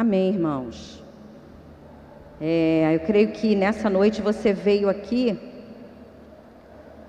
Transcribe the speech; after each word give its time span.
Amém, 0.00 0.28
irmãos. 0.28 1.02
É, 2.40 2.94
eu 2.94 3.00
creio 3.00 3.32
que 3.32 3.56
nessa 3.56 3.90
noite 3.90 4.22
você 4.22 4.52
veio 4.52 4.88
aqui 4.88 5.36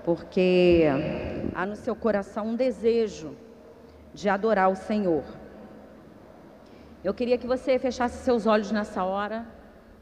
porque 0.04 0.86
há 1.54 1.64
no 1.64 1.76
seu 1.76 1.94
coração 1.94 2.48
um 2.48 2.56
desejo 2.56 3.36
de 4.12 4.28
adorar 4.28 4.68
o 4.68 4.74
Senhor. 4.74 5.22
Eu 7.04 7.14
queria 7.14 7.38
que 7.38 7.46
você 7.46 7.78
fechasse 7.78 8.24
seus 8.24 8.44
olhos 8.44 8.72
nessa 8.72 9.04
hora 9.04 9.46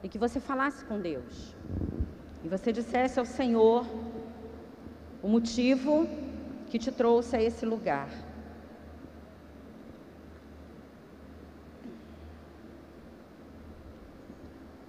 e 0.02 0.08
que 0.08 0.16
você 0.16 0.40
falasse 0.40 0.82
com 0.86 0.98
Deus. 0.98 1.54
E 2.42 2.48
você 2.48 2.72
dissesse 2.72 3.18
ao 3.18 3.26
Senhor 3.26 3.84
o 5.22 5.28
motivo 5.28 6.08
que 6.70 6.78
te 6.78 6.90
trouxe 6.90 7.36
a 7.36 7.42
esse 7.42 7.66
lugar. 7.66 8.08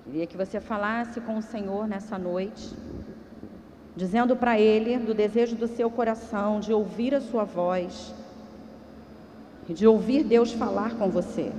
Queria 0.09 0.25
que 0.25 0.35
você 0.35 0.59
falasse 0.59 1.21
com 1.21 1.37
o 1.37 1.41
Senhor 1.41 1.87
nessa 1.87 2.17
noite, 2.17 2.75
dizendo 3.95 4.35
para 4.35 4.59
Ele 4.59 4.97
do 4.97 5.13
desejo 5.13 5.55
do 5.55 5.67
seu 5.67 5.91
coração 5.91 6.59
de 6.59 6.73
ouvir 6.73 7.13
a 7.13 7.21
sua 7.21 7.43
voz 7.43 8.11
de 9.67 9.85
ouvir 9.85 10.23
Deus 10.23 10.51
falar 10.51 10.95
com 10.95 11.11
você, 11.11 11.51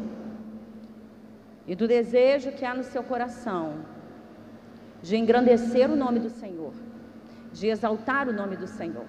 e 1.65 1.77
do 1.77 1.87
desejo 1.87 2.51
que 2.51 2.65
há 2.65 2.75
no 2.75 2.83
seu 2.83 3.05
coração 3.05 3.85
de 5.01 5.17
engrandecer 5.17 5.89
o 5.89 5.95
nome 5.95 6.19
do 6.19 6.29
Senhor, 6.29 6.73
de 7.53 7.69
exaltar 7.69 8.29
o 8.29 8.33
nome 8.33 8.57
do 8.57 8.67
Senhor. 8.67 9.07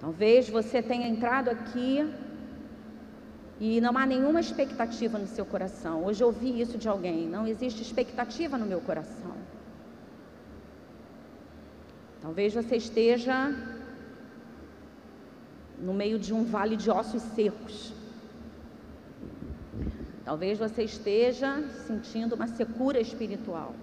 Talvez 0.00 0.48
você 0.48 0.82
tenha 0.82 1.06
entrado 1.06 1.50
aqui 1.50 2.12
e 3.60 3.80
não 3.80 3.96
há 3.98 4.06
nenhuma 4.06 4.40
expectativa 4.40 5.18
no 5.18 5.26
seu 5.26 5.44
coração. 5.44 6.04
Hoje 6.04 6.22
eu 6.22 6.28
ouvi 6.28 6.60
isso 6.60 6.78
de 6.78 6.88
alguém. 6.88 7.26
Não 7.26 7.46
existe 7.46 7.82
expectativa 7.82 8.56
no 8.56 8.64
meu 8.64 8.80
coração. 8.80 9.34
Talvez 12.20 12.54
você 12.54 12.76
esteja 12.76 13.52
no 15.80 15.92
meio 15.92 16.18
de 16.18 16.32
um 16.32 16.44
vale 16.44 16.76
de 16.76 16.88
ossos 16.90 17.22
secos. 17.22 17.92
Talvez 20.24 20.58
você 20.58 20.84
esteja 20.84 21.62
sentindo 21.86 22.34
uma 22.34 22.46
secura 22.46 23.00
espiritual. 23.00 23.74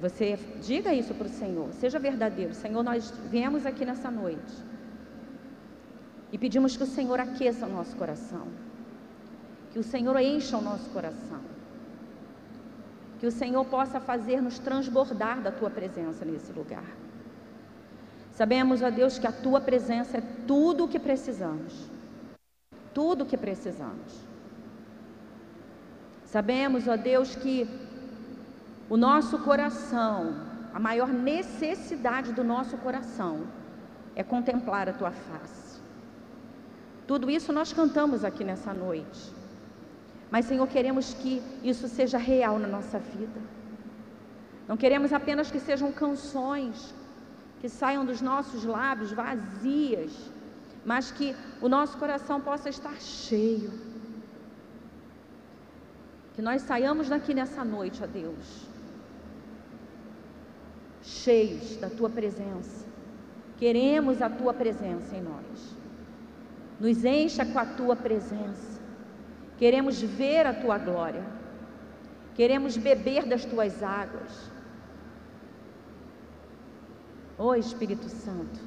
Você 0.00 0.36
diga 0.60 0.92
isso 0.92 1.14
para 1.14 1.26
o 1.26 1.30
Senhor, 1.30 1.72
seja 1.72 1.98
verdadeiro. 1.98 2.54
Senhor, 2.54 2.82
nós 2.82 3.12
viemos 3.30 3.64
aqui 3.64 3.84
nessa 3.84 4.10
noite 4.10 4.71
e 6.32 6.38
pedimos 6.38 6.76
que 6.76 6.82
o 6.82 6.86
Senhor 6.86 7.20
aqueça 7.20 7.66
o 7.66 7.68
nosso 7.70 7.94
coração, 7.94 8.48
que 9.70 9.78
o 9.78 9.82
Senhor 9.82 10.18
encha 10.18 10.56
o 10.56 10.62
nosso 10.62 10.88
coração, 10.90 11.40
que 13.20 13.26
o 13.26 13.30
Senhor 13.30 13.64
possa 13.66 14.00
fazer-nos 14.00 14.58
transbordar 14.58 15.42
da 15.42 15.52
tua 15.52 15.70
presença 15.70 16.24
nesse 16.24 16.50
lugar. 16.52 16.90
Sabemos, 18.32 18.80
ó 18.82 18.90
Deus, 18.90 19.18
que 19.18 19.26
a 19.26 19.32
tua 19.32 19.60
presença 19.60 20.16
é 20.18 20.22
tudo 20.46 20.84
o 20.84 20.88
que 20.88 20.98
precisamos. 20.98 21.90
Tudo 22.94 23.24
o 23.24 23.26
que 23.26 23.36
precisamos. 23.36 24.12
Sabemos, 26.24 26.88
ó 26.88 26.96
Deus, 26.96 27.36
que 27.36 27.68
o 28.88 28.96
nosso 28.96 29.38
coração, 29.40 30.34
a 30.72 30.80
maior 30.80 31.08
necessidade 31.08 32.32
do 32.32 32.42
nosso 32.42 32.76
coração 32.78 33.46
é 34.16 34.22
contemplar 34.22 34.88
a 34.88 34.94
tua 34.94 35.10
face. 35.10 35.61
Tudo 37.12 37.30
isso 37.30 37.52
nós 37.52 37.70
cantamos 37.74 38.24
aqui 38.24 38.42
nessa 38.42 38.72
noite. 38.72 39.22
Mas, 40.30 40.46
Senhor, 40.46 40.66
queremos 40.66 41.12
que 41.12 41.42
isso 41.62 41.86
seja 41.86 42.16
real 42.16 42.58
na 42.58 42.66
nossa 42.66 42.98
vida. 42.98 43.38
Não 44.66 44.78
queremos 44.78 45.12
apenas 45.12 45.50
que 45.50 45.60
sejam 45.60 45.92
canções 45.92 46.94
que 47.60 47.68
saiam 47.68 48.06
dos 48.06 48.22
nossos 48.22 48.64
lábios 48.64 49.12
vazias, 49.12 50.10
mas 50.86 51.10
que 51.10 51.36
o 51.60 51.68
nosso 51.68 51.98
coração 51.98 52.40
possa 52.40 52.70
estar 52.70 52.98
cheio. 52.98 53.70
Que 56.32 56.40
nós 56.40 56.62
saiamos 56.62 57.10
daqui 57.10 57.34
nessa 57.34 57.62
noite, 57.62 58.02
ó 58.02 58.06
Deus, 58.06 58.66
cheios 61.02 61.76
da 61.76 61.90
tua 61.90 62.08
presença. 62.08 62.86
Queremos 63.58 64.22
a 64.22 64.30
tua 64.30 64.54
presença 64.54 65.14
em 65.14 65.20
nós. 65.20 65.81
Nos 66.80 67.04
encha 67.04 67.44
com 67.44 67.58
a 67.58 67.66
tua 67.66 67.94
presença. 67.94 68.80
Queremos 69.58 70.00
ver 70.00 70.46
a 70.46 70.54
tua 70.54 70.78
glória. 70.78 71.24
Queremos 72.34 72.76
beber 72.76 73.26
das 73.26 73.44
tuas 73.44 73.82
águas. 73.82 74.50
Ó 77.38 77.48
oh, 77.48 77.54
Espírito 77.54 78.08
Santo, 78.08 78.60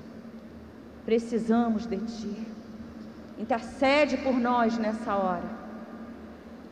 precisamos 1.06 1.86
de 1.86 1.98
ti. 1.98 2.48
Intercede 3.38 4.18
por 4.18 4.34
nós 4.34 4.78
nessa 4.78 5.16
hora. 5.16 5.50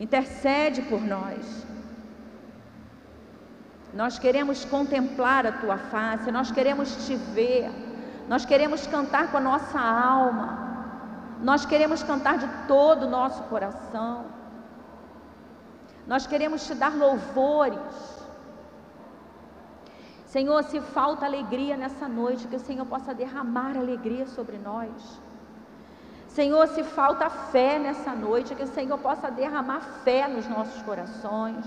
Intercede 0.00 0.82
por 0.82 1.00
nós. 1.00 1.66
Nós 3.92 4.18
queremos 4.18 4.64
contemplar 4.64 5.46
a 5.46 5.52
tua 5.52 5.78
face, 5.78 6.32
nós 6.32 6.50
queremos 6.50 7.06
te 7.06 7.14
ver, 7.14 7.70
nós 8.28 8.44
queremos 8.44 8.86
cantar 8.88 9.30
com 9.30 9.36
a 9.36 9.40
nossa 9.40 9.78
alma. 9.78 10.63
Nós 11.48 11.66
queremos 11.70 12.02
cantar 12.02 12.36
de 12.38 12.48
todo 12.66 13.04
o 13.04 13.10
nosso 13.10 13.42
coração. 13.52 14.24
Nós 16.12 16.26
queremos 16.26 16.66
te 16.66 16.74
dar 16.74 16.94
louvores. 16.96 17.98
Senhor, 20.34 20.64
se 20.64 20.80
falta 20.80 21.26
alegria 21.26 21.76
nessa 21.76 22.08
noite, 22.08 22.48
que 22.48 22.56
o 22.56 22.66
Senhor 22.68 22.86
possa 22.86 23.12
derramar 23.12 23.76
alegria 23.76 24.26
sobre 24.26 24.56
nós. 24.56 24.90
Senhor, 26.28 26.66
se 26.68 26.82
falta 26.82 27.28
fé 27.28 27.78
nessa 27.78 28.12
noite, 28.12 28.54
que 28.54 28.64
o 28.64 28.74
Senhor 28.78 28.98
possa 28.98 29.30
derramar 29.30 29.82
fé 30.02 30.26
nos 30.26 30.48
nossos 30.48 30.80
corações. 30.82 31.66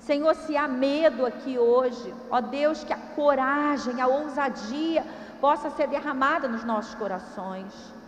Senhor, 0.00 0.34
se 0.34 0.56
há 0.56 0.66
medo 0.66 1.24
aqui 1.24 1.56
hoje, 1.56 2.12
ó 2.28 2.40
Deus, 2.40 2.82
que 2.82 2.92
a 2.92 3.02
coragem, 3.14 4.00
a 4.00 4.08
ousadia 4.08 5.06
possa 5.40 5.70
ser 5.70 5.86
derramada 5.86 6.48
nos 6.48 6.64
nossos 6.64 6.94
corações. 6.96 8.01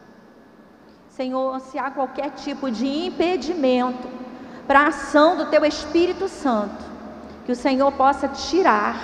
Senhor, 1.17 1.61
se 1.61 1.79
há 1.79 1.93
qualquer 1.93 2.31
tipo 2.31 2.69
de 2.69 3.07
impedimento 3.07 4.09
para 4.67 4.81
a 4.81 4.87
ação 4.89 5.37
do 5.37 5.47
Teu 5.47 5.65
Espírito 5.65 6.27
Santo, 6.27 6.85
que 7.47 7.53
o 7.53 7.57
Senhor 7.57 7.93
possa 7.93 8.27
tirar, 8.27 8.97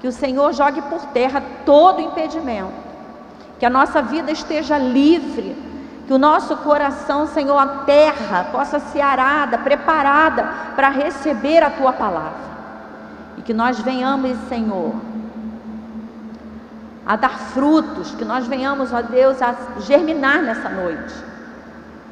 que 0.00 0.08
o 0.08 0.12
Senhor 0.12 0.54
jogue 0.54 0.80
por 0.80 1.04
terra 1.08 1.42
todo 1.66 2.00
impedimento, 2.00 2.72
que 3.58 3.66
a 3.66 3.68
nossa 3.68 4.00
vida 4.00 4.32
esteja 4.32 4.78
livre, 4.78 5.54
que 6.06 6.14
o 6.14 6.18
nosso 6.18 6.56
coração, 6.56 7.26
Senhor, 7.26 7.58
a 7.58 7.84
terra 7.84 8.44
possa 8.50 8.78
ser 8.78 9.02
arada, 9.02 9.58
preparada 9.58 10.44
para 10.74 10.88
receber 10.88 11.62
a 11.62 11.68
Tua 11.68 11.92
palavra, 11.92 12.48
e 13.36 13.42
que 13.42 13.52
nós 13.52 13.78
venhamos, 13.80 14.34
Senhor, 14.48 14.94
a 17.08 17.16
dar 17.16 17.38
frutos, 17.38 18.10
que 18.10 18.24
nós 18.24 18.46
venhamos, 18.46 18.92
ó 18.92 19.00
Deus, 19.00 19.40
a 19.40 19.54
germinar 19.80 20.42
nessa 20.42 20.68
noite. 20.68 21.14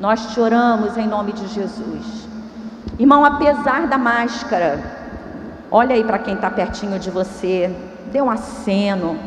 Nós 0.01 0.33
te 0.33 0.41
oramos 0.41 0.97
em 0.97 1.07
nome 1.07 1.35
de 1.35 1.47
Jesus. 1.49 2.27
Irmão, 2.99 3.23
apesar 3.23 3.87
da 3.89 3.99
máscara, 3.99 4.81
olha 5.71 5.95
aí 5.95 6.03
para 6.03 6.19
quem 6.19 6.33
está 6.33 6.51
pertinho 6.51 6.99
de 6.99 7.11
você, 7.11 7.77
dê 8.11 8.23
um 8.23 8.31
aceno. 8.31 9.19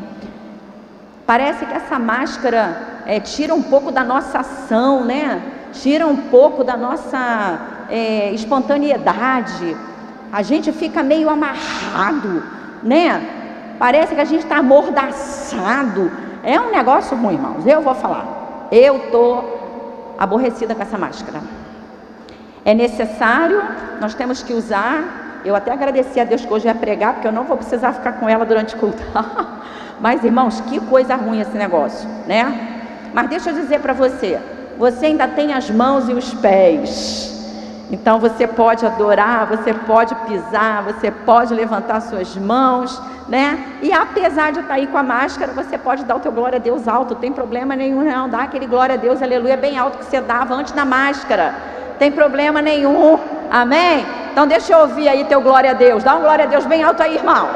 Parece 1.27 1.67
que 1.67 1.73
essa 1.73 1.99
máscara 1.99 3.03
é, 3.05 3.19
tira 3.19 3.53
um 3.53 3.61
pouco 3.61 3.91
da 3.91 4.03
nossa 4.03 4.39
ação, 4.39 5.05
né? 5.05 5.39
Tira 5.71 6.07
um 6.07 6.17
pouco 6.17 6.63
da 6.63 6.75
nossa 6.75 7.59
é, 7.91 8.31
espontaneidade. 8.31 9.77
A 10.31 10.41
gente 10.41 10.71
fica 10.71 11.03
meio 11.03 11.29
amarrado, 11.29 12.43
né? 12.81 13.38
Parece 13.79 14.13
que 14.13 14.21
a 14.21 14.25
gente 14.25 14.43
está 14.43 14.57
amordaçado. 14.57 16.11
É 16.43 16.59
um 16.59 16.69
negócio 16.69 17.15
ruim, 17.17 17.35
irmãos. 17.35 17.65
Eu 17.65 17.81
vou 17.81 17.95
falar. 17.95 18.67
Eu 18.69 18.97
estou 18.97 20.15
aborrecida 20.17 20.75
com 20.75 20.81
essa 20.81 20.97
máscara. 20.97 21.41
É 22.65 22.73
necessário, 22.73 23.63
nós 24.01 24.13
temos 24.13 24.43
que 24.43 24.53
usar. 24.53 25.41
Eu 25.45 25.55
até 25.55 25.71
agradeci 25.71 26.19
a 26.19 26.25
Deus 26.25 26.45
que 26.45 26.53
hoje 26.53 26.67
ia 26.67 26.75
pregar, 26.75 27.13
porque 27.13 27.27
eu 27.27 27.31
não 27.31 27.45
vou 27.45 27.55
precisar 27.55 27.93
ficar 27.93 28.13
com 28.13 28.27
ela 28.27 28.45
durante 28.45 28.75
o 28.75 28.77
culto. 28.77 29.01
Mas, 30.01 30.23
irmãos, 30.23 30.59
que 30.61 30.79
coisa 30.81 31.15
ruim 31.15 31.39
esse 31.39 31.57
negócio, 31.57 32.07
né? 32.27 33.11
Mas 33.13 33.29
deixa 33.29 33.49
eu 33.49 33.53
dizer 33.53 33.79
para 33.79 33.93
você: 33.93 34.39
você 34.77 35.07
ainda 35.07 35.27
tem 35.27 35.53
as 35.53 35.69
mãos 35.69 36.09
e 36.09 36.13
os 36.13 36.33
pés. 36.33 37.38
Então 37.91 38.19
você 38.19 38.45
pode 38.45 38.85
adorar, 38.85 39.47
você 39.47 39.73
pode 39.73 40.13
pisar, 40.15 40.83
você 40.83 41.09
pode 41.09 41.53
levantar 41.53 42.01
suas 42.01 42.35
mãos, 42.35 43.01
né? 43.27 43.79
E 43.81 43.91
apesar 43.91 44.51
de 44.51 44.59
estar 44.59 44.75
aí 44.75 44.85
com 44.85 44.97
a 44.97 45.03
máscara, 45.03 45.51
você 45.51 45.77
pode 45.77 46.05
dar 46.05 46.15
o 46.15 46.19
teu 46.19 46.31
glória 46.31 46.57
a 46.57 46.59
Deus 46.59 46.87
alto, 46.87 47.13
não 47.15 47.21
tem 47.21 47.31
problema 47.31 47.75
nenhum 47.75 48.03
não, 48.03 48.29
dá 48.29 48.43
aquele 48.43 48.67
glória 48.67 48.93
a 48.93 48.97
Deus, 48.97 49.21
aleluia, 49.21 49.57
bem 49.57 49.77
alto 49.77 49.97
que 49.97 50.05
você 50.05 50.21
dava 50.21 50.53
antes 50.53 50.71
da 50.73 50.85
máscara. 50.85 51.55
Tem 51.97 52.11
problema 52.11 52.61
nenhum. 52.61 53.19
Amém? 53.51 54.05
Então 54.31 54.47
deixa 54.47 54.73
eu 54.73 54.79
ouvir 54.79 55.09
aí 55.09 55.25
teu 55.25 55.41
glória 55.41 55.71
a 55.71 55.73
Deus. 55.73 56.03
Dá 56.03 56.15
um 56.15 56.21
glória 56.21 56.45
a 56.45 56.47
Deus 56.47 56.65
bem 56.65 56.83
alto 56.83 57.03
aí, 57.03 57.15
irmão. 57.15 57.47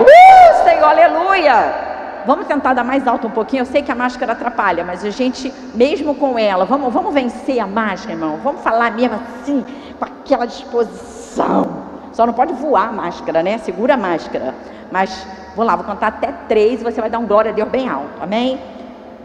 Uh, 0.00 0.64
Senhor, 0.64 0.84
aleluia. 0.84 1.83
Vamos 2.26 2.46
tentar 2.46 2.72
dar 2.72 2.84
mais 2.84 3.06
alto 3.06 3.26
um 3.26 3.30
pouquinho. 3.30 3.62
Eu 3.62 3.66
sei 3.66 3.82
que 3.82 3.92
a 3.92 3.94
máscara 3.94 4.32
atrapalha, 4.32 4.84
mas 4.84 5.04
a 5.04 5.10
gente, 5.10 5.52
mesmo 5.74 6.14
com 6.14 6.38
ela, 6.38 6.64
vamos, 6.64 6.92
vamos 6.92 7.12
vencer 7.12 7.60
a 7.60 7.66
máscara, 7.66 8.14
irmão. 8.14 8.38
Vamos 8.42 8.62
falar 8.62 8.92
mesmo 8.92 9.16
assim, 9.16 9.64
com 9.98 10.04
aquela 10.04 10.46
disposição. 10.46 11.84
Só 12.12 12.24
não 12.24 12.32
pode 12.32 12.52
voar 12.54 12.88
a 12.88 12.92
máscara, 12.92 13.42
né? 13.42 13.58
Segura 13.58 13.94
a 13.94 13.96
máscara. 13.96 14.54
Mas 14.90 15.26
vou 15.54 15.64
lá, 15.64 15.76
vou 15.76 15.84
contar 15.84 16.06
até 16.08 16.32
três 16.48 16.80
e 16.80 16.84
você 16.84 17.00
vai 17.00 17.10
dar 17.10 17.18
um 17.18 17.26
glória 17.26 17.50
a 17.50 17.54
Deus 17.54 17.68
bem 17.68 17.88
alto. 17.88 18.22
Amém? 18.22 18.58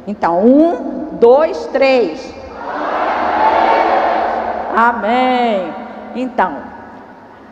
Então, 0.07 0.43
um, 0.43 1.17
dois, 1.19 1.67
três. 1.67 2.33
Amém. 4.75 5.73
Então, 6.15 6.57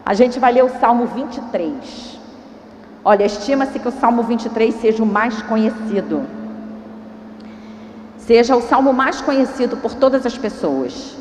a 0.06 0.14
gente 0.14 0.40
vai 0.40 0.52
ler 0.52 0.64
o 0.64 0.70
Salmo 0.80 1.06
23. 1.06 2.17
Olha, 3.10 3.24
estima-se 3.24 3.80
que 3.80 3.88
o 3.88 3.92
Salmo 3.92 4.22
23 4.22 4.76
seja 4.82 5.02
o 5.02 5.06
mais 5.06 5.42
conhecido. 5.44 6.26
Seja 8.18 8.54
o 8.54 8.62
salmo 8.62 8.92
mais 8.92 9.22
conhecido 9.22 9.78
por 9.78 9.94
todas 9.94 10.26
as 10.26 10.38
pessoas. 10.38 11.16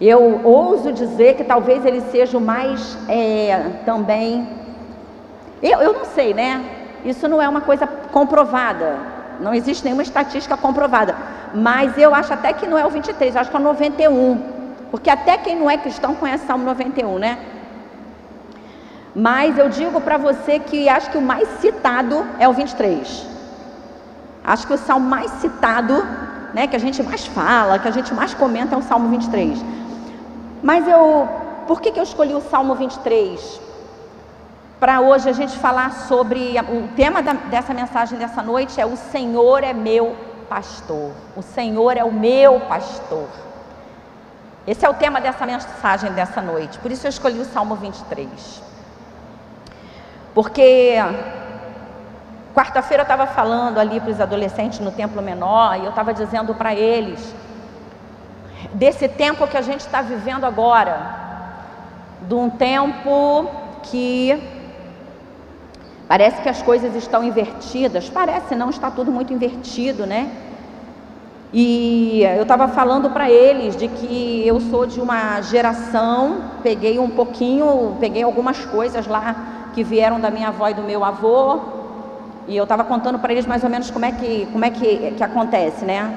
Eu 0.00 0.40
ouso 0.44 0.92
dizer 0.92 1.34
que 1.34 1.42
talvez 1.42 1.84
ele 1.84 2.00
seja 2.12 2.38
o 2.38 2.40
mais 2.40 2.96
é, 3.08 3.72
também. 3.84 4.48
Eu, 5.60 5.80
eu 5.80 5.92
não 5.92 6.04
sei, 6.04 6.32
né? 6.32 6.64
Isso 7.04 7.26
não 7.26 7.42
é 7.42 7.48
uma 7.48 7.62
coisa 7.62 7.84
comprovada. 8.12 8.98
Não 9.40 9.52
existe 9.52 9.84
nenhuma 9.84 10.04
estatística 10.04 10.56
comprovada. 10.56 11.16
Mas 11.52 11.98
eu 11.98 12.14
acho 12.14 12.32
até 12.32 12.52
que 12.52 12.68
não 12.68 12.78
é 12.78 12.86
o 12.86 12.90
23, 12.90 13.34
eu 13.34 13.40
acho 13.40 13.50
que 13.50 13.56
é 13.56 13.58
o 13.58 13.62
91. 13.64 14.40
Porque 14.92 15.10
até 15.10 15.36
quem 15.38 15.56
não 15.56 15.68
é 15.68 15.76
cristão 15.76 16.14
conhece 16.14 16.44
o 16.44 16.46
Salmo 16.46 16.64
91, 16.64 17.18
né? 17.18 17.36
Mas 19.18 19.56
eu 19.56 19.70
digo 19.70 19.98
para 19.98 20.18
você 20.18 20.58
que 20.58 20.90
acho 20.90 21.10
que 21.10 21.16
o 21.16 21.22
mais 21.22 21.48
citado 21.60 22.22
é 22.38 22.46
o 22.46 22.52
23. 22.52 23.26
Acho 24.44 24.66
que 24.66 24.74
o 24.74 24.76
salmo 24.76 25.08
mais 25.08 25.30
citado, 25.40 26.06
né, 26.52 26.66
que 26.66 26.76
a 26.76 26.78
gente 26.78 27.02
mais 27.02 27.24
fala, 27.24 27.78
que 27.78 27.88
a 27.88 27.90
gente 27.90 28.12
mais 28.12 28.34
comenta 28.34 28.74
é 28.74 28.78
o 28.78 28.82
Salmo 28.82 29.08
23. 29.08 29.58
Mas 30.62 30.86
eu, 30.86 31.26
por 31.66 31.80
que, 31.80 31.92
que 31.92 31.98
eu 31.98 32.04
escolhi 32.04 32.34
o 32.34 32.42
Salmo 32.42 32.74
23? 32.74 33.58
Para 34.78 35.00
hoje 35.00 35.30
a 35.30 35.32
gente 35.32 35.56
falar 35.56 35.92
sobre 35.92 36.54
o 36.60 36.94
tema 36.94 37.22
da, 37.22 37.32
dessa 37.32 37.72
mensagem 37.72 38.18
dessa 38.18 38.42
noite 38.42 38.78
é 38.78 38.84
o 38.84 38.98
Senhor 38.98 39.64
é 39.64 39.72
meu 39.72 40.14
pastor. 40.46 41.12
O 41.34 41.40
Senhor 41.40 41.96
é 41.96 42.04
o 42.04 42.12
meu 42.12 42.60
pastor. 42.60 43.28
Esse 44.66 44.84
é 44.84 44.90
o 44.90 44.94
tema 44.94 45.22
dessa 45.22 45.46
mensagem 45.46 46.12
dessa 46.12 46.42
noite. 46.42 46.78
Por 46.80 46.90
isso 46.90 47.06
eu 47.06 47.10
escolhi 47.10 47.38
o 47.38 47.46
Salmo 47.46 47.76
23. 47.76 48.75
Porque 50.36 50.96
quarta-feira 52.54 53.00
eu 53.00 53.04
estava 53.04 53.26
falando 53.26 53.78
ali 53.78 53.98
para 53.98 54.10
os 54.10 54.20
adolescentes 54.20 54.80
no 54.80 54.92
templo 54.92 55.22
menor 55.22 55.78
e 55.80 55.84
eu 55.84 55.88
estava 55.88 56.12
dizendo 56.12 56.54
para 56.54 56.74
eles 56.74 57.34
desse 58.74 59.08
tempo 59.08 59.46
que 59.46 59.56
a 59.56 59.62
gente 59.62 59.80
está 59.80 60.02
vivendo 60.02 60.44
agora, 60.44 60.94
de 62.20 62.34
um 62.34 62.50
tempo 62.50 63.48
que 63.84 64.38
parece 66.06 66.42
que 66.42 66.50
as 66.50 66.60
coisas 66.60 66.94
estão 66.94 67.24
invertidas, 67.24 68.10
parece 68.10 68.54
não, 68.54 68.68
está 68.68 68.90
tudo 68.90 69.10
muito 69.10 69.32
invertido, 69.32 70.04
né? 70.04 70.30
E 71.50 72.22
eu 72.36 72.42
estava 72.42 72.68
falando 72.68 73.08
para 73.08 73.30
eles 73.30 73.74
de 73.74 73.88
que 73.88 74.46
eu 74.46 74.60
sou 74.60 74.84
de 74.84 75.00
uma 75.00 75.40
geração, 75.40 76.42
peguei 76.62 76.98
um 76.98 77.08
pouquinho, 77.08 77.96
peguei 77.98 78.22
algumas 78.22 78.62
coisas 78.66 79.06
lá 79.06 79.55
que 79.76 79.84
vieram 79.84 80.18
da 80.18 80.30
minha 80.30 80.48
avó 80.48 80.70
e 80.70 80.74
do 80.74 80.80
meu 80.80 81.04
avô. 81.04 81.60
E 82.48 82.56
eu 82.56 82.62
estava 82.62 82.82
contando 82.82 83.18
para 83.18 83.30
eles 83.30 83.44
mais 83.44 83.62
ou 83.62 83.68
menos 83.68 83.90
como 83.90 84.06
é 84.06 84.10
que, 84.10 84.48
como 84.50 84.64
é 84.64 84.70
que, 84.70 85.12
que 85.18 85.22
acontece, 85.22 85.84
né? 85.84 86.16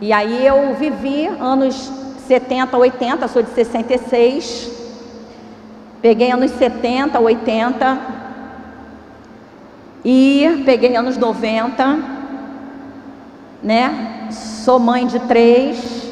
E 0.00 0.10
aí 0.10 0.46
eu 0.46 0.74
vivi 0.74 1.26
anos 1.26 1.92
70, 2.26 2.74
80, 2.78 3.28
sou 3.28 3.42
de 3.42 3.50
66. 3.50 4.72
Peguei 6.00 6.32
anos 6.32 6.50
70, 6.52 7.20
80. 7.20 7.98
E 10.02 10.62
peguei 10.64 10.96
anos 10.96 11.18
90, 11.18 11.98
né? 13.62 14.28
Sou 14.30 14.78
mãe 14.78 15.06
de 15.06 15.18
três, 15.20 16.10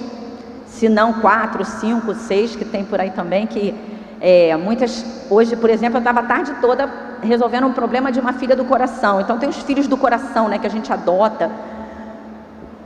se 0.66 0.90
não 0.90 1.14
quatro, 1.14 1.64
cinco, 1.64 2.14
seis, 2.14 2.54
que 2.54 2.66
tem 2.66 2.84
por 2.84 3.00
aí 3.00 3.10
também, 3.12 3.46
que 3.46 3.95
é, 4.20 4.56
muitas, 4.56 5.04
hoje, 5.30 5.56
por 5.56 5.70
exemplo, 5.70 5.98
eu 5.98 6.00
estava 6.00 6.20
a 6.20 6.24
tarde 6.24 6.54
toda 6.60 6.88
resolvendo 7.22 7.66
um 7.66 7.72
problema 7.72 8.10
de 8.10 8.20
uma 8.20 8.32
filha 8.32 8.56
do 8.56 8.64
coração. 8.64 9.20
Então 9.20 9.38
tem 9.38 9.48
os 9.48 9.58
filhos 9.62 9.86
do 9.86 9.96
coração, 9.96 10.48
né, 10.48 10.58
que 10.58 10.66
a 10.66 10.70
gente 10.70 10.92
adota. 10.92 11.50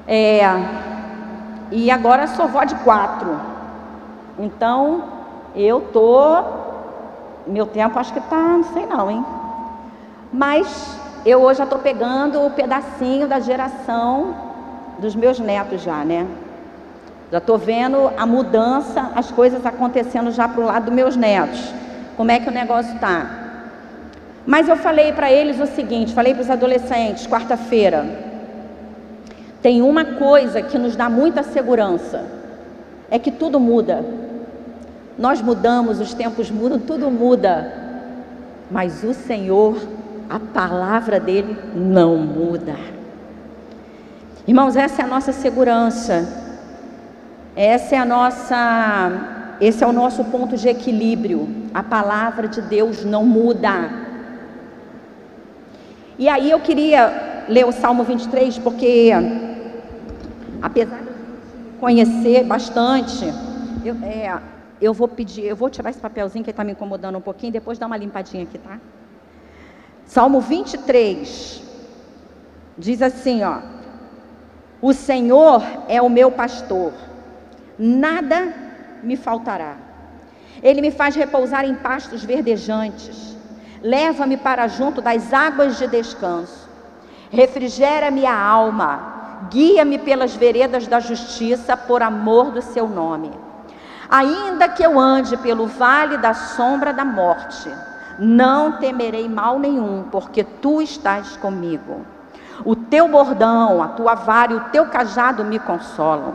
É, 0.06 0.42
e 1.70 1.90
agora 1.90 2.26
sou 2.26 2.48
vó 2.48 2.64
de 2.64 2.74
quatro. 2.76 3.38
Então 4.38 5.04
eu 5.54 5.80
tô, 5.92 6.42
meu 7.46 7.66
tempo 7.66 7.98
acho 7.98 8.12
que 8.12 8.18
está, 8.18 8.36
não 8.36 8.64
sei 8.64 8.86
não, 8.86 9.10
hein? 9.10 9.24
Mas 10.32 10.98
eu 11.24 11.40
hoje 11.42 11.58
já 11.58 11.64
estou 11.64 11.78
pegando 11.78 12.44
o 12.44 12.50
pedacinho 12.50 13.28
da 13.28 13.40
geração 13.40 14.34
dos 14.98 15.14
meus 15.14 15.38
netos 15.38 15.82
já, 15.82 16.04
né? 16.04 16.26
Já 17.30 17.38
estou 17.38 17.56
vendo 17.56 18.10
a 18.16 18.26
mudança, 18.26 19.12
as 19.14 19.30
coisas 19.30 19.64
acontecendo 19.64 20.32
já 20.32 20.48
para 20.48 20.60
o 20.60 20.66
lado 20.66 20.86
dos 20.86 20.94
meus 20.94 21.16
netos. 21.16 21.72
Como 22.16 22.30
é 22.30 22.40
que 22.40 22.48
o 22.48 22.52
negócio 22.52 22.92
está? 22.94 23.40
Mas 24.44 24.68
eu 24.68 24.76
falei 24.76 25.12
para 25.12 25.30
eles 25.30 25.60
o 25.60 25.66
seguinte: 25.66 26.12
falei 26.12 26.34
para 26.34 26.42
os 26.42 26.50
adolescentes, 26.50 27.26
quarta-feira. 27.26 28.04
Tem 29.62 29.80
uma 29.80 30.04
coisa 30.04 30.60
que 30.60 30.76
nos 30.76 30.96
dá 30.96 31.08
muita 31.08 31.42
segurança: 31.42 32.24
é 33.10 33.18
que 33.18 33.30
tudo 33.30 33.60
muda. 33.60 34.04
Nós 35.16 35.40
mudamos, 35.40 36.00
os 36.00 36.14
tempos 36.14 36.50
mudam, 36.50 36.78
tudo 36.80 37.10
muda. 37.10 37.72
Mas 38.70 39.04
o 39.04 39.12
Senhor, 39.12 39.76
a 40.28 40.40
palavra 40.40 41.20
dele 41.20 41.56
não 41.74 42.16
muda. 42.16 42.74
Irmãos, 44.48 44.74
essa 44.74 45.02
é 45.02 45.04
a 45.04 45.08
nossa 45.08 45.32
segurança. 45.32 46.39
Essa 47.56 47.96
é 47.96 47.98
a 47.98 48.04
nossa, 48.04 49.56
esse 49.60 49.82
é 49.82 49.86
o 49.86 49.92
nosso 49.92 50.24
ponto 50.24 50.56
de 50.56 50.68
equilíbrio. 50.68 51.48
A 51.74 51.82
palavra 51.82 52.46
de 52.46 52.62
Deus 52.62 53.04
não 53.04 53.24
muda. 53.24 53.90
E 56.18 56.28
aí 56.28 56.50
eu 56.50 56.60
queria 56.60 57.44
ler 57.48 57.66
o 57.66 57.72
Salmo 57.72 58.04
23 58.04 58.58
porque 58.58 59.10
apesar 60.62 60.98
de 60.98 61.10
conhecer 61.80 62.44
bastante, 62.44 63.24
eu, 63.84 63.96
é, 64.02 64.38
eu 64.80 64.92
vou 64.92 65.08
pedir, 65.08 65.44
eu 65.44 65.56
vou 65.56 65.70
tirar 65.70 65.90
esse 65.90 65.98
papelzinho 65.98 66.44
que 66.44 66.50
está 66.50 66.62
me 66.62 66.72
incomodando 66.72 67.16
um 67.16 67.22
pouquinho, 67.22 67.52
depois 67.52 67.78
dar 67.78 67.86
uma 67.86 67.96
limpadinha 67.96 68.44
aqui, 68.44 68.58
tá? 68.58 68.78
Salmo 70.06 70.40
23 70.40 71.62
diz 72.76 73.00
assim, 73.00 73.42
ó: 73.42 73.58
O 74.82 74.92
Senhor 74.92 75.62
é 75.88 76.00
o 76.02 76.08
meu 76.08 76.30
pastor 76.30 76.92
nada 77.80 78.52
me 79.02 79.16
faltará. 79.16 79.76
Ele 80.62 80.82
me 80.82 80.90
faz 80.90 81.16
repousar 81.16 81.64
em 81.64 81.74
pastos 81.74 82.22
verdejantes, 82.22 83.34
leva-me 83.82 84.36
para 84.36 84.68
junto 84.68 85.00
das 85.00 85.32
águas 85.32 85.78
de 85.78 85.86
descanso, 85.86 86.68
refrigera-me 87.30 88.26
a 88.26 88.38
alma, 88.38 89.48
guia-me 89.50 89.98
pelas 89.98 90.36
veredas 90.36 90.86
da 90.86 91.00
justiça 91.00 91.74
por 91.74 92.02
amor 92.02 92.50
do 92.50 92.60
seu 92.60 92.86
nome. 92.86 93.30
Ainda 94.10 94.68
que 94.68 94.82
eu 94.82 95.00
ande 95.00 95.36
pelo 95.38 95.66
vale 95.66 96.18
da 96.18 96.34
sombra 96.34 96.92
da 96.92 97.04
morte, 97.04 97.70
não 98.18 98.72
temerei 98.72 99.26
mal 99.26 99.58
nenhum, 99.58 100.04
porque 100.10 100.44
tu 100.44 100.82
estás 100.82 101.36
comigo. 101.38 102.04
O 102.64 102.76
teu 102.76 103.08
bordão, 103.08 103.82
a 103.82 103.88
tua 103.88 104.14
vara 104.14 104.52
e 104.52 104.56
o 104.56 104.64
teu 104.72 104.86
cajado 104.86 105.44
me 105.44 105.58
consolam. 105.58 106.34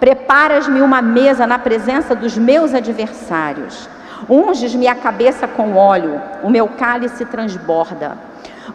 Preparas-me 0.00 0.80
uma 0.80 1.00
mesa 1.00 1.46
na 1.46 1.58
presença 1.58 2.14
dos 2.14 2.36
meus 2.36 2.74
adversários. 2.74 3.88
Unges-me 4.28 4.88
a 4.88 4.94
cabeça 4.94 5.46
com 5.46 5.76
óleo, 5.76 6.20
o 6.42 6.50
meu 6.50 6.68
cálice 6.68 7.24
transborda. 7.24 8.16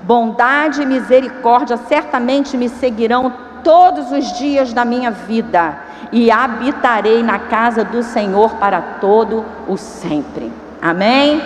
Bondade 0.03 0.81
e 0.81 0.85
misericórdia 0.85 1.77
certamente 1.77 2.57
me 2.57 2.69
seguirão 2.69 3.33
todos 3.63 4.11
os 4.11 4.37
dias 4.37 4.71
da 4.71 4.85
minha 4.85 5.11
vida, 5.11 5.77
e 6.11 6.31
habitarei 6.31 7.21
na 7.21 7.37
casa 7.37 7.83
do 7.83 8.01
Senhor 8.01 8.55
para 8.55 8.81
todo 9.01 9.43
o 9.67 9.75
sempre. 9.75 10.51
Amém? 10.81 11.41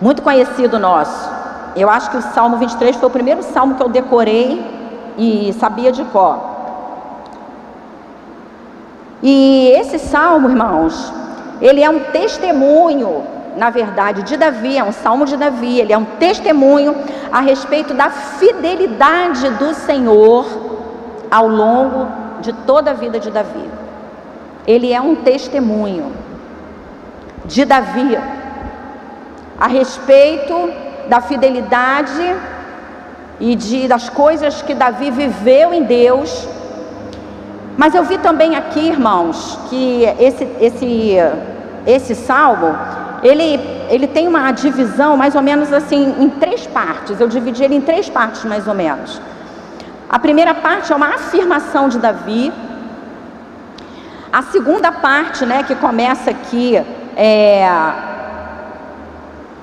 Muito 0.00 0.22
conhecido 0.22 0.78
nosso. 0.78 1.43
Eu 1.76 1.90
acho 1.90 2.10
que 2.10 2.16
o 2.16 2.22
Salmo 2.22 2.56
23 2.56 2.96
foi 2.96 3.08
o 3.08 3.12
primeiro 3.12 3.42
salmo 3.42 3.74
que 3.74 3.82
eu 3.82 3.88
decorei 3.88 4.64
e 5.18 5.52
sabia 5.54 5.90
de 5.90 6.04
cor. 6.04 6.38
E 9.22 9.72
esse 9.78 9.98
salmo, 9.98 10.48
irmãos, 10.48 11.12
ele 11.60 11.82
é 11.82 11.88
um 11.88 12.00
testemunho, 12.00 13.24
na 13.56 13.70
verdade, 13.70 14.22
de 14.22 14.36
Davi, 14.36 14.76
é 14.76 14.84
um 14.84 14.92
salmo 14.92 15.24
de 15.24 15.36
Davi, 15.36 15.80
ele 15.80 15.92
é 15.92 15.98
um 15.98 16.04
testemunho 16.04 16.94
a 17.32 17.40
respeito 17.40 17.94
da 17.94 18.10
fidelidade 18.10 19.48
do 19.50 19.74
Senhor 19.74 20.44
ao 21.30 21.48
longo 21.48 22.06
de 22.40 22.52
toda 22.52 22.90
a 22.90 22.94
vida 22.94 23.18
de 23.18 23.30
Davi. 23.30 23.68
Ele 24.66 24.92
é 24.92 25.00
um 25.00 25.14
testemunho 25.16 26.12
de 27.44 27.64
Davi 27.64 28.18
a 29.58 29.66
respeito 29.66 30.72
da 31.08 31.20
fidelidade 31.20 32.36
e 33.40 33.54
de, 33.54 33.88
das 33.88 34.08
coisas 34.08 34.62
que 34.62 34.74
Davi 34.74 35.10
viveu 35.10 35.72
em 35.74 35.82
Deus 35.82 36.48
mas 37.76 37.94
eu 37.94 38.04
vi 38.04 38.18
também 38.18 38.54
aqui, 38.54 38.88
irmãos, 38.88 39.58
que 39.68 40.04
esse, 40.18 40.48
esse, 40.60 41.16
esse 41.86 42.14
salmo, 42.14 42.76
ele, 43.22 43.60
ele 43.90 44.06
tem 44.06 44.28
uma 44.28 44.52
divisão 44.52 45.16
mais 45.16 45.34
ou 45.34 45.42
menos 45.42 45.72
assim 45.72 46.14
em 46.20 46.30
três 46.30 46.66
partes. 46.66 47.20
Eu 47.20 47.28
dividi 47.28 47.64
ele 47.64 47.74
em 47.74 47.80
três 47.80 48.08
partes 48.08 48.44
mais 48.44 48.68
ou 48.68 48.74
menos. 48.74 49.20
A 50.08 50.18
primeira 50.20 50.54
parte 50.54 50.92
é 50.92 50.96
uma 50.96 51.14
afirmação 51.14 51.88
de 51.88 51.98
Davi. 51.98 52.52
A 54.32 54.42
segunda 54.42 54.92
parte, 54.92 55.44
né, 55.44 55.64
que 55.64 55.74
começa 55.74 56.30
aqui, 56.30 56.80
é, 57.16 57.68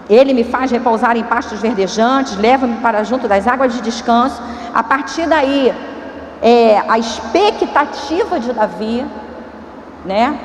ele 0.09 0.33
me 0.33 0.43
faz 0.43 0.71
repousar 0.71 1.15
em 1.15 1.23
pastos 1.23 1.61
verdejantes, 1.61 2.35
leva-me 2.37 2.77
para 2.77 3.03
junto 3.03 3.27
das 3.27 3.47
águas 3.47 3.73
de 3.73 3.81
descanso. 3.81 4.41
A 4.73 4.83
partir 4.83 5.27
daí, 5.27 5.73
é, 6.41 6.81
a 6.87 6.97
expectativa 6.97 8.39
de 8.39 8.51
Davi, 8.51 9.05
né? 10.05 10.37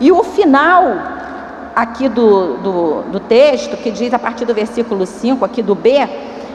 E 0.00 0.10
o 0.10 0.22
final 0.22 0.84
aqui 1.74 2.08
do, 2.08 2.56
do, 2.56 3.02
do, 3.12 3.20
texto, 3.20 3.76
que 3.76 3.90
diz 3.90 4.12
a 4.14 4.18
partir 4.18 4.44
do 4.44 4.54
versículo 4.54 5.04
5, 5.04 5.44
aqui 5.44 5.62
do 5.62 5.74
B, 5.74 6.08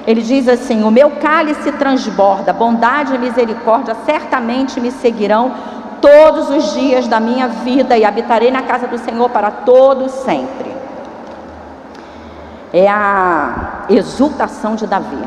ele 0.07 0.21
diz 0.21 0.47
assim: 0.47 0.83
O 0.83 0.91
meu 0.91 1.11
cálice 1.11 1.71
transborda, 1.73 2.51
bondade 2.51 3.13
e 3.13 3.17
misericórdia 3.19 3.95
certamente 4.05 4.79
me 4.79 4.91
seguirão 4.91 5.53
todos 6.01 6.49
os 6.49 6.73
dias 6.73 7.07
da 7.07 7.19
minha 7.19 7.47
vida 7.47 7.95
e 7.97 8.03
habitarei 8.03 8.49
na 8.49 8.63
casa 8.63 8.87
do 8.87 8.97
Senhor 8.97 9.29
para 9.29 9.51
todo 9.51 10.09
sempre. 10.09 10.80
É 12.73 12.87
a 12.87 13.85
exultação 13.89 14.75
de 14.75 14.87
Davi. 14.87 15.23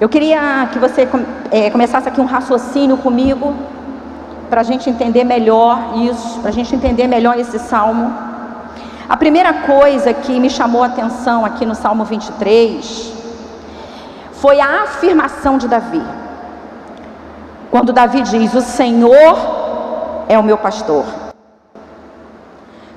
Eu 0.00 0.08
queria 0.08 0.68
que 0.72 0.78
você 0.78 1.08
é, 1.50 1.70
começasse 1.70 2.08
aqui 2.08 2.20
um 2.20 2.24
raciocínio 2.24 2.96
comigo, 2.98 3.54
para 4.48 4.60
a 4.62 4.64
gente 4.64 4.88
entender 4.88 5.24
melhor 5.24 5.94
isso, 5.96 6.40
para 6.40 6.50
a 6.50 6.52
gente 6.52 6.74
entender 6.74 7.06
melhor 7.06 7.38
esse 7.38 7.58
salmo. 7.58 8.14
A 9.08 9.16
primeira 9.16 9.52
coisa 9.52 10.12
que 10.12 10.38
me 10.38 10.48
chamou 10.48 10.82
a 10.82 10.86
atenção 10.86 11.44
aqui 11.44 11.66
no 11.66 11.74
Salmo 11.74 12.04
23 12.04 13.12
foi 14.32 14.60
a 14.60 14.82
afirmação 14.82 15.58
de 15.58 15.66
Davi. 15.66 16.02
Quando 17.70 17.92
Davi 17.92 18.22
diz: 18.22 18.54
O 18.54 18.60
Senhor 18.60 19.36
é 20.28 20.38
o 20.38 20.42
meu 20.42 20.58
pastor. 20.58 21.27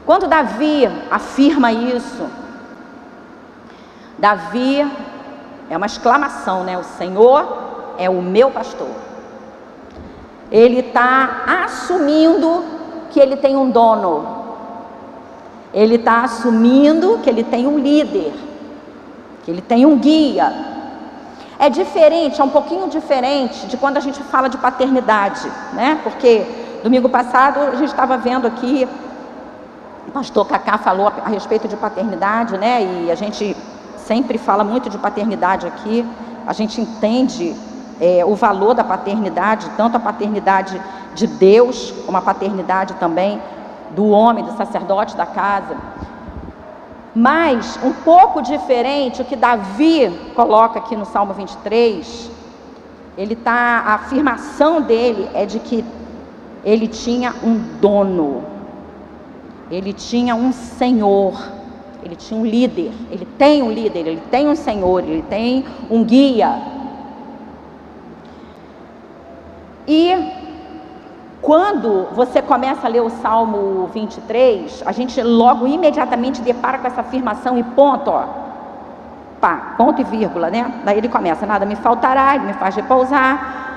Quando 0.06 0.28
Davi 0.28 0.90
afirma 1.10 1.72
isso, 1.72 2.28
Davi 4.18 4.86
é 5.70 5.78
uma 5.78 5.86
exclamação, 5.86 6.64
né? 6.64 6.78
O 6.78 6.84
Senhor 6.84 7.58
é 7.98 8.10
o 8.10 8.22
meu 8.22 8.52
pastor. 8.52 8.90
Ele 10.52 10.80
está 10.80 11.44
assumindo 11.66 12.64
que 13.10 13.20
ele 13.20 13.38
tem 13.38 13.56
um 13.56 13.70
dono. 13.70 14.42
Ele 15.74 15.96
está 15.96 16.24
assumindo 16.24 17.20
que 17.24 17.30
ele 17.30 17.44
tem 17.44 17.66
um 17.66 17.80
líder, 17.80 18.34
que 19.44 19.52
ele 19.52 19.62
tem 19.62 19.86
um 19.86 19.98
guia. 19.98 20.52
É 21.58 21.70
diferente, 21.70 22.42
é 22.42 22.44
um 22.44 22.50
pouquinho 22.50 22.90
diferente 22.90 23.68
de 23.68 23.78
quando 23.78 23.98
a 23.98 24.02
gente 24.02 24.22
fala 24.24 24.50
de 24.50 24.58
paternidade, 24.58 25.50
né? 25.74 26.00
Porque 26.04 26.46
domingo 26.84 27.08
passado 27.08 27.60
a 27.60 27.76
gente 27.76 27.90
estava 27.90 28.18
vendo 28.18 28.46
aqui, 28.48 28.88
o 30.08 30.12
pastor 30.12 30.48
Cacá 30.48 30.78
falou 30.78 31.08
a, 31.08 31.14
a 31.26 31.30
respeito 31.30 31.68
de 31.68 31.76
paternidade, 31.76 32.58
né? 32.58 33.06
E 33.06 33.12
a 33.12 33.16
gente 33.16 33.56
sempre 33.98 34.38
fala 34.38 34.64
muito 34.64 34.90
de 34.90 34.98
paternidade 34.98 35.68
aqui, 35.68 36.06
a 36.46 36.54
gente 36.54 36.82
entende 36.82 37.56
é, 38.00 38.26
o 38.26 38.36
valor 38.36 38.74
da 38.74 38.84
paternidade, 38.84 39.70
tanto 39.78 39.98
a 39.98 40.00
paternidade 40.00 40.82
de 41.14 41.28
Deus, 41.28 41.94
como 42.06 42.18
a 42.18 42.22
paternidade 42.22 42.96
também 42.96 43.42
do 43.92 44.10
homem, 44.10 44.44
do 44.44 44.56
sacerdote 44.58 45.16
da 45.16 45.26
casa. 45.26 45.78
Mas, 47.14 47.78
um 47.84 47.92
pouco 47.92 48.42
diferente, 48.42 49.22
o 49.22 49.26
que 49.26 49.36
Davi 49.36 50.32
coloca 50.34 50.80
aqui 50.80 50.96
no 50.96 51.06
Salmo 51.06 51.34
23, 51.34 52.32
ele 53.18 53.36
tá, 53.36 53.84
a 53.86 53.94
afirmação 53.96 54.82
dele 54.82 55.30
é 55.34 55.46
de 55.46 55.60
que 55.60 55.84
ele 56.64 56.88
tinha 56.88 57.36
um 57.44 57.58
dono, 57.80 58.44
ele 59.72 59.94
tinha 59.94 60.36
um 60.36 60.52
senhor. 60.52 61.34
Ele 62.04 62.16
tinha 62.16 62.40
um 62.40 62.46
líder, 62.46 62.92
ele 63.12 63.26
tem 63.38 63.62
um 63.62 63.72
líder, 63.72 64.00
ele 64.00 64.24
tem 64.30 64.48
um 64.48 64.56
senhor, 64.56 65.04
ele 65.04 65.22
tem 65.22 65.64
um 65.90 66.04
guia. 66.04 66.60
E 69.88 70.14
quando 71.42 72.08
você 72.14 72.42
começa 72.42 72.88
a 72.88 72.90
ler 72.90 73.02
o 73.02 73.10
Salmo 73.10 73.88
23, 73.94 74.84
a 74.86 74.92
gente 74.92 75.22
logo 75.22 75.68
imediatamente 75.68 76.42
depara 76.42 76.80
com 76.80 76.88
essa 76.88 77.02
afirmação 77.02 77.58
e 77.58 77.64
ponto, 77.64 78.10
ó. 78.10 78.26
Pá, 79.40 79.74
ponto 79.78 80.02
e 80.02 80.04
vírgula, 80.04 80.50
né? 80.50 80.82
Daí 80.84 80.98
ele 80.98 81.10
começa, 81.10 81.46
nada 81.46 81.66
me 81.66 81.76
faltará, 81.76 82.36
ele 82.36 82.46
me 82.46 82.54
faz 82.54 82.76
repousar. 82.76 83.71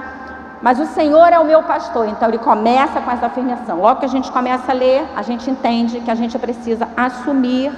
Mas 0.65 0.81
o 0.81 0.87
Senhor 0.87 1.31
é 1.31 1.39
o 1.39 1.45
meu 1.45 1.63
pastor, 1.63 2.09
então 2.09 2.27
ele 2.27 2.39
começa 2.39 2.99
com 2.99 3.11
essa 3.11 3.27
afirmação. 3.27 3.83
Logo 3.83 4.01
que 4.01 4.07
a 4.07 4.09
gente 4.09 4.33
começa 4.33 4.73
a 4.73 4.75
ler, 4.75 5.05
a 5.15 5.21
gente 5.21 5.51
entende 5.51 6.01
que 6.01 6.11
a 6.11 6.15
gente 6.15 6.39
precisa 6.39 6.89
assumir 6.97 7.71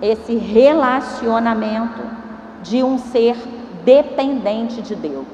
esse 0.00 0.34
relacionamento 0.34 2.00
de 2.62 2.82
um 2.82 2.96
ser 2.96 3.36
dependente 3.84 4.80
de 4.80 4.94
Deus. 4.94 5.26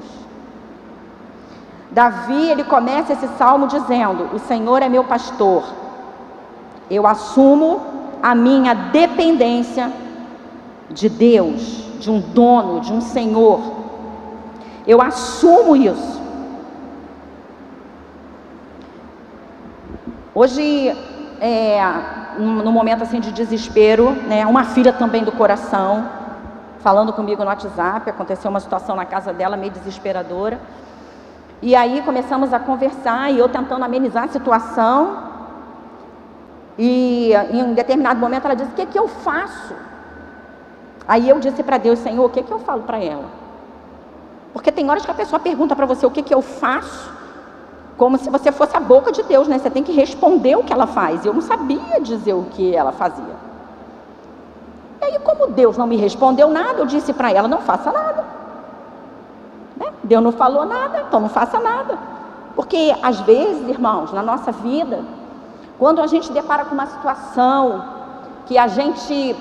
Davi, 1.89 2.49
ele 2.49 2.65
começa 2.65 3.13
esse 3.13 3.29
salmo 3.37 3.65
dizendo: 3.65 4.31
O 4.33 4.39
Senhor 4.39 4.81
é 4.81 4.89
meu 4.89 5.05
pastor. 5.05 5.63
Eu 6.91 7.07
assumo 7.07 7.79
a 8.21 8.35
minha 8.35 8.73
dependência 8.73 9.89
de 10.89 11.07
Deus, 11.07 11.61
de 12.01 12.11
um 12.11 12.19
dono, 12.19 12.81
de 12.81 12.91
um 12.91 12.99
Senhor. 12.99 13.61
Eu 14.85 15.01
assumo 15.01 15.77
isso. 15.77 16.22
Hoje, 20.35 20.91
é, 21.39 21.79
no 22.39 22.71
momento 22.71 23.03
assim 23.03 23.19
de 23.19 23.31
desespero, 23.31 24.09
né, 24.27 24.47
uma 24.47 24.63
filha 24.63 24.91
também 24.91 25.23
do 25.23 25.31
coração, 25.31 26.09
falando 26.79 27.13
comigo 27.13 27.43
no 27.43 27.49
WhatsApp, 27.49 28.09
aconteceu 28.09 28.49
uma 28.49 28.59
situação 28.59 28.95
na 28.95 29.05
casa 29.05 29.31
dela 29.31 29.55
meio 29.55 29.71
desesperadora. 29.71 30.59
E 31.61 31.75
aí 31.75 32.01
começamos 32.01 32.51
a 32.51 32.59
conversar 32.59 33.31
e 33.31 33.37
eu 33.37 33.47
tentando 33.47 33.85
amenizar 33.85 34.23
a 34.23 34.27
situação. 34.27 35.19
E 36.79 37.31
em 37.51 37.61
um 37.61 37.75
determinado 37.75 38.19
momento 38.19 38.45
ela 38.45 38.55
disse: 38.55 38.71
"O 38.71 38.73
que 38.73 38.87
que 38.87 38.97
eu 38.97 39.07
faço?" 39.07 39.75
Aí 41.07 41.29
eu 41.29 41.39
disse 41.39 41.61
para 41.61 41.77
Deus: 41.77 41.99
"Senhor, 41.99 42.25
o 42.25 42.29
que 42.29 42.41
que 42.41 42.51
eu 42.51 42.59
falo 42.59 42.81
para 42.81 42.97
ela?" 42.97 43.29
Porque 44.51 44.71
tem 44.71 44.89
horas 44.89 45.05
que 45.05 45.11
a 45.11 45.13
pessoa 45.13 45.39
pergunta 45.39 45.75
para 45.75 45.85
você: 45.85 46.07
"O 46.07 46.11
que 46.11 46.23
que 46.23 46.33
eu 46.33 46.41
faço?" 46.41 47.12
Como 47.97 48.17
se 48.17 48.29
você 48.29 48.51
fosse 48.51 48.75
a 48.75 48.79
boca 48.79 49.11
de 49.11 49.23
Deus, 49.23 49.47
né? 49.47 49.59
Você 49.59 49.69
tem 49.69 49.83
que 49.83 49.91
responder 49.91 50.55
o 50.55 50.63
que 50.63 50.73
ela 50.73 50.87
faz. 50.87 51.25
Eu 51.25 51.33
não 51.33 51.41
sabia 51.41 52.01
dizer 52.01 52.33
o 52.33 52.43
que 52.51 52.75
ela 52.75 52.91
fazia. 52.91 53.35
E 55.01 55.05
aí, 55.05 55.19
como 55.19 55.47
Deus 55.47 55.77
não 55.77 55.85
me 55.85 55.95
respondeu 55.95 56.49
nada, 56.49 56.79
eu 56.79 56.85
disse 56.85 57.13
para 57.13 57.31
ela: 57.31 57.47
não 57.47 57.59
faça 57.59 57.91
nada. 57.91 58.25
Né? 59.77 59.87
Deus 60.03 60.23
não 60.23 60.31
falou 60.31 60.65
nada, 60.65 61.05
então 61.07 61.19
não 61.19 61.29
faça 61.29 61.59
nada. 61.59 61.97
Porque 62.55 62.95
às 63.01 63.19
vezes, 63.21 63.67
irmãos, 63.69 64.11
na 64.11 64.23
nossa 64.23 64.51
vida, 64.51 65.03
quando 65.77 66.01
a 66.01 66.07
gente 66.07 66.31
depara 66.31 66.65
com 66.65 66.73
uma 66.73 66.87
situação 66.87 67.83
que 68.45 68.57
a 68.57 68.67
gente 68.67 69.35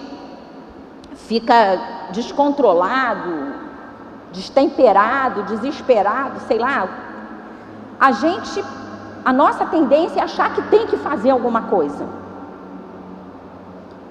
fica 1.14 2.08
descontrolado, 2.10 3.54
destemperado, 4.32 5.42
desesperado, 5.44 6.40
sei 6.46 6.58
lá, 6.58 6.88
a 8.02 8.10
gente, 8.10 8.64
a 9.24 9.32
nossa 9.32 9.64
tendência 9.66 10.18
é 10.18 10.24
achar 10.24 10.52
que 10.52 10.62
tem 10.62 10.88
que 10.88 10.96
fazer 10.96 11.30
alguma 11.30 11.62
coisa. 11.62 12.04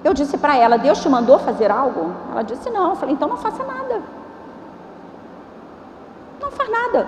Eu 0.02 0.14
disse 0.14 0.38
para 0.38 0.56
ela: 0.56 0.78
Deus 0.78 1.02
te 1.02 1.10
mandou 1.10 1.38
fazer 1.38 1.70
algo? 1.70 2.10
Ela 2.30 2.42
disse: 2.42 2.70
Não. 2.70 2.88
Eu 2.88 2.96
falei: 2.96 3.14
Então 3.14 3.28
não 3.28 3.36
faça 3.36 3.62
nada. 3.62 4.00
Não 6.40 6.50
faz 6.50 6.70
nada. 6.70 7.06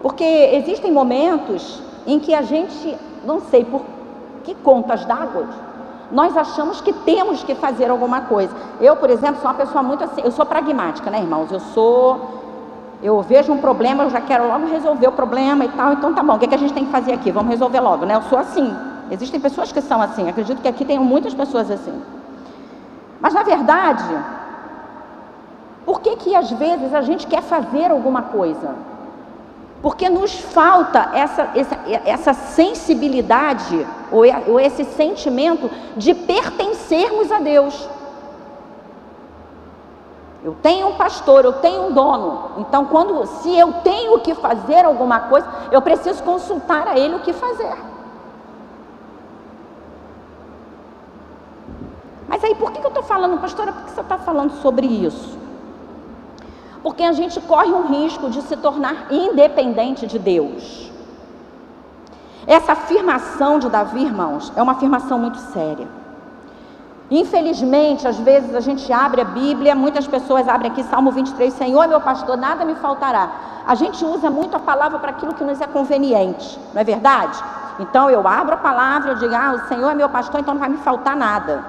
Porque 0.00 0.24
existem 0.24 0.92
momentos 0.92 1.82
em 2.06 2.20
que 2.20 2.32
a 2.32 2.42
gente, 2.42 2.96
não 3.24 3.40
sei 3.40 3.64
por 3.64 3.82
que 4.44 4.54
contas 4.54 5.04
d'água, 5.04 5.46
nós 6.12 6.36
achamos 6.36 6.80
que 6.80 6.92
temos 6.92 7.42
que 7.42 7.56
fazer 7.56 7.90
alguma 7.90 8.22
coisa. 8.22 8.54
Eu, 8.80 8.94
por 8.94 9.10
exemplo, 9.10 9.42
sou 9.42 9.50
uma 9.50 9.56
pessoa 9.56 9.82
muito 9.82 10.04
assim, 10.04 10.22
eu 10.22 10.30
sou 10.30 10.46
pragmática, 10.46 11.10
né, 11.10 11.18
irmãos? 11.18 11.52
Eu 11.52 11.60
sou, 11.60 12.39
eu 13.02 13.20
vejo 13.22 13.52
um 13.52 13.58
problema, 13.58 14.04
eu 14.04 14.10
já 14.10 14.20
quero 14.20 14.46
logo 14.46 14.66
resolver 14.66 15.08
o 15.08 15.12
problema 15.12 15.64
e 15.64 15.68
tal, 15.68 15.92
então 15.92 16.12
tá 16.12 16.22
bom, 16.22 16.34
o 16.34 16.38
que, 16.38 16.44
é 16.44 16.48
que 16.48 16.54
a 16.54 16.58
gente 16.58 16.74
tem 16.74 16.84
que 16.84 16.92
fazer 16.92 17.12
aqui? 17.12 17.30
Vamos 17.30 17.50
resolver 17.50 17.80
logo, 17.80 18.04
né? 18.04 18.14
Eu 18.14 18.22
sou 18.22 18.38
assim. 18.38 18.74
Existem 19.10 19.40
pessoas 19.40 19.72
que 19.72 19.80
são 19.80 20.00
assim, 20.00 20.28
acredito 20.28 20.60
que 20.60 20.68
aqui 20.68 20.84
tem 20.84 20.98
muitas 20.98 21.34
pessoas 21.34 21.70
assim. 21.70 22.00
Mas 23.20 23.34
na 23.34 23.42
verdade, 23.42 24.04
por 25.84 26.00
que 26.00 26.16
que 26.16 26.34
às 26.36 26.50
vezes 26.50 26.94
a 26.94 27.00
gente 27.00 27.26
quer 27.26 27.42
fazer 27.42 27.90
alguma 27.90 28.22
coisa? 28.22 28.74
Porque 29.82 30.08
nos 30.10 30.38
falta 30.38 31.10
essa, 31.14 31.50
essa, 31.54 31.78
essa 32.04 32.34
sensibilidade 32.34 33.86
ou, 34.12 34.24
ou 34.46 34.60
esse 34.60 34.84
sentimento 34.84 35.70
de 35.96 36.14
pertencermos 36.14 37.32
a 37.32 37.38
Deus. 37.38 37.88
Eu 40.42 40.56
tenho 40.62 40.88
um 40.88 40.94
pastor, 40.94 41.44
eu 41.44 41.52
tenho 41.54 41.88
um 41.88 41.92
dono. 41.92 42.52
Então, 42.58 42.86
quando 42.86 43.26
se 43.26 43.56
eu 43.58 43.72
tenho 43.84 44.18
que 44.20 44.34
fazer 44.34 44.84
alguma 44.84 45.20
coisa, 45.20 45.46
eu 45.70 45.82
preciso 45.82 46.22
consultar 46.22 46.88
a 46.88 46.98
ele 46.98 47.16
o 47.16 47.20
que 47.20 47.32
fazer. 47.32 47.76
Mas 52.26 52.42
aí, 52.42 52.54
por 52.54 52.72
que 52.72 52.78
eu 52.78 52.88
estou 52.88 53.02
falando, 53.02 53.38
pastora? 53.38 53.72
Por 53.72 53.84
que 53.84 53.90
você 53.90 54.00
está 54.00 54.16
falando 54.16 54.52
sobre 54.62 54.86
isso? 54.86 55.38
Porque 56.82 57.02
a 57.02 57.12
gente 57.12 57.38
corre 57.42 57.70
um 57.72 57.88
risco 57.88 58.30
de 58.30 58.40
se 58.40 58.56
tornar 58.56 59.12
independente 59.12 60.06
de 60.06 60.18
Deus. 60.18 60.90
Essa 62.46 62.72
afirmação 62.72 63.58
de 63.58 63.68
Davi, 63.68 64.02
irmãos, 64.02 64.50
é 64.56 64.62
uma 64.62 64.72
afirmação 64.72 65.18
muito 65.18 65.38
séria. 65.38 65.99
Infelizmente, 67.10 68.06
às 68.06 68.18
vezes 68.18 68.54
a 68.54 68.60
gente 68.60 68.92
abre 68.92 69.20
a 69.20 69.24
Bíblia, 69.24 69.74
muitas 69.74 70.06
pessoas 70.06 70.46
abrem 70.46 70.70
aqui 70.70 70.84
Salmo 70.84 71.10
23, 71.10 71.52
Senhor 71.52 71.88
meu 71.88 72.00
pastor, 72.00 72.36
nada 72.36 72.64
me 72.64 72.76
faltará. 72.76 73.28
A 73.66 73.74
gente 73.74 74.04
usa 74.04 74.30
muito 74.30 74.56
a 74.56 74.60
palavra 74.60 74.98
para 75.00 75.10
aquilo 75.10 75.34
que 75.34 75.42
nos 75.42 75.60
é 75.60 75.66
conveniente, 75.66 76.58
não 76.72 76.80
é 76.80 76.84
verdade? 76.84 77.42
Então 77.80 78.08
eu 78.08 78.26
abro 78.28 78.54
a 78.54 78.58
palavra, 78.58 79.10
eu 79.10 79.14
digo, 79.16 79.34
ah, 79.34 79.54
o 79.54 79.68
Senhor 79.68 79.90
é 79.90 79.94
meu 79.94 80.08
pastor, 80.08 80.40
então 80.40 80.54
não 80.54 80.60
vai 80.60 80.68
me 80.68 80.78
faltar 80.78 81.16
nada. 81.16 81.64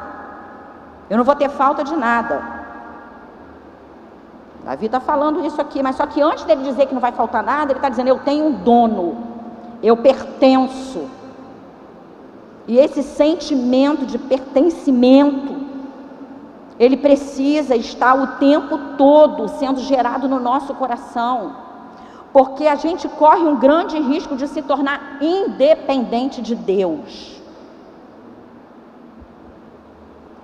Eu 1.10 1.18
não 1.18 1.24
vou 1.24 1.36
ter 1.36 1.50
falta 1.50 1.84
de 1.84 1.96
nada. 1.96 2.42
Davi 4.64 4.86
está 4.86 5.00
falando 5.00 5.44
isso 5.44 5.60
aqui, 5.60 5.82
mas 5.82 5.96
só 5.96 6.06
que 6.06 6.22
antes 6.22 6.44
dele 6.44 6.64
dizer 6.64 6.86
que 6.86 6.94
não 6.94 7.02
vai 7.02 7.12
faltar 7.12 7.42
nada, 7.42 7.72
ele 7.72 7.80
está 7.80 7.90
dizendo: 7.90 8.10
Eu 8.10 8.20
tenho 8.20 8.46
um 8.46 8.52
dono, 8.52 9.18
eu 9.82 9.98
pertenço. 9.98 11.10
E 12.68 12.78
esse 12.78 13.02
sentimento 13.02 14.06
de 14.06 14.18
pertencimento, 14.18 15.56
ele 16.80 16.98
precisa 16.98 17.76
estar 17.76 18.16
o 18.16 18.28
tempo 18.38 18.78
todo 18.98 19.48
sendo 19.48 19.80
gerado 19.80 20.28
no 20.28 20.40
nosso 20.40 20.74
coração, 20.74 21.56
porque 22.32 22.68
a 22.68 22.76
gente 22.76 23.08
corre 23.10 23.44
um 23.44 23.58
grande 23.58 24.00
risco 24.00 24.36
de 24.36 24.48
se 24.48 24.62
tornar 24.62 25.18
independente 25.22 26.42
de 26.42 26.56
Deus, 26.56 27.42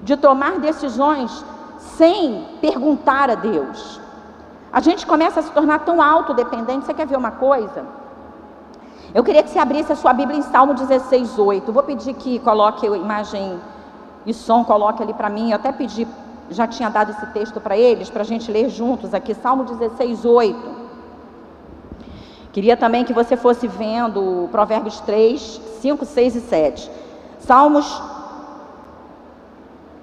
de 0.01 0.17
tomar 0.17 0.59
decisões 0.59 1.45
sem 1.79 2.45
perguntar 2.61 3.29
a 3.29 3.35
Deus. 3.35 4.01
A 4.71 4.79
gente 4.79 5.07
começa 5.07 5.39
a 5.39 5.43
se 5.43 5.51
tornar 5.51 5.79
tão 5.79 6.01
autodependente. 6.01 6.85
Você 6.85 6.93
quer 6.93 7.07
ver 7.07 7.17
uma 7.17 7.31
coisa? 7.31 7.85
Eu 9.13 9.23
queria 9.23 9.41
que 9.41 9.49
você 9.49 9.59
abrisse 9.59 9.91
a 9.91 9.95
sua 9.95 10.13
Bíblia 10.13 10.37
em 10.37 10.41
Salmo 10.41 10.73
16, 10.73 11.39
8. 11.39 11.71
Vou 11.71 11.83
pedir 11.83 12.13
que 12.13 12.39
coloque 12.39 12.85
a 12.85 12.95
imagem 12.95 13.59
e 14.25 14.33
som, 14.33 14.63
coloque 14.63 15.01
ali 15.01 15.13
para 15.13 15.29
mim. 15.29 15.51
Eu 15.51 15.55
até 15.55 15.71
pedi, 15.71 16.07
já 16.49 16.67
tinha 16.67 16.89
dado 16.89 17.11
esse 17.11 17.25
texto 17.27 17.61
para 17.61 17.77
eles, 17.77 18.09
para 18.09 18.21
a 18.21 18.25
gente 18.25 18.51
ler 18.51 18.69
juntos 18.69 19.13
aqui. 19.13 19.33
Salmo 19.33 19.63
16, 19.63 20.25
8. 20.25 20.77
Queria 22.51 22.75
também 22.75 23.05
que 23.05 23.13
você 23.13 23.37
fosse 23.37 23.67
vendo 23.67 24.49
Provérbios 24.51 24.99
3, 25.01 25.61
5, 25.79 26.05
6 26.05 26.35
e 26.35 26.41
7. 26.41 26.91
Salmos 27.39 28.01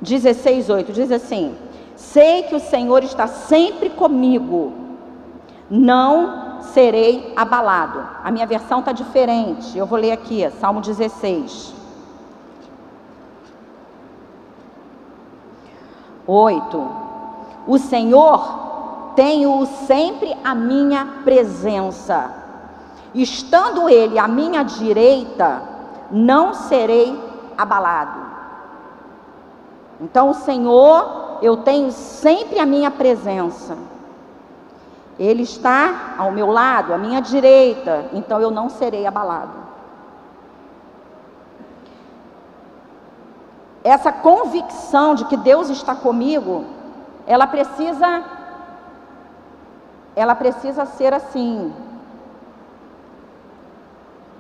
16, 0.01 0.71
8 0.71 0.93
diz 0.93 1.11
assim: 1.11 1.57
Sei 1.97 2.45
que 2.45 2.55
o 2.55 2.61
Senhor 2.61 3.03
está 3.03 3.27
sempre 3.27 3.91
comigo, 3.91 4.73
não 5.69 6.44
serei 6.73 7.33
abalado. 7.37 8.03
A 8.23 8.31
minha 8.31 8.47
versão 8.47 8.81
está 8.81 8.93
diferente, 8.93 9.77
eu 9.77 9.87
vou 9.87 9.99
ler 9.99 10.13
aqui, 10.13 10.49
Salmo 10.61 10.81
16. 10.81 11.75
8. 16.27 16.91
O 17.67 17.79
Senhor 17.79 19.13
tem-o 19.15 19.67
sempre 19.67 20.35
à 20.43 20.55
minha 20.55 21.21
presença. 21.25 22.31
Estando 23.15 23.89
Ele 23.89 24.19
à 24.19 24.27
minha 24.27 24.63
direita, 24.63 25.63
não 26.11 26.55
serei 26.55 27.19
abalado. 27.57 28.21
Então 30.01 30.31
o 30.31 30.35
Senhor 30.35 31.39
eu 31.41 31.59
tenho 31.59 31.93
sempre 31.93 32.59
a 32.59 32.67
minha 32.67 32.91
presença. 32.91 33.77
Ele 35.19 35.43
está 35.43 36.15
ao 36.19 36.33
meu 36.33 36.51
lado, 36.51 36.93
à 36.93 36.99
minha 36.99 37.21
direita, 37.21 38.07
então 38.13 38.41
eu 38.41 38.51
não 38.51 38.69
serei 38.69 39.07
abalado. 39.07 39.65
Essa 43.85 44.11
convicção 44.11 45.15
de 45.15 45.27
que 45.27 45.37
Deus 45.37 45.69
está 45.69 45.95
comigo, 45.95 46.65
ela 47.27 47.47
precisa 47.47 48.25
ela 50.17 50.35
precisa 50.35 50.87
ser 50.87 51.13
assim. 51.13 51.73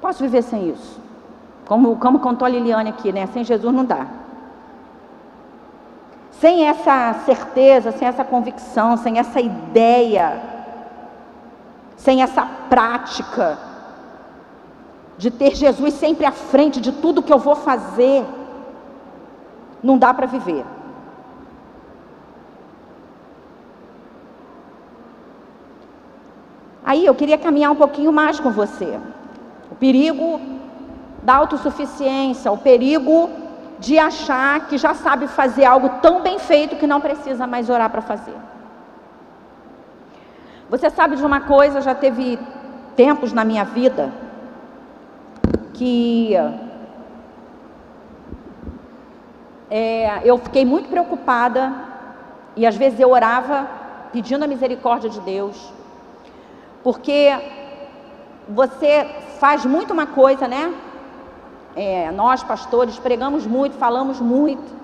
Posso 0.00 0.22
viver 0.22 0.42
sem 0.42 0.70
isso? 0.70 1.00
Como, 1.66 1.96
como 1.96 2.20
contou 2.20 2.46
a 2.46 2.48
Liliane 2.48 2.90
aqui, 2.90 3.12
né? 3.12 3.26
Sem 3.26 3.42
Jesus 3.42 3.74
não 3.74 3.84
dá. 3.84 4.06
Sem 6.32 6.66
essa 6.66 7.14
certeza, 7.24 7.90
sem 7.90 8.06
essa 8.06 8.24
convicção, 8.24 8.96
sem 8.96 9.18
essa 9.18 9.40
ideia, 9.40 10.53
sem 12.04 12.20
essa 12.20 12.44
prática 12.68 13.58
de 15.16 15.30
ter 15.30 15.54
Jesus 15.54 15.94
sempre 15.94 16.26
à 16.26 16.32
frente 16.32 16.78
de 16.78 16.92
tudo 16.92 17.22
que 17.22 17.32
eu 17.32 17.38
vou 17.38 17.56
fazer, 17.56 18.26
não 19.82 19.96
dá 19.96 20.12
para 20.12 20.26
viver. 20.26 20.66
Aí 26.84 27.06
eu 27.06 27.14
queria 27.14 27.38
caminhar 27.38 27.72
um 27.72 27.76
pouquinho 27.76 28.12
mais 28.12 28.38
com 28.38 28.50
você. 28.50 29.00
O 29.70 29.74
perigo 29.74 30.38
da 31.22 31.36
autossuficiência, 31.36 32.52
o 32.52 32.58
perigo 32.58 33.30
de 33.78 33.98
achar 33.98 34.66
que 34.68 34.76
já 34.76 34.92
sabe 34.92 35.26
fazer 35.26 35.64
algo 35.64 35.88
tão 36.02 36.20
bem 36.20 36.38
feito 36.38 36.76
que 36.76 36.86
não 36.86 37.00
precisa 37.00 37.46
mais 37.46 37.70
orar 37.70 37.88
para 37.88 38.02
fazer. 38.02 38.36
Você 40.70 40.90
sabe 40.90 41.16
de 41.16 41.24
uma 41.24 41.40
coisa, 41.40 41.80
já 41.80 41.94
teve 41.94 42.38
tempos 42.96 43.32
na 43.32 43.44
minha 43.44 43.64
vida 43.64 44.12
que 45.74 46.34
é, 49.70 50.20
eu 50.24 50.38
fiquei 50.38 50.64
muito 50.64 50.88
preocupada 50.88 51.72
e 52.56 52.64
às 52.64 52.76
vezes 52.76 53.00
eu 53.00 53.10
orava 53.10 53.66
pedindo 54.12 54.44
a 54.44 54.46
misericórdia 54.46 55.10
de 55.10 55.20
Deus, 55.20 55.72
porque 56.84 57.34
você 58.48 59.04
faz 59.40 59.64
muito 59.64 59.92
uma 59.92 60.06
coisa, 60.06 60.46
né? 60.46 60.72
é, 61.76 62.10
nós 62.12 62.42
pastores 62.42 62.98
pregamos 62.98 63.46
muito, 63.46 63.76
falamos 63.76 64.20
muito. 64.20 64.83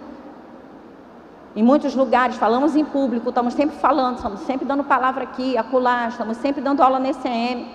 Em 1.55 1.63
muitos 1.63 1.95
lugares, 1.97 2.37
falamos 2.37 2.77
em 2.77 2.85
público, 2.85 3.29
estamos 3.29 3.55
sempre 3.55 3.77
falando, 3.77 4.17
estamos 4.17 4.41
sempre 4.41 4.65
dando 4.65 4.85
palavra 4.85 5.25
aqui, 5.25 5.57
acolá, 5.59 6.09
estamos 6.09 6.37
sempre 6.37 6.61
dando 6.61 6.81
aula 6.81 7.01
na 7.01 7.11
ECM. 7.11 7.67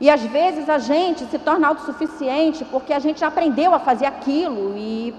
E 0.00 0.08
às 0.08 0.22
vezes 0.22 0.68
a 0.68 0.78
gente 0.78 1.24
se 1.26 1.38
torna 1.38 1.68
autossuficiente 1.68 2.64
porque 2.64 2.92
a 2.92 2.98
gente 2.98 3.22
aprendeu 3.24 3.74
a 3.74 3.78
fazer 3.78 4.06
aquilo 4.06 4.74
e 4.76 5.14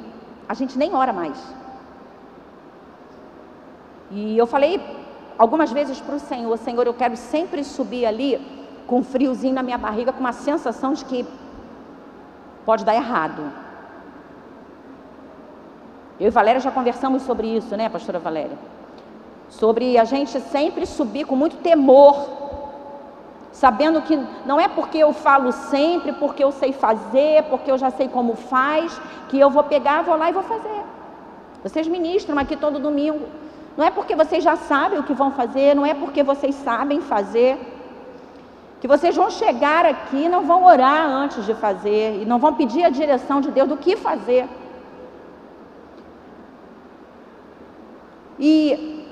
a 0.50 0.54
gente 0.56 0.78
nem 0.78 0.96
ora 0.96 1.14
mais. 1.14 1.38
E 4.10 4.38
eu 4.38 4.48
falei 4.48 4.82
algumas 5.38 5.72
vezes 5.72 6.02
para 6.02 6.16
o 6.16 6.20
Senhor: 6.20 6.58
Senhor, 6.58 6.86
eu 6.88 6.94
quero 6.94 7.16
sempre 7.16 7.64
subir 7.64 8.06
ali 8.06 8.42
com 8.88 9.00
um 9.00 9.04
friozinho 9.04 9.54
na 9.54 9.64
minha 9.64 9.78
barriga, 9.78 10.12
com 10.12 10.20
uma 10.20 10.34
sensação 10.34 10.94
de 10.94 11.06
que 11.06 11.26
pode 12.66 12.84
dar 12.84 12.96
errado. 12.96 13.63
Eu 16.24 16.30
e 16.30 16.32
Valéria 16.32 16.62
já 16.62 16.72
conversamos 16.72 17.24
sobre 17.24 17.48
isso, 17.48 17.76
né, 17.76 17.90
pastora 17.90 18.18
Valéria? 18.18 18.58
Sobre 19.50 19.98
a 19.98 20.06
gente 20.06 20.40
sempre 20.40 20.86
subir 20.86 21.26
com 21.26 21.36
muito 21.36 21.58
temor, 21.58 22.16
sabendo 23.52 24.02
que 24.02 24.18
não 24.46 24.58
é 24.58 24.70
porque 24.70 25.00
eu 25.00 25.12
falo 25.12 25.52
sempre, 25.52 26.14
porque 26.14 26.42
eu 26.42 26.54
sei 26.54 26.72
fazer, 26.72 27.44
porque 27.50 27.70
eu 27.70 27.78
já 27.78 27.90
sei 27.92 28.08
como 28.08 28.38
faz, 28.38 28.98
que 29.28 29.38
eu 29.38 29.50
vou 29.50 29.66
pegar, 29.66 30.02
vou 30.04 30.16
lá 30.16 30.30
e 30.30 30.32
vou 30.32 30.44
fazer. 30.44 30.82
Vocês 31.62 31.90
ministram 31.90 32.38
aqui 32.40 32.56
todo 32.56 32.80
domingo. 32.80 33.28
Não 33.76 33.84
é 33.84 33.92
porque 33.92 34.16
vocês 34.16 34.42
já 34.42 34.56
sabem 34.56 35.00
o 35.00 35.04
que 35.04 35.14
vão 35.14 35.32
fazer, 35.32 35.76
não 35.76 35.86
é 35.86 35.94
porque 35.94 36.24
vocês 36.24 36.56
sabem 36.56 37.02
fazer, 37.02 37.60
que 38.80 38.88
vocês 38.88 39.14
vão 39.14 39.30
chegar 39.30 39.86
aqui 39.86 40.30
não 40.30 40.46
vão 40.46 40.64
orar 40.64 41.06
antes 41.06 41.46
de 41.46 41.54
fazer, 41.54 42.22
e 42.22 42.26
não 42.26 42.40
vão 42.40 42.54
pedir 42.54 42.86
a 42.86 42.90
direção 42.90 43.42
de 43.42 43.52
Deus 43.52 43.68
do 43.68 43.76
que 43.76 43.98
fazer. 43.98 44.48
E 48.40 49.06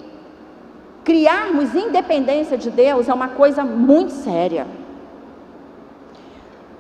criarmos 1.04 1.74
independência 1.76 2.58
de 2.58 2.70
Deus 2.70 3.10
é 3.10 3.14
uma 3.14 3.30
coisa 3.30 3.64
muito 3.64 4.12
séria. 4.12 4.68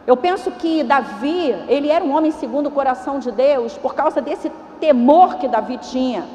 Eu 0.06 0.18
penso 0.18 0.52
que 0.52 0.84
Davi, 0.84 1.56
ele 1.68 1.90
era 1.90 2.04
um 2.04 2.16
homem 2.16 2.32
segundo 2.32 2.68
o 2.68 2.72
coração 2.72 3.20
de 3.20 3.32
Deus 3.32 3.78
por 3.78 3.94
causa 3.94 4.20
desse 4.20 4.52
temor 4.80 5.36
que 5.36 5.48
Davi 5.48 5.78
tinha. 5.78 6.26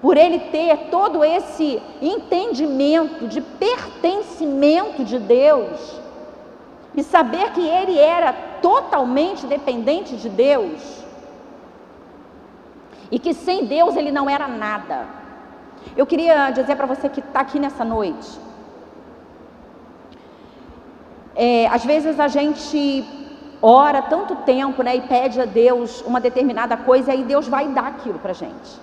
Por 0.00 0.16
ele 0.16 0.38
ter 0.38 0.88
todo 0.90 1.22
esse 1.22 1.82
entendimento 2.00 3.26
de 3.26 3.40
pertencimento 3.40 5.04
de 5.04 5.18
Deus 5.18 6.00
e 6.94 7.02
saber 7.02 7.52
que 7.52 7.60
ele 7.60 7.98
era 7.98 8.32
totalmente 8.62 9.46
dependente 9.46 10.16
de 10.16 10.28
Deus 10.28 11.04
e 13.10 13.18
que 13.18 13.34
sem 13.34 13.64
Deus 13.66 13.96
ele 13.96 14.12
não 14.12 14.28
era 14.28 14.46
nada. 14.46 15.06
Eu 15.96 16.06
queria 16.06 16.50
dizer 16.50 16.76
para 16.76 16.86
você 16.86 17.08
que 17.08 17.20
está 17.20 17.40
aqui 17.40 17.58
nessa 17.58 17.84
noite. 17.84 18.38
É, 21.34 21.66
às 21.68 21.84
vezes 21.84 22.20
a 22.20 22.28
gente 22.28 23.04
ora 23.62 24.00
tanto 24.02 24.36
tempo 24.36 24.82
né, 24.82 24.96
e 24.96 25.00
pede 25.02 25.40
a 25.40 25.44
Deus 25.44 26.02
uma 26.02 26.20
determinada 26.20 26.76
coisa 26.76 27.14
e 27.14 27.24
Deus 27.24 27.46
vai 27.48 27.68
dar 27.68 27.86
aquilo 27.86 28.18
para 28.18 28.30
a 28.30 28.34
gente. 28.34 28.80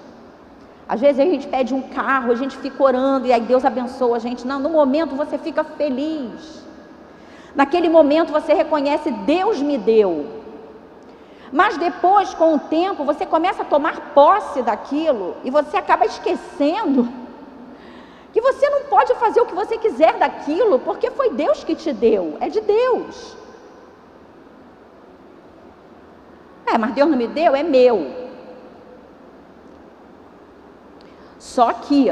Às 0.88 1.02
vezes 1.02 1.20
a 1.20 1.26
gente 1.26 1.48
pede 1.48 1.74
um 1.74 1.82
carro, 1.82 2.32
a 2.32 2.36
gente 2.36 2.58
fica 2.58 2.82
orando 2.82 3.28
e 3.28 3.34
aí 3.34 3.42
Deus 3.42 3.66
abençoa 3.66 4.18
a 4.18 4.20
gente. 4.20 4.48
Não, 4.48 4.60
no 4.60 4.70
momento 4.70 5.16
você 5.16 5.38
fica 5.38 5.64
feliz. 5.64 6.66
Naquele 7.56 7.90
momento 7.90 8.32
você 8.32 8.54
reconhece, 8.54 9.12
Deus 9.12 9.62
me 9.62 9.78
deu. 9.78 10.37
Mas 11.52 11.78
depois, 11.78 12.34
com 12.34 12.56
o 12.56 12.60
tempo, 12.60 13.04
você 13.04 13.26
começa 13.26 13.62
a 13.62 13.66
tomar 13.66 14.14
posse 14.14 14.62
daquilo 14.62 15.36
e 15.44 15.50
você 15.50 15.78
acaba 15.78 16.06
esquecendo 16.06 17.08
que 18.34 18.42
você 18.42 18.70
não 18.70 18.84
pode 18.84 19.16
fazer 19.16 19.42
o 19.42 19.46
que 19.46 19.56
você 19.56 19.78
quiser 19.78 20.18
daquilo, 20.18 20.80
porque 20.80 21.10
foi 21.10 21.32
Deus 21.32 21.64
que 21.64 21.74
te 21.74 21.92
deu, 21.94 22.38
é 22.40 22.50
de 22.50 22.62
Deus. 22.62 23.36
É, 26.66 26.78
mas 26.78 26.94
Deus 26.94 27.10
não 27.10 27.18
me 27.18 27.28
deu, 27.28 27.56
é 27.56 27.64
meu. 27.64 28.28
Só 31.40 31.72
que 31.74 32.10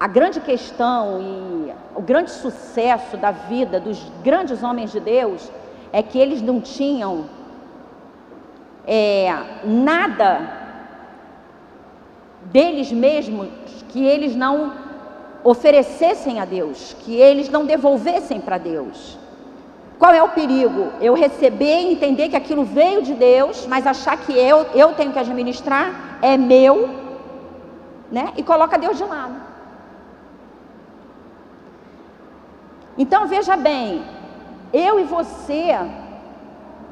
a 0.00 0.06
grande 0.08 0.40
questão 0.40 1.20
e 1.20 1.72
o 1.94 2.02
grande 2.02 2.30
sucesso 2.30 3.16
da 3.16 3.30
vida 3.30 3.78
dos 3.78 4.10
grandes 4.24 4.62
homens 4.62 4.90
de 4.90 4.98
Deus 4.98 5.48
é 5.92 6.02
que 6.02 6.18
eles 6.18 6.40
não 6.42 6.60
tinham 6.60 7.26
é, 8.86 9.34
nada 9.64 10.62
deles 12.44 12.90
mesmos 12.90 13.48
que 13.88 14.04
eles 14.04 14.34
não 14.34 14.72
oferecessem 15.44 16.40
a 16.40 16.44
Deus, 16.44 16.96
que 17.00 17.14
eles 17.14 17.48
não 17.48 17.66
devolvessem 17.66 18.40
para 18.40 18.58
Deus. 18.58 19.18
Qual 19.98 20.12
é 20.12 20.22
o 20.22 20.30
perigo? 20.30 20.92
Eu 21.00 21.14
receber 21.14 21.82
e 21.82 21.92
entender 21.92 22.28
que 22.28 22.36
aquilo 22.36 22.64
veio 22.64 23.02
de 23.02 23.14
Deus, 23.14 23.66
mas 23.66 23.86
achar 23.86 24.16
que 24.16 24.32
eu, 24.32 24.66
eu 24.74 24.94
tenho 24.94 25.12
que 25.12 25.18
administrar, 25.18 26.18
é 26.20 26.36
meu, 26.36 26.88
né? 28.10 28.32
E 28.36 28.42
coloca 28.42 28.78
Deus 28.78 28.98
de 28.98 29.04
lado. 29.04 29.34
Então 32.98 33.26
veja 33.26 33.56
bem, 33.56 34.04
eu 34.72 34.98
e 35.00 35.04
você 35.04 35.76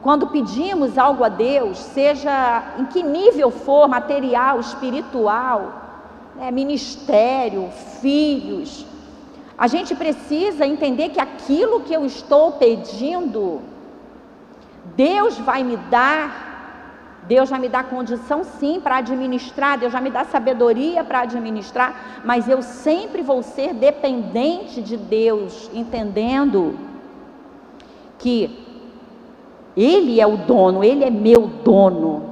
quando 0.02 0.28
pedimos 0.28 0.96
algo 0.96 1.22
a 1.24 1.28
Deus, 1.28 1.78
seja 1.78 2.74
em 2.78 2.86
que 2.86 3.02
nível 3.02 3.50
for, 3.50 3.86
material, 3.88 4.58
espiritual, 4.58 5.72
né, 6.36 6.50
ministério, 6.50 7.68
filhos, 8.00 8.86
a 9.58 9.66
gente 9.66 9.94
precisa 9.94 10.66
entender 10.66 11.10
que 11.10 11.20
aquilo 11.20 11.80
que 11.80 11.92
eu 11.92 12.06
estou 12.06 12.52
pedindo, 12.52 13.60
Deus 14.96 15.36
vai 15.38 15.62
me 15.62 15.76
dar, 15.76 17.20
Deus 17.28 17.50
vai 17.50 17.60
me 17.60 17.68
dar 17.68 17.84
condição 17.84 18.42
sim 18.42 18.80
para 18.80 18.96
administrar, 18.96 19.78
Deus 19.78 19.92
vai 19.92 20.00
me 20.00 20.08
dar 20.08 20.24
sabedoria 20.24 21.04
para 21.04 21.20
administrar, 21.20 22.22
mas 22.24 22.48
eu 22.48 22.62
sempre 22.62 23.20
vou 23.20 23.42
ser 23.42 23.74
dependente 23.74 24.80
de 24.80 24.96
Deus, 24.96 25.70
entendendo 25.74 26.78
que 28.18 28.69
ele 29.76 30.20
é 30.20 30.26
o 30.26 30.36
dono, 30.36 30.82
ele 30.82 31.04
é 31.04 31.10
meu 31.10 31.46
dono. 31.64 32.30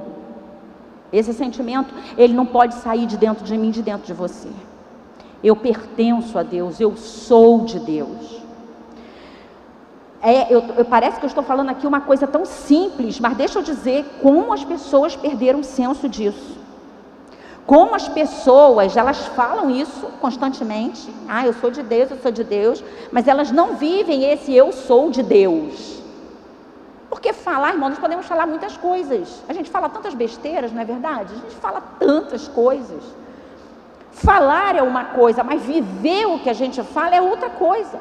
Esse 1.11 1.33
sentimento, 1.33 1.93
ele 2.17 2.33
não 2.33 2.45
pode 2.45 2.75
sair 2.75 3.05
de 3.05 3.17
dentro 3.17 3.43
de 3.43 3.57
mim, 3.57 3.71
de 3.71 3.81
dentro 3.81 4.05
de 4.05 4.13
você. 4.13 4.49
Eu 5.43 5.55
pertenço 5.55 6.37
a 6.37 6.43
Deus, 6.43 6.79
eu 6.79 6.95
sou 6.95 7.65
de 7.65 7.79
Deus. 7.79 8.39
É, 10.21 10.53
eu, 10.53 10.61
eu, 10.77 10.85
parece 10.85 11.17
que 11.17 11.25
eu 11.25 11.29
estou 11.29 11.43
falando 11.43 11.69
aqui 11.69 11.87
uma 11.87 12.01
coisa 12.01 12.27
tão 12.27 12.45
simples, 12.45 13.19
mas 13.19 13.37
deixa 13.37 13.59
eu 13.59 13.63
dizer 13.63 14.05
como 14.21 14.51
as 14.51 14.63
pessoas 14.63 15.15
perderam 15.15 15.61
o 15.61 15.63
senso 15.63 16.09
disso. 16.09 16.57
Como 17.65 17.95
as 17.95 18.09
pessoas, 18.09 18.97
elas 18.97 19.27
falam 19.27 19.69
isso 19.69 20.07
constantemente. 20.19 21.09
Ah, 21.27 21.45
eu 21.45 21.53
sou 21.53 21.71
de 21.71 21.81
Deus, 21.81 22.11
eu 22.11 22.17
sou 22.17 22.31
de 22.31 22.43
Deus, 22.43 22.83
mas 23.11 23.27
elas 23.27 23.51
não 23.51 23.75
vivem 23.75 24.25
esse 24.25 24.53
eu 24.53 24.71
sou 24.73 25.09
de 25.09 25.23
Deus. 25.23 25.98
Porque 27.09 27.33
falar, 27.33 27.69
irmão, 27.73 27.89
nós 27.89 27.99
podemos 27.99 28.25
falar 28.27 28.45
muitas 28.45 28.77
coisas. 28.77 29.43
A 29.49 29.53
gente 29.53 29.69
fala 29.69 29.89
tantas 29.89 30.13
besteiras, 30.13 30.71
não 30.71 30.81
é 30.81 30.85
verdade? 30.85 31.33
A 31.33 31.37
gente 31.37 31.55
fala 31.55 31.81
tantas 31.97 32.47
coisas. 32.47 33.03
Falar 34.11 34.75
é 34.75 34.81
uma 34.81 35.05
coisa, 35.05 35.43
mas 35.43 35.61
viver 35.61 36.25
o 36.27 36.39
que 36.39 36.49
a 36.49 36.53
gente 36.53 36.81
fala 36.83 37.15
é 37.15 37.21
outra 37.21 37.49
coisa. 37.49 37.99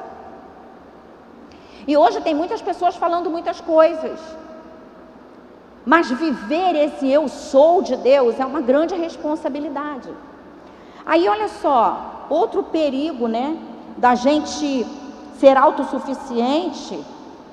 E 1.87 1.97
hoje 1.97 2.21
tem 2.21 2.35
muitas 2.35 2.61
pessoas 2.61 2.97
falando 2.97 3.31
muitas 3.31 3.61
coisas. 3.61 4.21
Mas 5.87 6.11
viver 6.11 6.75
esse 6.77 7.11
eu 7.11 7.29
sou 7.29 7.81
de 7.81 7.97
Deus 7.97 8.38
é 8.38 8.44
uma 8.44 8.61
grande 8.61 8.94
responsabilidade. 8.94 10.11
Aí 11.07 11.27
olha 11.27 11.49
só, 11.49 12.27
outro 12.29 12.62
perigo, 12.64 13.27
né, 13.27 13.57
da 13.97 14.14
gente 14.14 14.87
ser 15.40 15.57
autossuficiente 15.57 17.03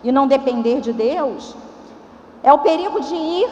e 0.05 0.11
não 0.11 0.27
depender 0.27 0.79
de 0.81 0.93
Deus, 0.93 1.55
é 2.43 2.53
o 2.53 2.59
perigo 2.59 3.01
de 3.01 3.15
ir, 3.15 3.49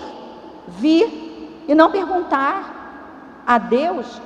vir 0.67 1.63
e 1.67 1.73
não 1.73 1.89
perguntar 1.89 3.41
a 3.45 3.57
Deus 3.57 4.21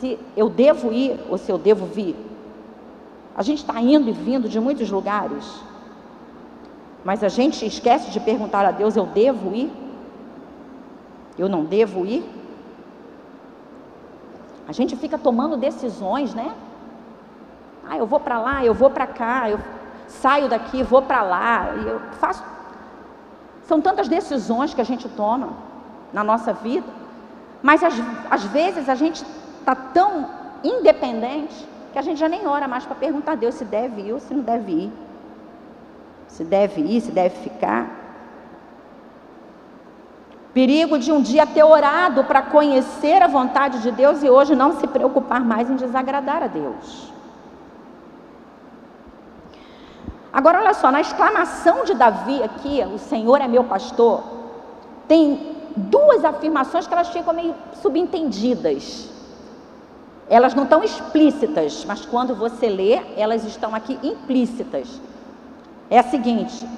se 0.00 0.18
eu 0.34 0.48
devo 0.48 0.90
ir 0.90 1.20
ou 1.28 1.36
se 1.36 1.52
eu 1.52 1.58
devo 1.58 1.84
vir. 1.84 2.16
A 3.36 3.42
gente 3.42 3.58
está 3.58 3.78
indo 3.82 4.08
e 4.08 4.12
vindo 4.12 4.48
de 4.48 4.58
muitos 4.58 4.90
lugares, 4.90 5.62
mas 7.04 7.22
a 7.22 7.28
gente 7.28 7.66
esquece 7.66 8.10
de 8.10 8.18
perguntar 8.18 8.64
a 8.64 8.70
Deus: 8.70 8.96
eu 8.96 9.04
devo 9.04 9.54
ir? 9.54 9.70
Eu 11.36 11.50
não 11.50 11.66
devo 11.66 12.06
ir? 12.06 12.24
A 14.66 14.72
gente 14.72 14.96
fica 14.96 15.18
tomando 15.18 15.54
decisões, 15.58 16.34
né? 16.34 16.54
Ah, 17.86 17.98
eu 17.98 18.06
vou 18.06 18.20
para 18.20 18.40
lá, 18.40 18.64
eu 18.64 18.72
vou 18.72 18.88
para 18.88 19.06
cá, 19.06 19.50
eu 19.50 19.58
saio 20.08 20.48
daqui, 20.48 20.82
vou 20.82 21.02
para 21.02 21.22
lá, 21.22 21.74
e 21.76 21.86
eu 21.86 22.00
faço. 22.18 22.42
São 23.66 23.80
tantas 23.80 24.08
decisões 24.08 24.74
que 24.74 24.80
a 24.80 24.84
gente 24.84 25.08
toma 25.08 25.50
na 26.12 26.24
nossa 26.24 26.52
vida, 26.52 26.86
mas 27.62 27.82
às, 27.84 27.94
às 28.30 28.44
vezes 28.44 28.88
a 28.88 28.94
gente 28.94 29.24
está 29.60 29.74
tão 29.74 30.26
independente 30.64 31.68
que 31.92 31.98
a 31.98 32.02
gente 32.02 32.18
já 32.18 32.28
nem 32.28 32.46
ora 32.46 32.66
mais 32.66 32.84
para 32.84 32.94
perguntar 32.94 33.32
a 33.32 33.34
Deus 33.34 33.54
se 33.54 33.64
deve 33.64 34.02
ir 34.02 34.12
ou 34.12 34.20
se 34.20 34.32
não 34.34 34.42
deve 34.42 34.72
ir. 34.72 34.92
Se 36.28 36.44
deve 36.44 36.80
ir, 36.80 37.00
se 37.00 37.12
deve 37.12 37.36
ficar. 37.36 37.86
Perigo 40.52 40.98
de 40.98 41.12
um 41.12 41.20
dia 41.20 41.46
ter 41.46 41.62
orado 41.62 42.24
para 42.24 42.42
conhecer 42.42 43.22
a 43.22 43.26
vontade 43.26 43.80
de 43.80 43.90
Deus 43.90 44.22
e 44.22 44.30
hoje 44.30 44.54
não 44.54 44.78
se 44.78 44.86
preocupar 44.86 45.40
mais 45.40 45.70
em 45.70 45.76
desagradar 45.76 46.42
a 46.42 46.46
Deus. 46.46 47.12
Agora, 50.32 50.60
olha 50.60 50.74
só, 50.74 50.90
na 50.90 51.00
exclamação 51.00 51.84
de 51.84 51.94
Davi 51.94 52.42
aqui, 52.42 52.82
o 52.94 52.98
Senhor 52.98 53.40
é 53.40 53.48
meu 53.48 53.64
pastor, 53.64 54.22
tem 55.06 55.56
duas 55.74 56.24
afirmações 56.24 56.86
que 56.86 56.92
elas 56.92 57.08
ficam 57.08 57.32
meio 57.32 57.54
subentendidas. 57.80 59.10
Elas 60.28 60.54
não 60.54 60.64
estão 60.64 60.84
explícitas, 60.84 61.84
mas 61.86 62.04
quando 62.04 62.34
você 62.34 62.68
lê, 62.68 63.00
elas 63.16 63.44
estão 63.44 63.74
aqui 63.74 63.98
implícitas. 64.02 65.00
É 65.88 65.98
a 65.98 66.02
seguinte: 66.02 66.68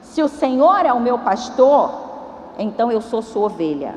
se 0.00 0.22
o 0.22 0.28
Senhor 0.28 0.86
é 0.86 0.92
o 0.92 1.00
meu 1.00 1.18
pastor, 1.18 1.90
então 2.58 2.90
eu 2.90 3.02
sou 3.02 3.20
sua 3.20 3.46
ovelha. 3.46 3.96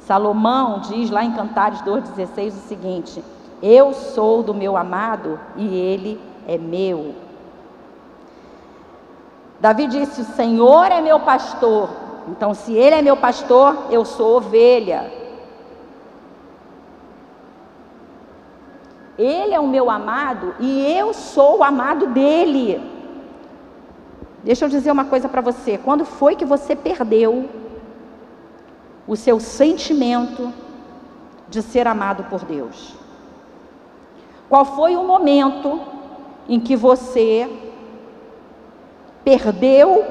Salomão 0.00 0.80
diz 0.80 1.10
lá 1.10 1.24
em 1.24 1.32
Cantares 1.32 1.80
2,16 1.82 2.48
o 2.48 2.68
seguinte: 2.68 3.24
Eu 3.62 3.92
sou 3.92 4.42
do 4.42 4.52
meu 4.52 4.76
amado 4.76 5.38
e 5.56 5.74
ele 5.74 6.20
é 6.46 6.56
meu. 6.56 7.14
Davi 9.60 9.86
disse: 9.86 10.20
O 10.20 10.24
Senhor 10.24 10.86
é 10.92 11.00
meu 11.00 11.20
pastor. 11.20 11.90
Então, 12.28 12.54
se 12.54 12.72
ele 12.72 12.94
é 12.94 13.02
meu 13.02 13.16
pastor, 13.16 13.86
eu 13.90 14.04
sou 14.04 14.36
ovelha. 14.36 15.12
Ele 19.18 19.54
é 19.54 19.60
o 19.60 19.66
meu 19.66 19.88
amado 19.88 20.54
e 20.60 20.92
eu 20.92 21.14
sou 21.14 21.58
o 21.58 21.64
amado 21.64 22.08
dele. 22.08 22.80
Deixa 24.44 24.64
eu 24.64 24.68
dizer 24.68 24.90
uma 24.90 25.06
coisa 25.06 25.28
para 25.28 25.40
você: 25.40 25.78
quando 25.78 26.04
foi 26.04 26.36
que 26.36 26.44
você 26.44 26.76
perdeu 26.76 27.48
o 29.06 29.16
seu 29.16 29.40
sentimento 29.40 30.52
de 31.48 31.62
ser 31.62 31.86
amado 31.86 32.24
por 32.24 32.44
Deus? 32.44 32.94
Qual 34.48 34.64
foi 34.64 34.96
o 34.96 35.04
momento 35.04 35.80
em 36.48 36.60
que 36.60 36.76
você 36.76 37.48
perdeu 39.24 40.04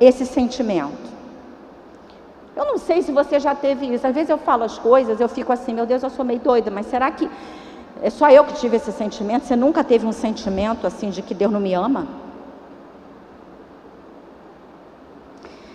esse 0.00 0.26
sentimento? 0.26 1.10
Eu 2.54 2.64
não 2.66 2.78
sei 2.78 3.02
se 3.02 3.12
você 3.12 3.40
já 3.40 3.54
teve 3.54 3.86
isso. 3.86 4.06
Às 4.06 4.14
vezes 4.14 4.28
eu 4.28 4.38
falo 4.38 4.64
as 4.64 4.78
coisas, 4.78 5.20
eu 5.20 5.28
fico 5.28 5.52
assim, 5.52 5.72
meu 5.72 5.86
Deus, 5.86 6.02
eu 6.02 6.10
sou 6.10 6.24
meio 6.24 6.40
doida, 6.40 6.70
mas 6.70 6.86
será 6.86 7.10
que 7.10 7.28
é 8.02 8.10
só 8.10 8.30
eu 8.30 8.44
que 8.44 8.54
tive 8.54 8.76
esse 8.76 8.92
sentimento. 8.92 9.44
Você 9.44 9.56
nunca 9.56 9.84
teve 9.84 10.06
um 10.06 10.12
sentimento 10.12 10.86
assim 10.86 11.10
de 11.10 11.22
que 11.22 11.34
Deus 11.34 11.52
não 11.52 11.60
me 11.60 11.74
ama? 11.74 12.06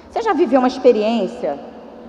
Você 0.10 0.22
já 0.22 0.34
viveu 0.34 0.60
uma 0.60 0.68
experiência 0.68 1.60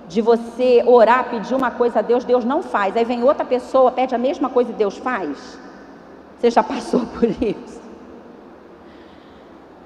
de 0.07 0.21
você 0.21 0.83
orar, 0.85 1.29
pedir 1.29 1.53
uma 1.53 1.69
coisa 1.69 1.99
a 1.99 2.01
Deus, 2.01 2.23
Deus 2.23 2.45
não 2.45 2.63
faz. 2.63 2.95
Aí 2.95 3.03
vem 3.03 3.23
outra 3.23 3.45
pessoa, 3.45 3.91
pede 3.91 4.15
a 4.15 4.17
mesma 4.17 4.49
coisa 4.49 4.71
e 4.71 4.73
Deus 4.73 4.97
faz? 4.97 5.59
Você 6.39 6.49
já 6.49 6.63
passou 6.63 7.01
por 7.19 7.25
isso? 7.25 7.86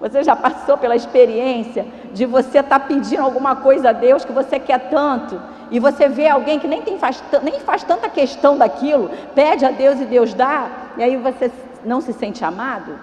Você 0.01 0.23
já 0.23 0.35
passou 0.35 0.77
pela 0.77 0.95
experiência 0.95 1.85
de 2.11 2.25
você 2.25 2.59
estar 2.59 2.79
tá 2.79 2.85
pedindo 2.85 3.21
alguma 3.21 3.55
coisa 3.55 3.89
a 3.89 3.93
Deus 3.93 4.25
que 4.25 4.31
você 4.31 4.59
quer 4.59 4.89
tanto 4.89 5.39
e 5.69 5.79
você 5.79 6.09
vê 6.09 6.27
alguém 6.27 6.59
que 6.59 6.67
nem, 6.67 6.81
tem, 6.81 6.97
faz, 6.97 7.23
nem 7.43 7.59
faz 7.59 7.83
tanta 7.83 8.09
questão 8.09 8.57
daquilo, 8.57 9.11
pede 9.35 9.63
a 9.63 9.69
Deus 9.69 10.01
e 10.01 10.05
Deus 10.05 10.33
dá, 10.33 10.67
e 10.97 11.03
aí 11.03 11.15
você 11.15 11.51
não 11.85 12.01
se 12.01 12.11
sente 12.13 12.43
amado? 12.43 12.99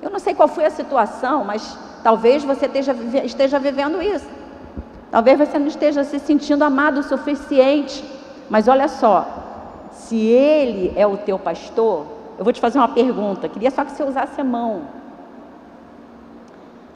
Eu 0.00 0.10
não 0.10 0.18
sei 0.18 0.34
qual 0.34 0.48
foi 0.48 0.64
a 0.64 0.70
situação, 0.70 1.44
mas 1.44 1.78
talvez 2.02 2.42
você 2.42 2.66
esteja, 2.66 2.96
esteja 3.24 3.58
vivendo 3.58 4.02
isso. 4.02 4.28
Talvez 5.10 5.38
você 5.38 5.58
não 5.58 5.66
esteja 5.66 6.04
se 6.04 6.18
sentindo 6.18 6.64
amado 6.64 7.00
o 7.00 7.02
suficiente. 7.02 8.04
Mas 8.48 8.68
olha 8.68 8.88
só, 8.88 9.26
se 9.90 10.16
ele 10.16 10.92
é 10.96 11.06
o 11.06 11.16
teu 11.16 11.38
pastor, 11.38 12.06
eu 12.38 12.44
vou 12.44 12.52
te 12.52 12.60
fazer 12.60 12.78
uma 12.78 12.88
pergunta. 12.88 13.48
Queria 13.48 13.70
só 13.70 13.84
que 13.84 13.92
você 13.92 14.02
usasse 14.02 14.40
a 14.40 14.44
mão. 14.44 14.82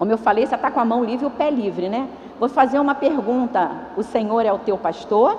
Como 0.02 0.10
eu 0.10 0.18
falei, 0.18 0.44
você 0.44 0.56
está 0.56 0.68
com 0.68 0.80
a 0.80 0.84
mão 0.84 1.04
livre 1.04 1.24
e 1.24 1.28
o 1.28 1.30
pé 1.30 1.48
livre, 1.48 1.88
né? 1.88 2.08
Vou 2.40 2.48
fazer 2.48 2.80
uma 2.80 2.92
pergunta: 2.92 3.70
o 3.96 4.02
Senhor 4.02 4.44
é 4.44 4.52
o 4.52 4.58
teu 4.58 4.76
pastor? 4.76 5.38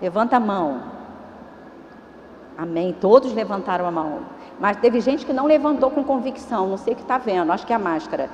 Levanta 0.00 0.36
a 0.36 0.38
mão. 0.38 0.80
Amém. 2.56 2.94
Todos 3.00 3.34
levantaram 3.34 3.84
a 3.84 3.90
mão. 3.90 4.20
Mas 4.60 4.76
teve 4.76 5.00
gente 5.00 5.26
que 5.26 5.32
não 5.32 5.46
levantou 5.46 5.90
com 5.90 6.04
convicção. 6.04 6.68
Não 6.68 6.76
sei 6.76 6.92
o 6.92 6.96
que 6.96 7.02
está 7.02 7.18
vendo. 7.18 7.50
Acho 7.50 7.66
que 7.66 7.72
é 7.72 7.74
a 7.74 7.80
máscara. 7.80 8.30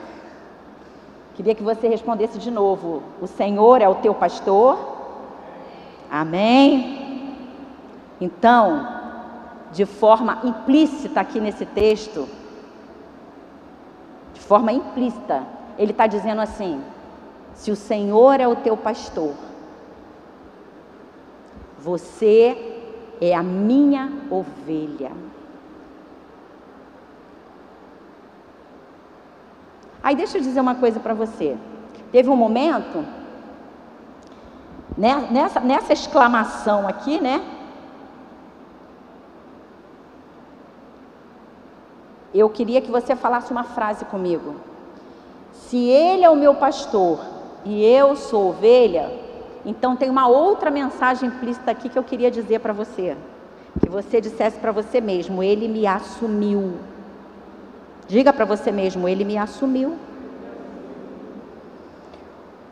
Queria 1.34 1.54
que 1.54 1.62
você 1.62 1.88
respondesse 1.88 2.38
de 2.38 2.50
novo: 2.50 3.02
O 3.18 3.26
Senhor 3.26 3.80
é 3.80 3.88
o 3.88 3.94
teu 3.94 4.12
pastor? 4.12 4.78
Amém. 6.10 7.34
Então, 8.20 8.86
de 9.72 9.86
forma 9.86 10.40
implícita 10.44 11.18
aqui 11.18 11.40
nesse 11.40 11.64
texto, 11.64 12.28
forma 14.50 14.72
implícita, 14.72 15.46
ele 15.78 15.92
está 15.92 16.08
dizendo 16.08 16.40
assim: 16.40 16.82
se 17.54 17.70
o 17.70 17.76
Senhor 17.76 18.40
é 18.40 18.48
o 18.48 18.56
teu 18.56 18.76
pastor, 18.76 19.32
você 21.78 22.58
é 23.20 23.32
a 23.32 23.44
minha 23.44 24.10
ovelha. 24.28 25.12
Aí 30.02 30.16
deixa 30.16 30.38
eu 30.38 30.42
dizer 30.42 30.58
uma 30.58 30.74
coisa 30.74 30.98
para 30.98 31.14
você. 31.14 31.56
Teve 32.10 32.28
um 32.28 32.34
momento, 32.34 33.04
né, 34.98 35.28
nessa, 35.30 35.60
nessa 35.60 35.92
exclamação 35.92 36.88
aqui, 36.88 37.20
né? 37.20 37.40
Eu 42.32 42.48
queria 42.48 42.80
que 42.80 42.90
você 42.90 43.16
falasse 43.16 43.50
uma 43.50 43.64
frase 43.64 44.04
comigo. 44.04 44.54
Se 45.52 45.76
Ele 45.88 46.24
é 46.24 46.30
o 46.30 46.36
meu 46.36 46.54
pastor 46.54 47.18
e 47.64 47.84
eu 47.84 48.14
sou 48.16 48.50
ovelha, 48.50 49.10
então 49.64 49.96
tem 49.96 50.08
uma 50.08 50.28
outra 50.28 50.70
mensagem 50.70 51.28
implícita 51.28 51.70
aqui 51.70 51.88
que 51.88 51.98
eu 51.98 52.04
queria 52.04 52.30
dizer 52.30 52.60
para 52.60 52.72
você. 52.72 53.16
Que 53.80 53.88
você 53.88 54.20
dissesse 54.20 54.58
para 54.58 54.72
você 54.72 55.00
mesmo: 55.00 55.42
Ele 55.42 55.68
me 55.68 55.86
assumiu. 55.86 56.74
Diga 58.08 58.32
para 58.32 58.44
você 58.44 58.72
mesmo: 58.72 59.08
Ele 59.08 59.24
me 59.24 59.36
assumiu. 59.36 59.96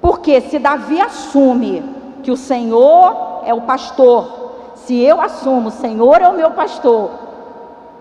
Porque 0.00 0.40
se 0.40 0.58
Davi 0.58 1.00
assume 1.00 1.82
que 2.22 2.30
o 2.30 2.36
Senhor 2.36 3.42
é 3.44 3.52
o 3.52 3.62
pastor, 3.62 4.52
se 4.74 4.98
eu 4.98 5.20
assumo, 5.20 5.68
o 5.68 5.72
Senhor 5.72 6.20
é 6.20 6.28
o 6.28 6.34
meu 6.34 6.50
pastor, 6.52 7.10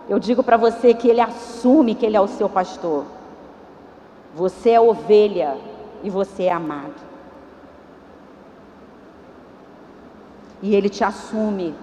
eu 0.10 0.20
digo 0.20 0.41
para 0.41 0.58
você 0.58 0.93
que 0.93 1.08
ele 1.08 1.22
assume 1.22 1.96
que 1.96 2.06
ele 2.06 2.17
é 2.17 2.22
o 2.22 2.28
seu 2.28 2.48
pastor. 2.48 3.06
Você 4.36 4.70
é 4.72 4.80
ovelha 4.80 5.58
e 6.04 6.10
você 6.10 6.43
é 6.43 6.52
amado. 6.52 6.93
E 10.62 10.76
Ele 10.76 10.89
te 10.89 11.04
assume. 11.04 11.76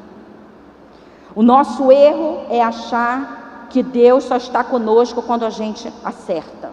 O 1.34 1.42
nosso 1.42 1.90
erro 1.90 2.46
é 2.48 2.62
achar 2.62 3.66
que 3.70 3.82
Deus 3.82 4.24
só 4.24 4.36
está 4.36 4.62
conosco 4.62 5.20
quando 5.22 5.44
a 5.44 5.50
gente 5.50 5.92
acerta. 6.04 6.70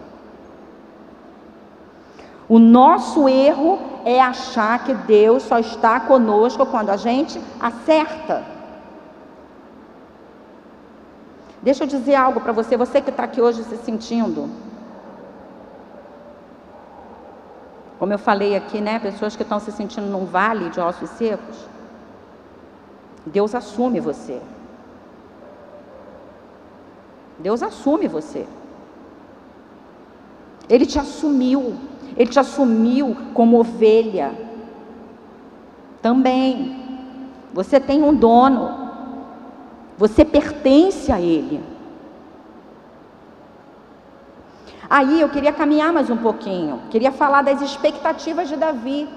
O 2.48 2.58
nosso 2.58 3.28
erro 3.28 3.78
é 4.04 4.20
achar 4.20 4.84
que 4.84 4.94
Deus 4.94 5.42
só 5.42 5.58
está 5.58 5.98
conosco 6.00 6.66
quando 6.66 6.90
a 6.90 6.96
gente 6.96 7.40
acerta. 7.58 8.44
Deixa 11.62 11.84
eu 11.84 11.88
dizer 11.88 12.16
algo 12.16 12.40
para 12.40 12.52
você, 12.52 12.76
você 12.76 13.00
que 13.00 13.10
está 13.10 13.24
aqui 13.24 13.40
hoje 13.40 13.62
se 13.64 13.76
sentindo 13.76 14.50
Como 18.02 18.12
eu 18.12 18.18
falei 18.18 18.56
aqui, 18.56 18.80
né? 18.80 18.98
Pessoas 18.98 19.36
que 19.36 19.44
estão 19.44 19.60
se 19.60 19.70
sentindo 19.70 20.08
num 20.08 20.24
vale 20.24 20.70
de 20.70 20.80
ossos 20.80 21.08
secos. 21.10 21.56
Deus 23.24 23.54
assume 23.54 24.00
você. 24.00 24.42
Deus 27.38 27.62
assume 27.62 28.08
você. 28.08 28.44
Ele 30.68 30.84
te 30.84 30.98
assumiu. 30.98 31.76
Ele 32.16 32.28
te 32.28 32.40
assumiu 32.40 33.16
como 33.34 33.60
ovelha. 33.60 34.34
Também. 36.02 37.06
Você 37.54 37.78
tem 37.78 38.02
um 38.02 38.12
dono. 38.12 38.81
Você 40.02 40.24
pertence 40.24 41.12
a 41.12 41.20
Ele. 41.20 41.62
Aí 44.90 45.20
eu 45.20 45.28
queria 45.28 45.52
caminhar 45.52 45.92
mais 45.92 46.10
um 46.10 46.16
pouquinho, 46.16 46.80
queria 46.90 47.12
falar 47.12 47.42
das 47.42 47.62
expectativas 47.62 48.48
de 48.48 48.56
Davi. 48.56 49.08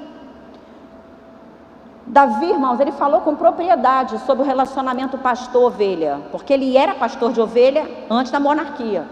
Davi, 2.05 2.51
irmãos, 2.51 2.79
ele 2.79 2.91
falou 2.91 3.21
com 3.21 3.35
propriedade 3.35 4.19
sobre 4.27 4.43
o 4.43 4.45
relacionamento 4.45 5.17
pastor-ovelha, 5.17 6.21
porque 6.31 6.53
ele 6.53 6.77
era 6.77 6.93
pastor 6.93 7.33
de 7.33 7.41
ovelha 7.41 7.89
antes 8.07 8.31
da 8.31 8.39
monarquia. 8.39 9.07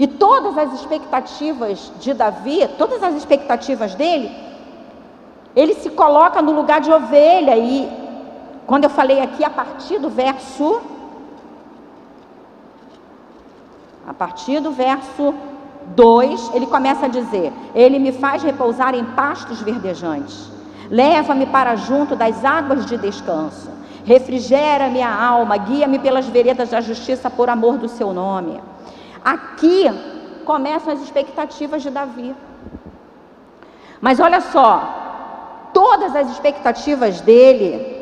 E 0.00 0.08
todas 0.08 0.58
as 0.58 0.72
expectativas 0.72 1.92
de 2.00 2.12
Davi, 2.12 2.68
todas 2.76 3.04
as 3.04 3.14
expectativas 3.14 3.94
dele, 3.94 4.34
ele 5.54 5.74
se 5.74 5.90
coloca 5.90 6.42
no 6.42 6.50
lugar 6.50 6.80
de 6.80 6.90
ovelha. 6.90 7.56
E 7.56 7.99
quando 8.66 8.84
eu 8.84 8.90
falei 8.90 9.20
aqui 9.20 9.44
a 9.44 9.50
partir 9.50 9.98
do 9.98 10.08
verso. 10.08 10.80
A 14.06 14.14
partir 14.14 14.60
do 14.60 14.72
verso 14.72 15.34
2, 15.94 16.54
ele 16.54 16.66
começa 16.66 17.06
a 17.06 17.08
dizer: 17.08 17.52
Ele 17.74 17.98
me 17.98 18.12
faz 18.12 18.42
repousar 18.42 18.94
em 18.94 19.04
pastos 19.04 19.60
verdejantes, 19.60 20.50
leva-me 20.90 21.46
para 21.46 21.76
junto 21.76 22.16
das 22.16 22.44
águas 22.44 22.86
de 22.86 22.96
descanso, 22.96 23.70
refrigera 24.04 24.88
minha 24.88 25.12
alma, 25.12 25.56
guia-me 25.56 25.98
pelas 25.98 26.26
veredas 26.26 26.70
da 26.70 26.80
justiça 26.80 27.30
por 27.30 27.48
amor 27.48 27.76
do 27.78 27.88
seu 27.88 28.12
nome. 28.12 28.60
Aqui 29.24 29.86
começam 30.44 30.92
as 30.92 31.00
expectativas 31.00 31.82
de 31.82 31.90
Davi. 31.90 32.34
Mas 34.00 34.18
olha 34.18 34.40
só, 34.40 35.68
todas 35.74 36.16
as 36.16 36.30
expectativas 36.30 37.20
dele, 37.20 37.99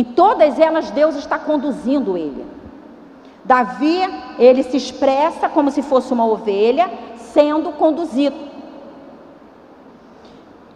em 0.00 0.04
todas 0.04 0.58
elas 0.58 0.90
Deus 0.90 1.14
está 1.14 1.38
conduzindo 1.38 2.16
ele. 2.16 2.44
Davi, 3.44 4.00
ele 4.38 4.62
se 4.62 4.76
expressa 4.76 5.48
como 5.48 5.70
se 5.70 5.82
fosse 5.82 6.12
uma 6.12 6.26
ovelha 6.26 6.90
sendo 7.16 7.72
conduzido. 7.72 8.36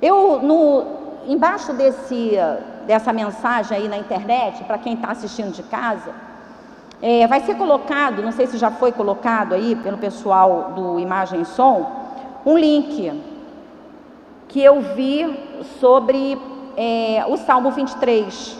Eu 0.01 0.41
no 0.41 0.85
embaixo 1.27 1.73
desse 1.73 2.39
dessa 2.87 3.13
mensagem 3.13 3.77
aí 3.77 3.87
na 3.87 3.99
internet, 3.99 4.65
para 4.65 4.79
quem 4.79 4.95
está 4.95 5.11
assistindo 5.11 5.53
de 5.53 5.63
casa, 5.63 6.11
é, 7.03 7.27
vai 7.27 7.41
ser 7.41 7.55
colocado, 7.57 8.23
não 8.23 8.33
sei 8.33 8.47
se 8.47 8.57
já 8.57 8.71
foi 8.71 8.93
colocado 8.93 9.55
aí 9.55 9.77
pelo 9.77 9.99
pessoal 9.99 10.73
do 10.75 10.99
Imagem 10.99 11.43
e 11.43 11.45
Som, 11.45 11.87
um 12.47 12.57
link 12.57 13.13
que 14.49 14.63
eu 14.63 14.81
vi 14.81 15.39
sobre 15.79 16.41
é, 16.77 17.25
o 17.29 17.37
Salmo 17.37 17.71
23. 17.71 18.58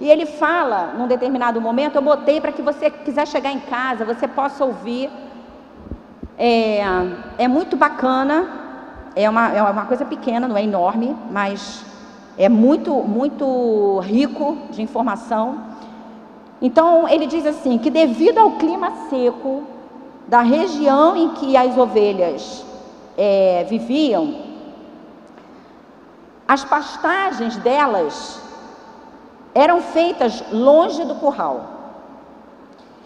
E 0.00 0.08
ele 0.08 0.26
fala, 0.26 0.94
num 0.96 1.08
determinado 1.08 1.60
momento, 1.60 1.96
eu 1.96 2.02
botei 2.02 2.40
para 2.40 2.52
que 2.52 2.62
você 2.62 2.88
quiser 2.88 3.26
chegar 3.26 3.52
em 3.52 3.58
casa, 3.58 4.04
você 4.04 4.28
possa 4.28 4.64
ouvir. 4.64 5.10
É, 6.38 6.80
é 7.36 7.48
muito 7.48 7.76
bacana, 7.76 8.48
é 9.16 9.28
uma, 9.28 9.48
é 9.52 9.60
uma 9.60 9.86
coisa 9.86 10.04
pequena, 10.04 10.46
não 10.46 10.56
é 10.56 10.62
enorme, 10.62 11.16
mas 11.30 11.84
é 12.36 12.48
muito, 12.48 12.94
muito 12.94 13.98
rico 14.00 14.56
de 14.70 14.80
informação. 14.80 15.62
Então 16.62 17.08
ele 17.08 17.26
diz 17.26 17.44
assim: 17.44 17.76
que 17.78 17.90
devido 17.90 18.38
ao 18.38 18.52
clima 18.52 18.92
seco 19.10 19.64
da 20.28 20.42
região 20.42 21.16
em 21.16 21.30
que 21.30 21.56
as 21.56 21.76
ovelhas 21.76 22.64
é, 23.16 23.66
viviam, 23.68 24.36
as 26.46 26.64
pastagens 26.64 27.56
delas 27.56 28.47
eram 29.58 29.82
feitas 29.82 30.44
longe 30.52 31.04
do 31.04 31.16
curral. 31.16 31.64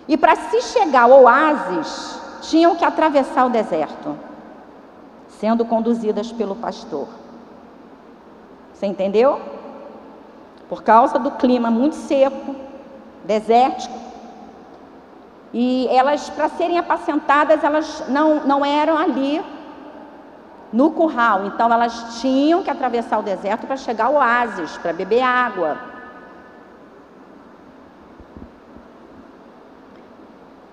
E 0.07 0.19
para 0.19 0.37
se 0.37 0.61
chegar 0.61 1.05
ao 1.05 1.23
oásis, 1.23 2.21
tinham 2.43 2.77
que 2.77 2.85
atravessar 2.85 3.47
o 3.47 3.51
deserto, 3.51 4.19
sendo 5.29 5.65
conduzidas 5.65 6.31
pelo 6.31 6.55
pastor. 6.55 7.09
Você 8.75 8.87
entendeu? 8.87 9.41
Por 10.69 10.83
causa 10.83 11.19
do 11.19 11.31
clima 11.31 11.71
muito 11.71 11.95
seco, 11.95 12.55
desértico. 13.25 13.99
E 15.55 15.87
elas, 15.88 16.29
para 16.29 16.51
serem 16.51 16.79
apacentadas, 16.79 17.65
elas 17.65 18.05
não, 18.09 18.45
não 18.45 18.65
eram 18.65 18.99
ali 18.99 19.43
no 20.71 20.91
curral. 20.91 21.47
Então 21.47 21.73
elas 21.73 22.21
tinham 22.21 22.62
que 22.62 22.71
atravessar 22.71 23.19
o 23.19 23.23
deserto 23.23 23.67
para 23.67 23.77
chegar 23.77 24.07
ao 24.07 24.15
oásis, 24.15 24.77
para 24.79 24.93
beber 24.93 25.23
água. 25.23 25.91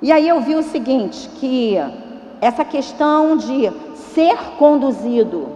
E 0.01 0.11
aí 0.11 0.27
eu 0.27 0.39
vi 0.41 0.55
o 0.55 0.63
seguinte, 0.63 1.29
que 1.39 1.75
essa 2.39 2.63
questão 2.63 3.35
de 3.35 3.71
ser 3.95 4.37
conduzido, 4.57 5.49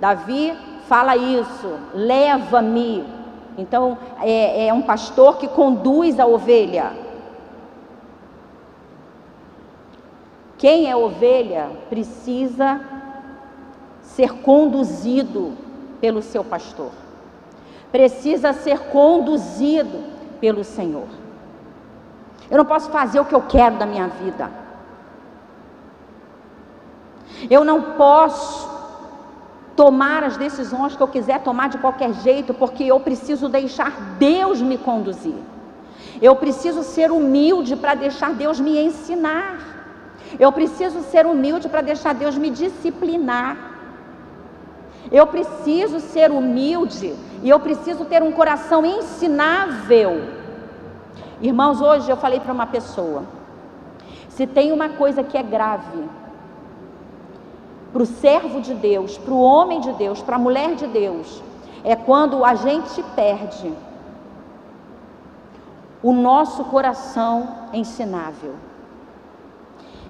Davi 0.00 0.54
fala 0.88 1.16
isso, 1.16 1.78
leva-me 1.94 3.04
então, 3.56 3.98
é, 4.20 4.68
é 4.68 4.72
um 4.72 4.82
pastor 4.82 5.36
que 5.36 5.46
conduz 5.46 6.18
a 6.18 6.26
ovelha. 6.26 6.92
Quem 10.56 10.88
é 10.88 10.96
ovelha 10.96 11.70
precisa 11.90 12.80
ser 14.00 14.32
conduzido 14.42 15.52
pelo 16.00 16.22
seu 16.22 16.44
pastor, 16.44 16.90
precisa 17.90 18.52
ser 18.52 18.78
conduzido 18.90 20.04
pelo 20.40 20.64
Senhor. 20.64 21.21
Eu 22.50 22.58
não 22.58 22.64
posso 22.64 22.90
fazer 22.90 23.20
o 23.20 23.24
que 23.24 23.34
eu 23.34 23.42
quero 23.42 23.76
da 23.76 23.86
minha 23.86 24.08
vida, 24.08 24.50
eu 27.50 27.64
não 27.64 27.82
posso 27.92 28.70
tomar 29.74 30.22
as 30.22 30.36
decisões 30.36 30.94
que 30.94 31.02
eu 31.02 31.08
quiser 31.08 31.40
tomar 31.40 31.68
de 31.68 31.78
qualquer 31.78 32.12
jeito, 32.14 32.52
porque 32.54 32.84
eu 32.84 33.00
preciso 33.00 33.48
deixar 33.48 33.90
Deus 34.18 34.60
me 34.60 34.76
conduzir. 34.76 35.34
Eu 36.20 36.36
preciso 36.36 36.82
ser 36.82 37.10
humilde 37.10 37.74
para 37.74 37.94
deixar 37.94 38.32
Deus 38.34 38.60
me 38.60 38.78
ensinar. 38.78 39.58
Eu 40.38 40.52
preciso 40.52 41.02
ser 41.02 41.26
humilde 41.26 41.68
para 41.68 41.80
deixar 41.80 42.14
Deus 42.14 42.36
me 42.36 42.50
disciplinar. 42.50 43.56
Eu 45.10 45.26
preciso 45.26 46.00
ser 46.00 46.30
humilde 46.30 47.14
e 47.42 47.48
eu 47.48 47.58
preciso 47.58 48.04
ter 48.04 48.22
um 48.22 48.32
coração 48.32 48.84
ensinável. 48.86 50.41
Irmãos, 51.42 51.80
hoje 51.80 52.08
eu 52.08 52.16
falei 52.16 52.38
para 52.38 52.52
uma 52.52 52.66
pessoa: 52.66 53.24
se 54.28 54.46
tem 54.46 54.70
uma 54.70 54.90
coisa 54.90 55.24
que 55.24 55.36
é 55.36 55.42
grave, 55.42 56.08
para 57.92 58.02
o 58.02 58.06
servo 58.06 58.60
de 58.60 58.72
Deus, 58.74 59.18
para 59.18 59.34
o 59.34 59.40
homem 59.40 59.80
de 59.80 59.92
Deus, 59.92 60.22
para 60.22 60.36
a 60.36 60.38
mulher 60.38 60.76
de 60.76 60.86
Deus, 60.86 61.42
é 61.82 61.96
quando 61.96 62.44
a 62.44 62.54
gente 62.54 63.02
perde 63.16 63.74
o 66.00 66.12
nosso 66.12 66.64
coração 66.64 67.48
ensinável. 67.72 68.54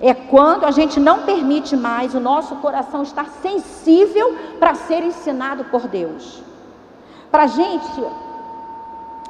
É 0.01 0.13
quando 0.13 0.65
a 0.65 0.71
gente 0.71 0.99
não 0.99 1.23
permite 1.23 1.77
mais 1.77 2.15
o 2.15 2.21
nosso 2.21 2.57
coração 2.57 3.03
estar 3.03 3.29
sensível 3.41 4.37
para 4.59 4.75
ser 4.75 5.03
ensinado 5.03 5.65
por 5.67 5.87
Deus. 5.87 6.43
Para 7.31 7.45
a 7.45 7.47
gente, 7.47 8.05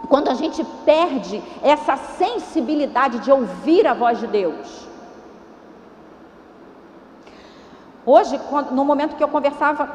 quando 0.08 0.28
a 0.28 0.34
gente 0.34 0.64
perde 0.84 1.42
essa 1.62 1.96
sensibilidade 1.96 3.20
de 3.20 3.30
ouvir 3.30 3.86
a 3.86 3.94
voz 3.94 4.18
de 4.18 4.26
Deus, 4.26 4.82
Hoje, 8.04 8.40
no 8.72 8.84
momento 8.84 9.14
que 9.14 9.22
eu 9.22 9.28
conversava 9.28 9.88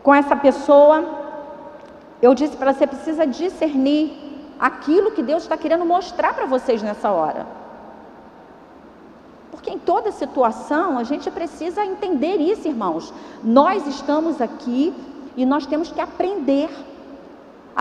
com 0.00 0.14
essa 0.14 0.36
pessoa, 0.36 1.04
eu 2.22 2.34
disse 2.34 2.56
para 2.56 2.72
você 2.72 2.86
precisa 2.86 3.26
discernir 3.26 4.16
aquilo 4.60 5.10
que 5.10 5.22
Deus 5.22 5.42
está 5.42 5.56
querendo 5.56 5.84
mostrar 5.84 6.34
para 6.34 6.46
vocês 6.46 6.80
nessa 6.80 7.10
hora. 7.10 7.46
Porque 9.50 9.70
em 9.70 9.78
toda 9.78 10.12
situação 10.12 10.98
a 10.98 11.02
gente 11.02 11.28
precisa 11.32 11.84
entender 11.84 12.36
isso, 12.36 12.68
irmãos. 12.68 13.12
Nós 13.42 13.84
estamos 13.88 14.40
aqui 14.40 14.94
e 15.36 15.44
nós 15.44 15.66
temos 15.66 15.90
que 15.90 16.00
aprender. 16.00 16.70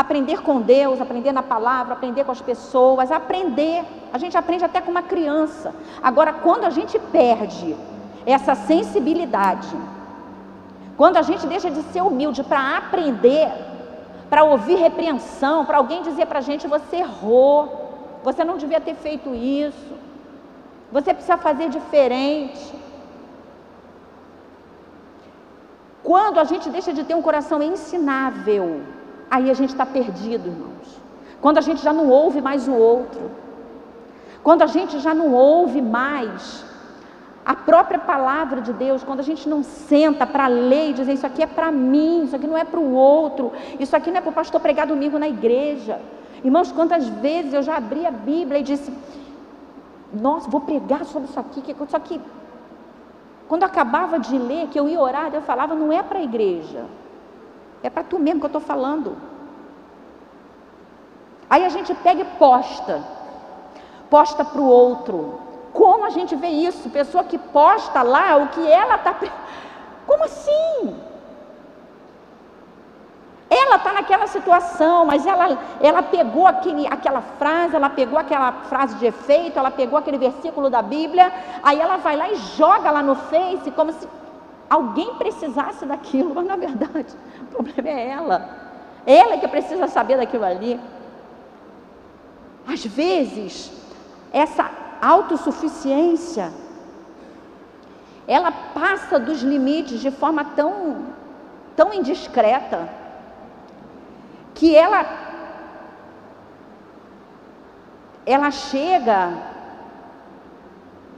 Aprender 0.03 0.39
com 0.43 0.61
Deus, 0.61 1.01
aprender 1.01 1.31
na 1.31 1.41
palavra, 1.41 1.93
aprender 1.93 2.23
com 2.23 2.31
as 2.31 2.41
pessoas, 2.49 3.11
aprender. 3.11 3.83
A 4.13 4.19
gente 4.19 4.37
aprende 4.37 4.63
até 4.63 4.79
com 4.79 4.91
uma 4.91 5.01
criança. 5.01 5.73
Agora, 6.09 6.31
quando 6.31 6.65
a 6.65 6.69
gente 6.69 6.99
perde 6.99 7.75
essa 8.35 8.53
sensibilidade. 8.55 9.75
Quando 10.97 11.17
a 11.17 11.21
gente 11.21 11.47
deixa 11.47 11.69
de 11.71 11.81
ser 11.83 12.01
humilde 12.01 12.43
para 12.43 12.77
aprender, 12.77 13.49
para 14.29 14.43
ouvir 14.43 14.75
repreensão, 14.75 15.65
para 15.65 15.77
alguém 15.77 16.01
dizer 16.03 16.25
para 16.25 16.39
a 16.39 16.47
gente: 16.49 16.67
você 16.67 16.97
errou, 16.97 17.55
você 18.23 18.43
não 18.43 18.57
devia 18.57 18.81
ter 18.81 18.95
feito 18.95 19.33
isso, 19.33 19.93
você 20.91 21.13
precisa 21.13 21.37
fazer 21.37 21.69
diferente. 21.69 22.73
Quando 26.03 26.39
a 26.39 26.43
gente 26.43 26.69
deixa 26.69 26.91
de 26.93 27.03
ter 27.03 27.15
um 27.15 27.21
coração 27.21 27.61
ensinável, 27.61 28.81
aí 29.29 29.49
a 29.49 29.53
gente 29.53 29.69
está 29.69 29.85
perdido, 29.85 30.47
irmãos. 30.47 30.99
Quando 31.41 31.57
a 31.57 31.61
gente 31.61 31.83
já 31.83 31.93
não 31.93 32.09
ouve 32.09 32.41
mais 32.41 32.67
o 32.67 32.73
outro, 32.73 33.31
quando 34.43 34.61
a 34.61 34.67
gente 34.67 34.99
já 34.99 35.13
não 35.13 35.33
ouve 35.33 35.81
mais 35.81 36.65
a 37.45 37.55
própria 37.55 37.97
palavra 37.97 38.59
de 38.59 38.73
Deus, 38.73 39.03
quando 39.03 39.21
a 39.21 39.23
gente 39.23 39.47
não 39.47 39.63
senta 39.63 40.27
para 40.27 40.47
ler 40.47 40.89
e 40.89 40.93
dizer 40.93 41.13
isso 41.13 41.25
aqui 41.25 41.41
é 41.41 41.47
para 41.47 41.71
mim, 41.71 42.25
isso 42.25 42.35
aqui 42.35 42.45
não 42.45 42.57
é 42.57 42.65
para 42.65 42.79
o 42.79 42.93
outro, 42.93 43.53
isso 43.79 43.95
aqui 43.95 44.11
não 44.11 44.17
é 44.17 44.21
para 44.21 44.31
o 44.31 44.33
pastor 44.33 44.59
pregar 44.59 44.85
domingo 44.85 45.17
na 45.17 45.29
igreja. 45.29 46.01
Irmãos, 46.43 46.71
quantas 46.71 47.07
vezes 47.07 47.53
eu 47.53 47.63
já 47.63 47.77
abri 47.77 48.05
a 48.05 48.11
Bíblia 48.11 48.59
e 48.59 48.63
disse, 48.63 48.91
nossa, 50.13 50.49
vou 50.49 50.61
pregar 50.61 51.05
sobre 51.05 51.29
isso 51.29 51.39
aqui, 51.39 51.63
isso 51.85 51.95
aqui 51.95 52.21
Quando 53.47 53.61
eu 53.61 53.67
acabava 53.67 54.19
de 54.19 54.37
ler, 54.37 54.67
que 54.67 54.79
eu 54.79 54.89
ia 54.89 54.99
orar, 54.99 55.33
eu 55.33 55.41
falava, 55.41 55.73
não 55.73 55.91
é 55.91 56.03
para 56.03 56.19
a 56.19 56.23
igreja, 56.23 56.83
é 57.87 57.89
para 57.89 58.03
tu 58.03 58.19
mesmo 58.19 58.39
que 58.41 58.45
eu 58.45 58.53
estou 58.53 58.61
falando. 58.61 59.15
Aí 61.49 61.63
a 61.65 61.69
gente 61.69 61.93
pega 61.95 62.21
e 62.21 62.25
posta, 62.37 63.01
posta 64.09 64.43
para 64.43 64.61
o 64.61 64.67
outro. 64.67 65.39
Como 65.71 66.05
a 66.05 66.09
gente 66.09 66.35
vê 66.35 66.47
isso? 66.47 66.89
Pessoa 66.89 67.23
que 67.23 67.37
posta 67.37 68.01
lá 68.01 68.35
o 68.37 68.47
que 68.49 68.69
ela 68.69 68.95
está. 68.95 69.15
Como 70.05 70.23
assim? 70.25 70.95
Ela 73.49 73.77
está 73.77 73.93
naquela 73.93 74.27
situação, 74.27 75.05
mas 75.05 75.25
ela, 75.25 75.57
ela 75.79 76.03
pegou 76.03 76.45
aquele, 76.45 76.85
aquela 76.87 77.21
frase, 77.21 77.77
ela 77.77 77.89
pegou 77.89 78.19
aquela 78.19 78.51
frase 78.51 78.95
de 78.95 79.05
efeito, 79.05 79.57
ela 79.57 79.71
pegou 79.71 79.97
aquele 79.97 80.17
versículo 80.17 80.69
da 80.69 80.81
Bíblia, 80.81 81.31
aí 81.63 81.79
ela 81.79 81.95
vai 81.95 82.17
lá 82.17 82.29
e 82.29 82.35
joga 82.35 82.91
lá 82.91 83.01
no 83.01 83.15
Face, 83.15 83.71
como 83.71 83.93
se 83.93 84.05
alguém 84.69 85.15
precisasse 85.15 85.85
daquilo, 85.85 86.33
mas 86.35 86.45
na 86.45 86.55
verdade 86.55 87.15
o 87.41 87.45
problema 87.63 87.89
é 87.89 88.09
ela. 88.09 88.49
Ela 89.05 89.37
que 89.37 89.47
precisa 89.47 89.87
saber 89.87 90.17
daquilo 90.17 90.43
ali. 90.43 90.79
Às 92.67 92.85
vezes, 92.85 93.71
essa 94.33 94.69
autossuficiência, 95.01 96.51
ela 98.27 98.51
passa 98.51 99.17
dos 99.17 99.41
limites 99.41 100.01
de 100.01 100.11
forma 100.11 100.43
tão, 100.43 101.05
tão 101.75 101.93
indiscreta 101.93 102.89
que 104.53 104.75
ela 104.75 105.27
ela 108.25 108.51
chega 108.51 109.31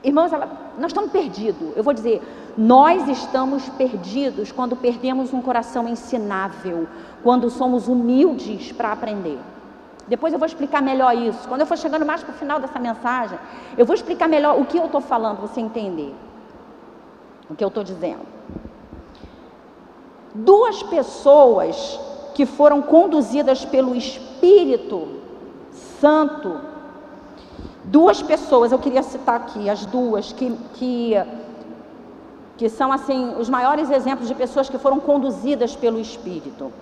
Irmãos, 0.04 0.32
ela, 0.32 0.47
nós 0.78 0.91
estamos 0.91 1.12
perdidos. 1.12 1.76
Eu 1.76 1.84
vou 1.84 1.93
dizer, 1.93 2.22
nós 2.60 3.07
estamos 3.07 3.70
perdidos 3.70 4.51
quando 4.51 4.76
perdemos 4.76 5.34
um 5.34 5.41
coração 5.41 5.88
ensinável, 5.88 6.89
quando 7.24 7.49
somos 7.49 7.88
humildes 7.88 8.74
para 8.74 8.91
aprender. 8.91 9.39
Depois 10.10 10.34
eu 10.34 10.39
vou 10.39 10.45
explicar 10.45 10.82
melhor 10.82 11.16
isso. 11.16 11.47
Quando 11.47 11.62
eu 11.62 11.68
for 11.68 11.78
chegando 11.78 12.05
mais 12.05 12.22
para 12.22 12.34
o 12.34 12.38
final 12.38 12.60
dessa 12.60 12.78
mensagem, 12.78 13.39
eu 13.78 13.86
vou 13.86 13.95
explicar 13.95 14.28
melhor 14.28 14.60
o 14.60 14.66
que 14.66 14.78
eu 14.78 14.88
estou 14.88 14.99
falando, 14.99 15.39
você 15.39 15.62
entender 15.62 16.14
o 17.49 17.55
que 17.55 17.64
eu 17.64 17.70
estou 17.70 17.82
dizendo. 17.82 18.26
Duas 20.36 20.84
pessoas 20.84 21.97
que 22.36 22.45
foram 22.45 22.82
conduzidas 22.82 23.64
pelo 23.64 23.95
Espírito 23.95 25.07
Santo. 26.01 26.60
Duas 27.86 28.22
pessoas, 28.22 28.74
eu 28.74 28.80
queria 28.80 29.01
citar 29.01 29.38
aqui, 29.38 29.70
as 29.70 29.86
duas, 29.86 30.34
que, 30.34 30.51
que, 30.74 31.16
que 32.60 32.68
são 32.68 32.91
assim 32.91 33.36
os 33.39 33.47
maiores 33.47 33.89
exemplos 33.89 34.28
de 34.28 34.36
pessoas 34.36 34.70
que 34.70 34.78
foram 34.78 34.99
conduzidas 34.99 35.78
pelo 35.78 35.97
Espírito. 35.97 36.74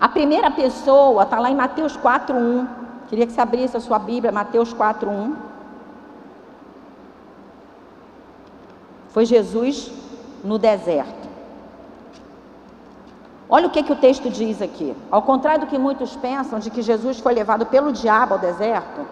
A 0.00 0.08
primeira 0.08 0.48
pessoa 0.52 1.24
está 1.24 1.40
lá 1.40 1.50
em 1.50 1.56
Mateus 1.56 1.96
4,1. 1.96 2.68
Queria 3.08 3.26
que 3.26 3.32
você 3.32 3.40
abrisse 3.40 3.76
a 3.76 3.80
sua 3.80 3.98
Bíblia, 3.98 4.30
Mateus 4.30 4.72
4,1. 4.72 5.34
Foi 9.08 9.26
Jesus 9.26 9.90
no 10.44 10.58
deserto. 10.58 11.28
Olha 13.48 13.66
o 13.66 13.70
que, 13.70 13.82
que 13.82 13.92
o 13.92 13.96
texto 13.96 14.30
diz 14.30 14.62
aqui. 14.62 14.94
Ao 15.10 15.22
contrário 15.22 15.62
do 15.62 15.66
que 15.66 15.76
muitos 15.76 16.14
pensam 16.14 16.60
de 16.60 16.70
que 16.70 16.82
Jesus 16.82 17.18
foi 17.18 17.34
levado 17.34 17.66
pelo 17.66 17.90
diabo 17.92 18.34
ao 18.34 18.38
deserto, 18.38 19.04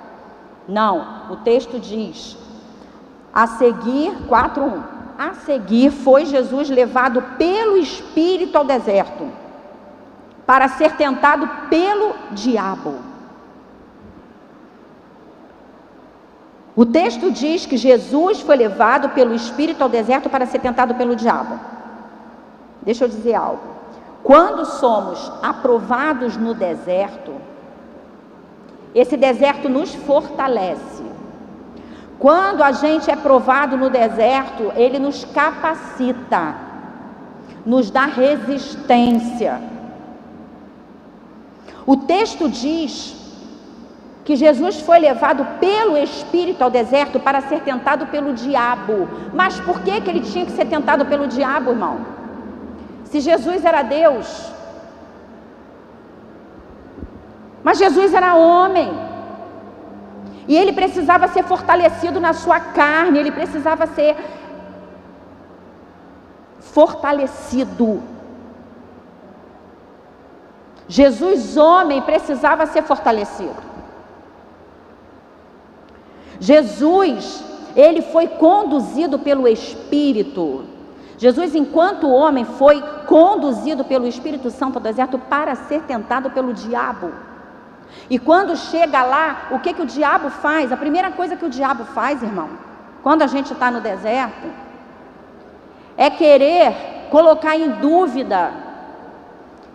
não, 0.68 0.94
o 1.28 1.36
texto 1.38 1.80
diz: 1.80 2.38
a 3.34 3.48
seguir, 3.48 4.12
4:1. 4.28 4.97
A 5.18 5.34
seguir 5.34 5.90
foi 5.90 6.24
Jesus 6.24 6.70
levado 6.70 7.20
pelo 7.36 7.76
Espírito 7.76 8.56
ao 8.56 8.64
deserto, 8.64 9.28
para 10.46 10.68
ser 10.68 10.92
tentado 10.92 11.48
pelo 11.68 12.14
diabo. 12.30 12.94
O 16.76 16.86
texto 16.86 17.32
diz 17.32 17.66
que 17.66 17.76
Jesus 17.76 18.40
foi 18.40 18.54
levado 18.54 19.08
pelo 19.08 19.34
Espírito 19.34 19.82
ao 19.82 19.88
deserto 19.88 20.30
para 20.30 20.46
ser 20.46 20.60
tentado 20.60 20.94
pelo 20.94 21.16
diabo. 21.16 21.58
Deixa 22.82 23.04
eu 23.04 23.08
dizer 23.08 23.34
algo. 23.34 23.78
Quando 24.22 24.64
somos 24.64 25.32
aprovados 25.42 26.36
no 26.36 26.54
deserto, 26.54 27.34
esse 28.94 29.16
deserto 29.16 29.68
nos 29.68 29.92
fortalece. 29.94 30.97
Quando 32.18 32.62
a 32.62 32.72
gente 32.72 33.10
é 33.10 33.16
provado 33.16 33.76
no 33.76 33.88
deserto, 33.88 34.72
ele 34.74 34.98
nos 34.98 35.24
capacita, 35.24 36.54
nos 37.64 37.90
dá 37.90 38.06
resistência. 38.06 39.60
O 41.86 41.96
texto 41.96 42.48
diz 42.48 43.16
que 44.24 44.36
Jesus 44.36 44.80
foi 44.80 44.98
levado 44.98 45.46
pelo 45.58 45.96
Espírito 45.96 46.62
ao 46.62 46.70
deserto 46.70 47.18
para 47.20 47.40
ser 47.40 47.60
tentado 47.60 48.06
pelo 48.08 48.34
diabo. 48.34 49.08
Mas 49.32 49.58
por 49.60 49.80
que, 49.80 50.00
que 50.00 50.10
ele 50.10 50.20
tinha 50.20 50.44
que 50.44 50.52
ser 50.52 50.66
tentado 50.66 51.06
pelo 51.06 51.26
diabo, 51.26 51.70
irmão? 51.70 51.98
Se 53.04 53.20
Jesus 53.20 53.64
era 53.64 53.82
Deus, 53.82 54.52
mas 57.62 57.78
Jesus 57.78 58.12
era 58.12 58.34
homem, 58.34 58.90
e 60.48 60.56
ele 60.56 60.72
precisava 60.72 61.28
ser 61.28 61.44
fortalecido 61.44 62.18
na 62.18 62.32
sua 62.32 62.58
carne, 62.58 63.18
ele 63.18 63.30
precisava 63.30 63.86
ser 63.86 64.16
fortalecido. 66.60 68.02
Jesus, 70.88 71.58
homem, 71.58 72.00
precisava 72.00 72.64
ser 72.64 72.82
fortalecido. 72.82 73.62
Jesus, 76.40 77.44
ele 77.76 78.00
foi 78.00 78.26
conduzido 78.26 79.18
pelo 79.18 79.46
Espírito. 79.46 80.64
Jesus, 81.18 81.54
enquanto 81.54 82.08
homem, 82.08 82.46
foi 82.46 82.80
conduzido 83.06 83.84
pelo 83.84 84.06
Espírito 84.06 84.50
Santo 84.50 84.76
ao 84.76 84.82
deserto 84.82 85.18
para 85.18 85.54
ser 85.54 85.82
tentado 85.82 86.30
pelo 86.30 86.54
diabo. 86.54 87.27
E 88.10 88.18
quando 88.18 88.56
chega 88.56 89.02
lá, 89.02 89.48
o 89.50 89.58
que, 89.58 89.74
que 89.74 89.82
o 89.82 89.86
diabo 89.86 90.30
faz? 90.30 90.72
A 90.72 90.76
primeira 90.76 91.10
coisa 91.10 91.36
que 91.36 91.44
o 91.44 91.50
diabo 91.50 91.84
faz, 91.84 92.22
irmão, 92.22 92.50
quando 93.02 93.22
a 93.22 93.26
gente 93.26 93.52
está 93.52 93.70
no 93.70 93.80
deserto, 93.80 94.46
é 95.96 96.08
querer 96.08 97.08
colocar 97.10 97.56
em 97.56 97.70
dúvida 97.70 98.52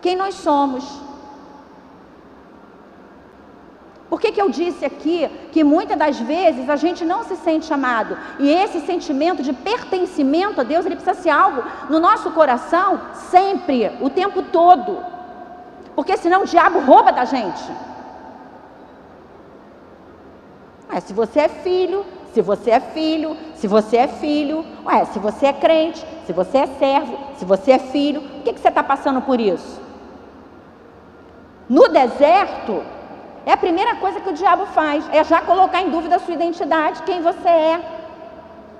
quem 0.01 0.15
nós 0.15 0.35
somos. 0.35 1.03
Por 4.09 4.21
que, 4.21 4.31
que 4.31 4.41
eu 4.41 4.49
disse 4.49 4.85
aqui 4.85 5.27
que 5.51 5.63
muitas 5.63 5.97
das 5.97 6.19
vezes 6.19 6.69
a 6.69 6.75
gente 6.75 7.03
não 7.03 7.23
se 7.23 7.35
sente 7.35 7.73
amado? 7.73 8.15
E 8.39 8.47
esse 8.47 8.79
sentimento 8.81 9.41
de 9.41 9.53
pertencimento 9.53 10.61
a 10.61 10.63
Deus, 10.63 10.85
ele 10.85 10.95
precisa 10.95 11.19
ser 11.19 11.31
algo 11.31 11.63
no 11.89 11.99
nosso 11.99 12.29
coração 12.31 13.01
sempre, 13.31 13.91
o 14.01 14.09
tempo 14.09 14.43
todo. 14.43 15.03
Porque 15.95 16.15
senão 16.17 16.43
o 16.43 16.45
diabo 16.45 16.79
rouba 16.79 17.11
da 17.11 17.25
gente. 17.25 17.63
Mas 20.93 21.05
se 21.05 21.13
você 21.13 21.39
é 21.39 21.49
filho, 21.49 22.05
se 22.33 22.41
você 22.41 22.69
é 22.69 22.79
filho, 22.79 23.35
se 23.55 23.67
você 23.67 23.97
é 23.97 24.07
filho, 24.07 24.63
ué, 24.85 25.05
se 25.05 25.17
você 25.17 25.47
é 25.47 25.53
crente, 25.53 26.05
se 26.25 26.31
você 26.31 26.59
é 26.59 26.67
servo, 26.67 27.17
se 27.35 27.45
você 27.45 27.71
é 27.71 27.79
filho, 27.79 28.21
o 28.21 28.43
que, 28.43 28.53
que 28.53 28.59
você 28.59 28.67
está 28.67 28.83
passando 28.83 29.19
por 29.21 29.39
isso? 29.39 29.81
No 31.67 31.87
deserto, 31.87 32.83
é 33.43 33.53
a 33.53 33.57
primeira 33.57 33.95
coisa 33.95 34.21
que 34.21 34.29
o 34.29 34.33
diabo 34.33 34.67
faz, 34.67 35.03
é 35.11 35.23
já 35.23 35.41
colocar 35.41 35.81
em 35.81 35.89
dúvida 35.89 36.17
a 36.17 36.19
sua 36.19 36.35
identidade, 36.35 37.01
quem 37.01 37.23
você 37.23 37.49
é, 37.49 37.81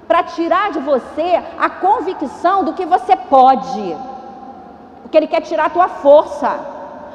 para 0.07 0.21
tirar 0.21 0.71
de 0.71 0.79
você 0.79 1.41
a 1.57 1.67
convicção 1.67 2.63
do 2.63 2.73
que 2.73 2.85
você 2.85 3.15
pode, 3.15 3.97
porque 5.01 5.17
ele 5.17 5.27
quer 5.27 5.41
tirar 5.41 5.65
a 5.65 5.71
tua 5.71 5.87
força, 5.87 6.59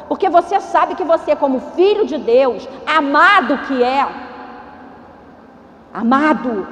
porque 0.09 0.29
você 0.29 0.59
sabe 0.59 0.97
que 0.97 1.05
você, 1.05 1.37
como 1.37 1.61
filho 1.77 2.05
de 2.05 2.19
Deus, 2.19 2.69
amado 2.85 3.59
que 3.67 3.81
é, 3.85 4.28
amado, 5.99 6.67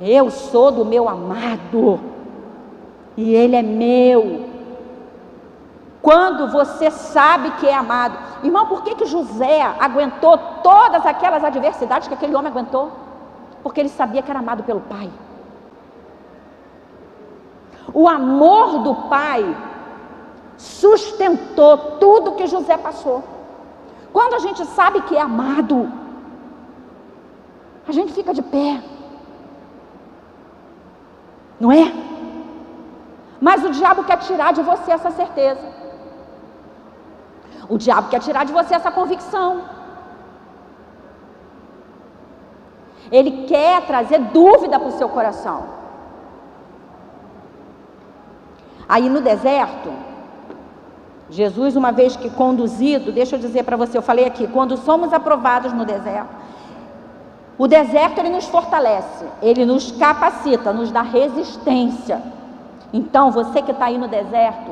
eu 0.00 0.30
sou 0.30 0.70
do 0.70 0.84
meu 0.84 1.08
amado, 1.08 2.00
e 3.16 3.34
ele 3.34 3.56
é 3.56 3.62
meu, 3.62 4.48
quando 6.02 6.50
você 6.50 6.90
sabe 6.90 7.50
que 7.52 7.66
é 7.66 7.74
amado. 7.74 8.16
Irmão, 8.42 8.66
por 8.66 8.82
que, 8.82 8.94
que 8.94 9.04
José 9.04 9.62
aguentou 9.78 10.38
todas 10.62 11.04
aquelas 11.04 11.44
adversidades 11.44 12.08
que 12.08 12.14
aquele 12.14 12.34
homem 12.34 12.50
aguentou? 12.50 12.90
Porque 13.62 13.80
ele 13.80 13.90
sabia 13.90 14.22
que 14.22 14.30
era 14.30 14.40
amado 14.40 14.62
pelo 14.62 14.80
pai. 14.80 15.10
O 17.92 18.08
amor 18.08 18.78
do 18.78 18.94
pai 19.08 19.56
sustentou 20.56 21.76
tudo 21.98 22.32
que 22.32 22.46
José 22.46 22.78
passou. 22.78 23.22
Quando 24.12 24.34
a 24.34 24.38
gente 24.38 24.64
sabe 24.66 25.02
que 25.02 25.16
é 25.16 25.20
amado, 25.20 25.99
a 27.88 27.92
gente 27.92 28.12
fica 28.12 28.32
de 28.32 28.42
pé. 28.42 28.82
Não 31.58 31.70
é? 31.72 31.92
Mas 33.40 33.64
o 33.64 33.70
diabo 33.70 34.04
quer 34.04 34.18
tirar 34.18 34.52
de 34.52 34.62
você 34.62 34.92
essa 34.92 35.10
certeza. 35.10 35.66
O 37.68 37.78
diabo 37.78 38.08
quer 38.08 38.20
tirar 38.20 38.44
de 38.44 38.52
você 38.52 38.74
essa 38.74 38.90
convicção. 38.90 39.62
Ele 43.10 43.46
quer 43.46 43.86
trazer 43.86 44.18
dúvida 44.18 44.78
para 44.78 44.88
o 44.88 44.92
seu 44.92 45.08
coração. 45.08 45.64
Aí 48.88 49.08
no 49.08 49.20
deserto, 49.20 49.90
Jesus, 51.28 51.76
uma 51.76 51.92
vez 51.92 52.16
que 52.16 52.28
conduzido, 52.28 53.12
deixa 53.12 53.36
eu 53.36 53.40
dizer 53.40 53.62
para 53.62 53.76
você, 53.76 53.96
eu 53.96 54.02
falei 54.02 54.24
aqui, 54.26 54.48
quando 54.48 54.76
somos 54.76 55.12
aprovados 55.12 55.72
no 55.72 55.84
deserto, 55.84 56.39
o 57.60 57.68
deserto 57.68 58.18
ele 58.20 58.30
nos 58.30 58.46
fortalece, 58.46 59.26
ele 59.42 59.66
nos 59.66 59.92
capacita, 59.92 60.72
nos 60.72 60.90
dá 60.90 61.02
resistência. 61.02 62.22
Então, 62.90 63.30
você 63.30 63.60
que 63.60 63.70
está 63.70 63.84
aí 63.84 63.98
no 63.98 64.08
deserto, 64.08 64.70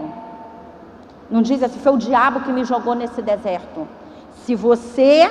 não 1.31 1.43
diz 1.43 1.63
assim, 1.63 1.79
foi 1.79 1.93
o 1.93 1.99
diabo 1.99 2.41
que 2.41 2.51
me 2.51 2.65
jogou 2.65 2.95
nesse 2.95 3.21
deserto. 3.21 3.87
Se 4.43 4.55
você 4.55 5.31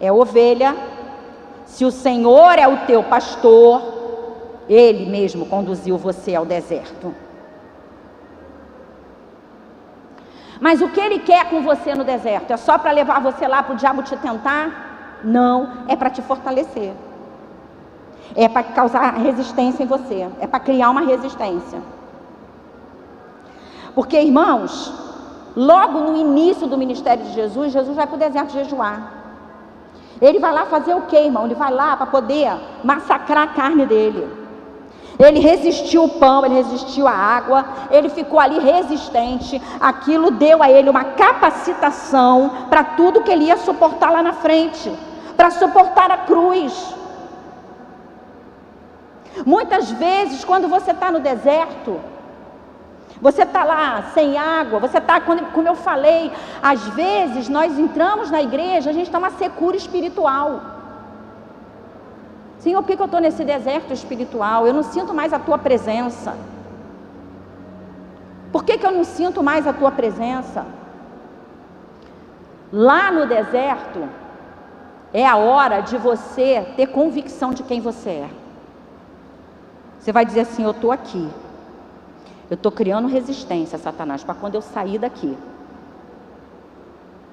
é 0.00 0.10
ovelha, 0.10 0.74
se 1.64 1.84
o 1.84 1.92
Senhor 1.92 2.58
é 2.58 2.66
o 2.66 2.78
teu 2.88 3.04
pastor, 3.04 3.80
ele 4.68 5.08
mesmo 5.08 5.46
conduziu 5.46 5.96
você 5.96 6.34
ao 6.34 6.44
deserto. 6.44 7.14
Mas 10.60 10.82
o 10.82 10.88
que 10.88 11.00
ele 11.00 11.20
quer 11.20 11.48
com 11.50 11.62
você 11.62 11.94
no 11.94 12.02
deserto? 12.02 12.50
É 12.50 12.56
só 12.56 12.76
para 12.76 12.90
levar 12.90 13.20
você 13.20 13.46
lá 13.46 13.62
para 13.62 13.74
o 13.74 13.76
diabo 13.76 14.02
te 14.02 14.16
tentar? 14.16 14.87
Não, 15.24 15.84
é 15.88 15.96
para 15.96 16.10
te 16.10 16.22
fortalecer. 16.22 16.92
É 18.36 18.48
para 18.48 18.62
causar 18.62 19.14
resistência 19.14 19.82
em 19.82 19.86
você. 19.86 20.28
É 20.40 20.46
para 20.46 20.60
criar 20.60 20.90
uma 20.90 21.00
resistência. 21.00 21.80
Porque, 23.94 24.20
irmãos, 24.20 24.92
logo 25.56 25.98
no 26.00 26.16
início 26.16 26.66
do 26.66 26.78
ministério 26.78 27.24
de 27.24 27.32
Jesus, 27.32 27.72
Jesus 27.72 27.96
vai 27.96 28.06
para 28.06 28.16
o 28.16 28.18
deserto 28.18 28.52
jejuar. 28.52 29.12
Ele 30.20 30.38
vai 30.38 30.52
lá 30.52 30.66
fazer 30.66 30.94
o 30.94 31.02
que, 31.02 31.16
irmão? 31.16 31.46
Ele 31.46 31.54
vai 31.54 31.72
lá 31.72 31.96
para 31.96 32.06
poder 32.06 32.50
massacrar 32.82 33.44
a 33.44 33.52
carne 33.54 33.86
dele. 33.86 34.38
Ele 35.18 35.40
resistiu 35.40 36.04
o 36.04 36.08
pão, 36.08 36.44
ele 36.44 36.54
resistiu 36.54 37.08
a 37.08 37.12
água, 37.12 37.64
ele 37.90 38.08
ficou 38.08 38.38
ali 38.38 38.60
resistente. 38.60 39.60
Aquilo 39.80 40.30
deu 40.30 40.62
a 40.62 40.70
ele 40.70 40.88
uma 40.88 41.04
capacitação 41.04 42.50
para 42.70 42.84
tudo 42.84 43.22
que 43.22 43.30
ele 43.30 43.46
ia 43.46 43.56
suportar 43.56 44.12
lá 44.12 44.22
na 44.22 44.32
frente, 44.32 44.92
para 45.38 45.50
suportar 45.52 46.10
a 46.10 46.18
cruz. 46.18 46.72
Muitas 49.46 49.92
vezes, 49.92 50.44
quando 50.44 50.66
você 50.66 50.90
está 50.90 51.12
no 51.12 51.20
deserto, 51.20 52.00
você 53.22 53.42
está 53.42 53.62
lá 53.62 54.10
sem 54.14 54.36
água, 54.36 54.80
você 54.80 54.98
está, 54.98 55.20
como 55.20 55.68
eu 55.68 55.76
falei, 55.76 56.32
às 56.60 56.82
vezes 56.88 57.48
nós 57.48 57.78
entramos 57.78 58.32
na 58.32 58.42
igreja, 58.42 58.90
a 58.90 58.92
gente 58.92 59.06
está 59.06 59.18
uma 59.18 59.30
secura 59.30 59.76
espiritual. 59.76 60.60
Senhor, 62.58 62.82
por 62.82 62.96
que 62.96 63.00
eu 63.00 63.04
estou 63.04 63.20
nesse 63.20 63.44
deserto 63.44 63.92
espiritual? 63.92 64.66
Eu 64.66 64.74
não 64.74 64.82
sinto 64.82 65.14
mais 65.14 65.32
a 65.32 65.38
tua 65.38 65.56
presença. 65.56 66.34
Por 68.50 68.64
que, 68.64 68.76
que 68.76 68.86
eu 68.86 68.90
não 68.90 69.04
sinto 69.04 69.40
mais 69.40 69.68
a 69.68 69.72
tua 69.72 69.92
presença? 69.92 70.66
Lá 72.72 73.12
no 73.12 73.24
deserto, 73.26 74.08
é 75.12 75.26
a 75.26 75.36
hora 75.36 75.80
de 75.80 75.96
você 75.96 76.66
ter 76.76 76.88
convicção 76.88 77.52
de 77.52 77.62
quem 77.62 77.80
você 77.80 78.10
é. 78.10 78.30
Você 79.98 80.12
vai 80.12 80.24
dizer 80.24 80.40
assim: 80.40 80.64
Eu 80.64 80.72
estou 80.72 80.92
aqui. 80.92 81.28
Eu 82.50 82.54
estou 82.54 82.72
criando 82.72 83.08
resistência, 83.08 83.78
Satanás, 83.78 84.24
para 84.24 84.34
quando 84.34 84.54
eu 84.54 84.62
sair 84.62 84.98
daqui. 84.98 85.36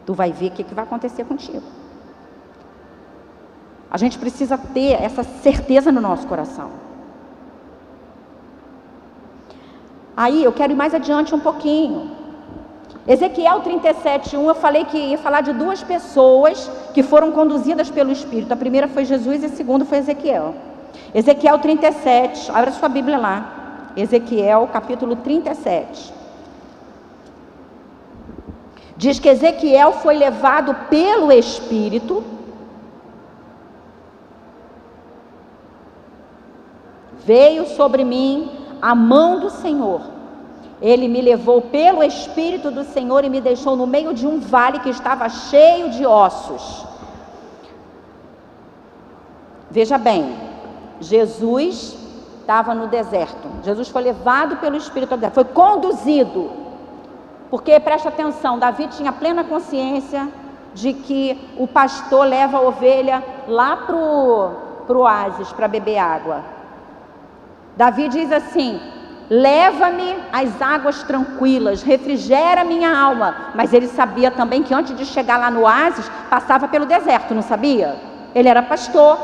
Tu 0.06 0.14
vai 0.14 0.32
ver 0.32 0.48
o 0.48 0.52
que, 0.52 0.64
que 0.64 0.74
vai 0.74 0.84
acontecer 0.84 1.24
contigo. 1.24 1.64
A 3.90 3.98
gente 3.98 4.20
precisa 4.20 4.58
ter 4.58 5.02
essa 5.02 5.24
certeza 5.24 5.92
no 5.92 6.02
nosso 6.02 6.28
coração. 6.28 6.70
Aí 10.18 10.44
eu 10.44 10.52
quero 10.52 10.74
ir 10.74 10.76
mais 10.76 10.94
adiante 10.94 11.34
um 11.34 11.40
pouquinho. 11.40 12.12
Ezequiel 13.08 13.62
37:1, 13.62 14.48
eu 14.48 14.56
falei 14.56 14.86
que 14.86 14.98
ia 14.98 15.18
falar 15.18 15.42
de 15.42 15.54
duas 15.54 15.84
pessoas 15.84 16.70
que 16.94 17.04
foram 17.04 17.32
conduzidas 17.32 17.90
pelo 17.90 18.12
Espírito. 18.12 18.52
A 18.52 18.56
primeira 18.56 18.88
foi 18.88 19.06
Jesus 19.06 19.44
e 19.44 19.46
a 19.46 19.50
segunda 19.50 19.86
foi 19.86 20.00
Ezequiel. 20.00 20.56
Ezequiel 21.14 21.60
37, 21.60 22.52
abra 22.52 22.72
sua 22.72 22.90
Bíblia 22.90 23.18
lá. 23.18 23.92
Ezequiel 23.96 24.70
capítulo 24.74 25.16
37. 25.18 26.14
Diz 28.98 29.20
que 29.20 29.30
Ezequiel 29.30 29.92
foi 29.94 30.16
levado 30.16 30.74
pelo 30.90 31.32
Espírito 31.32 32.24
Veio 37.26 37.66
sobre 37.66 38.04
mim 38.04 38.52
a 38.80 38.94
mão 38.94 39.40
do 39.40 39.50
Senhor. 39.50 40.15
Ele 40.82 41.08
me 41.08 41.22
levou 41.22 41.62
pelo 41.62 42.04
Espírito 42.04 42.70
do 42.70 42.84
Senhor 42.84 43.24
e 43.24 43.30
me 43.30 43.40
deixou 43.40 43.76
no 43.76 43.88
meio 43.88 44.14
de 44.14 44.28
um 44.28 44.40
vale 44.40 44.80
que 44.80 44.90
estava 44.90 45.30
cheio 45.30 45.90
de 45.90 46.06
ossos. 46.06 46.86
Veja 49.72 49.98
bem, 49.98 50.36
Jesus 51.00 51.98
estava 52.42 52.76
no 52.76 52.88
deserto. 52.88 53.48
Jesus 53.64 53.90
foi 53.90 54.04
levado 54.04 54.58
pelo 54.58 54.76
Espírito 54.76 55.14
ao 55.14 55.18
deserto, 55.18 55.36
foi 55.36 55.46
conduzido. 55.46 56.52
Porque 57.50 57.80
preste 57.80 58.08
atenção, 58.08 58.60
Davi 58.60 58.88
tinha 58.88 59.12
plena 59.12 59.44
consciência 59.44 60.28
de 60.74 60.94
que 60.94 61.56
o 61.58 61.68
pastor 61.68 62.28
leva 62.28 62.58
a 62.58 62.62
ovelha 62.62 63.24
lá 63.48 63.78
para 63.78 63.96
o 63.96 65.00
oásis 65.00 65.52
para 65.54 65.68
beber 65.68 65.98
água. 65.98 66.44
Davi 67.78 68.10
diz 68.10 68.32
assim: 68.32 68.80
Leva-me 69.30 70.16
às 70.32 70.62
águas 70.62 71.02
tranquilas, 71.04 71.82
refrigera 71.82 72.64
minha 72.64 72.96
alma. 72.96 73.52
Mas 73.56 73.74
ele 73.74 73.88
sabia 73.88 74.30
também 74.30 74.62
que 74.62 74.74
antes 74.74 74.96
de 74.96 75.06
chegar 75.06 75.38
lá 75.38 75.50
no 75.50 75.62
oásis, 75.62 76.10
passava 76.30 76.68
pelo 76.68 76.86
deserto, 76.86 77.34
não 77.34 77.42
sabia? 77.42 77.96
Ele 78.36 78.48
era 78.48 78.62
pastor. 78.62 79.18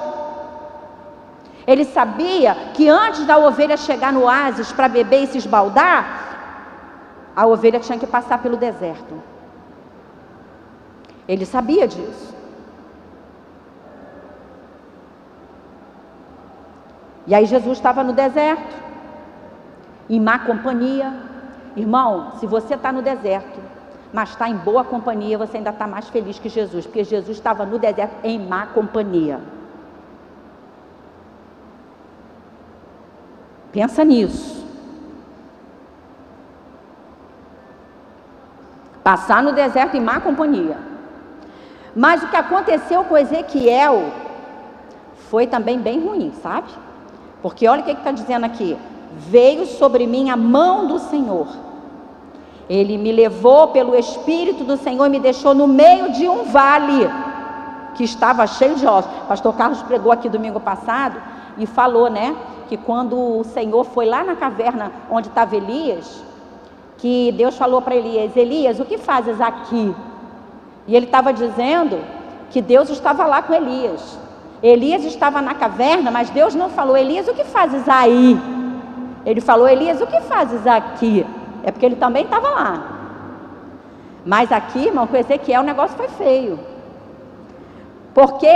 Ele 1.67 1.85
sabia 1.85 2.55
que 2.73 2.89
antes 2.89 3.25
da 3.25 3.37
ovelha 3.37 3.77
chegar 3.77 4.11
no 4.11 4.23
oásis 4.23 4.71
para 4.71 4.87
beber 4.87 5.23
e 5.23 5.27
se 5.27 5.37
esbaldar, 5.37 6.29
a 7.35 7.45
ovelha 7.45 7.79
tinha 7.79 7.99
que 7.99 8.07
passar 8.07 8.39
pelo 8.39 8.57
deserto. 8.57 9.21
Ele 11.27 11.45
sabia 11.45 11.87
disso. 11.87 12.35
E 17.27 17.35
aí 17.35 17.45
Jesus 17.45 17.77
estava 17.77 18.03
no 18.03 18.13
deserto, 18.13 18.75
em 20.11 20.19
má 20.19 20.39
companhia. 20.39 21.13
Irmão, 21.75 22.33
se 22.37 22.45
você 22.45 22.75
está 22.75 22.91
no 22.91 23.01
deserto, 23.01 23.59
mas 24.11 24.31
está 24.31 24.49
em 24.49 24.57
boa 24.57 24.83
companhia, 24.83 25.37
você 25.37 25.57
ainda 25.57 25.69
está 25.69 25.87
mais 25.87 26.09
feliz 26.09 26.37
que 26.37 26.49
Jesus, 26.49 26.85
porque 26.85 27.05
Jesus 27.05 27.37
estava 27.37 27.65
no 27.65 27.79
deserto 27.79 28.13
em 28.23 28.37
má 28.37 28.67
companhia. 28.67 29.39
Pensa 33.71 34.03
nisso. 34.03 34.67
Passar 39.01 39.41
no 39.41 39.53
deserto 39.53 39.95
em 39.95 40.01
má 40.01 40.19
companhia. 40.19 40.77
Mas 41.95 42.21
o 42.21 42.27
que 42.27 42.35
aconteceu 42.35 43.05
com 43.05 43.17
Ezequiel 43.17 44.11
foi 45.29 45.47
também 45.47 45.79
bem 45.79 46.05
ruim, 46.05 46.33
sabe? 46.43 46.69
Porque 47.41 47.65
olha 47.65 47.81
o 47.81 47.85
que 47.85 47.91
está 47.91 48.11
dizendo 48.11 48.45
aqui: 48.45 48.77
veio 49.17 49.65
sobre 49.65 50.07
mim 50.07 50.29
a 50.29 50.37
mão 50.37 50.87
do 50.87 50.99
Senhor. 50.99 51.47
Ele 52.69 52.97
me 52.97 53.11
levou 53.11 53.67
pelo 53.67 53.95
Espírito 53.95 54.63
do 54.63 54.77
Senhor 54.77 55.05
e 55.05 55.09
me 55.09 55.19
deixou 55.19 55.53
no 55.53 55.67
meio 55.67 56.11
de 56.11 56.27
um 56.27 56.43
vale 56.43 57.09
que 57.95 58.03
estava 58.03 58.47
cheio 58.47 58.75
de 58.75 58.87
ossos. 58.87 59.11
Pastor 59.27 59.53
Carlos 59.55 59.81
pregou 59.81 60.11
aqui 60.11 60.29
domingo 60.29 60.59
passado 60.59 61.21
e 61.57 61.65
falou, 61.65 62.09
né, 62.09 62.35
que 62.69 62.77
quando 62.77 63.39
o 63.39 63.43
Senhor 63.43 63.83
foi 63.83 64.05
lá 64.05 64.23
na 64.23 64.35
caverna 64.35 64.91
onde 65.09 65.27
estava 65.27 65.55
Elias, 65.55 66.23
que 66.97 67.31
Deus 67.33 67.57
falou 67.57 67.81
para 67.81 67.95
Elias: 67.95 68.37
Elias, 68.37 68.79
o 68.79 68.85
que 68.85 68.97
fazes 68.97 69.41
aqui? 69.41 69.93
E 70.87 70.95
ele 70.95 71.07
estava 71.07 71.33
dizendo 71.33 71.99
que 72.49 72.61
Deus 72.61 72.89
estava 72.89 73.25
lá 73.25 73.41
com 73.41 73.53
Elias. 73.53 74.17
Elias 74.63 75.03
estava 75.03 75.41
na 75.41 75.55
caverna, 75.55 76.11
mas 76.11 76.29
Deus 76.29 76.55
não 76.55 76.69
falou: 76.69 76.95
Elias, 76.95 77.27
o 77.27 77.33
que 77.33 77.43
fazes 77.43 77.89
aí? 77.89 78.39
Ele 79.25 79.41
falou: 79.41 79.67
Elias, 79.67 80.01
o 80.01 80.07
que 80.07 80.21
fazes 80.21 80.65
aqui? 80.65 81.25
É 81.63 81.71
porque 81.71 81.85
ele 81.85 81.95
também 81.95 82.23
estava 82.23 82.49
lá. 82.49 82.83
Mas 84.25 84.51
aqui, 84.51 84.87
irmão, 84.87 85.07
com 85.07 85.17
Ezequiel 85.17 85.61
o 85.61 85.65
negócio 85.65 85.97
foi 85.97 86.07
feio. 86.09 86.59
Porque 88.13 88.47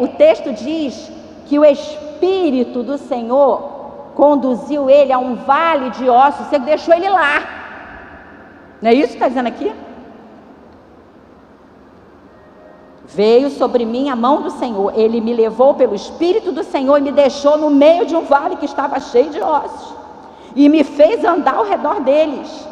o 0.00 0.08
texto 0.08 0.52
diz 0.52 1.10
que 1.46 1.58
o 1.58 1.64
Espírito 1.64 2.82
do 2.82 2.96
Senhor 2.96 3.70
conduziu 4.14 4.88
ele 4.88 5.12
a 5.12 5.18
um 5.18 5.36
vale 5.36 5.90
de 5.90 6.08
ossos, 6.08 6.46
você 6.46 6.58
deixou 6.58 6.94
ele 6.94 7.08
lá. 7.08 7.42
Não 8.80 8.90
é 8.90 8.94
isso 8.94 9.08
que 9.08 9.14
está 9.14 9.28
dizendo 9.28 9.48
aqui? 9.48 9.72
Veio 13.04 13.50
sobre 13.50 13.84
mim 13.84 14.08
a 14.08 14.16
mão 14.16 14.42
do 14.42 14.50
Senhor, 14.50 14.92
ele 14.96 15.20
me 15.20 15.34
levou 15.34 15.74
pelo 15.74 15.94
Espírito 15.94 16.50
do 16.50 16.64
Senhor 16.64 16.96
e 16.98 17.02
me 17.02 17.12
deixou 17.12 17.58
no 17.58 17.68
meio 17.68 18.06
de 18.06 18.16
um 18.16 18.24
vale 18.24 18.56
que 18.56 18.64
estava 18.64 18.98
cheio 19.00 19.30
de 19.30 19.40
ossos, 19.40 19.94
e 20.54 20.68
me 20.68 20.84
fez 20.84 21.24
andar 21.24 21.54
ao 21.54 21.64
redor 21.64 22.00
deles. 22.00 22.68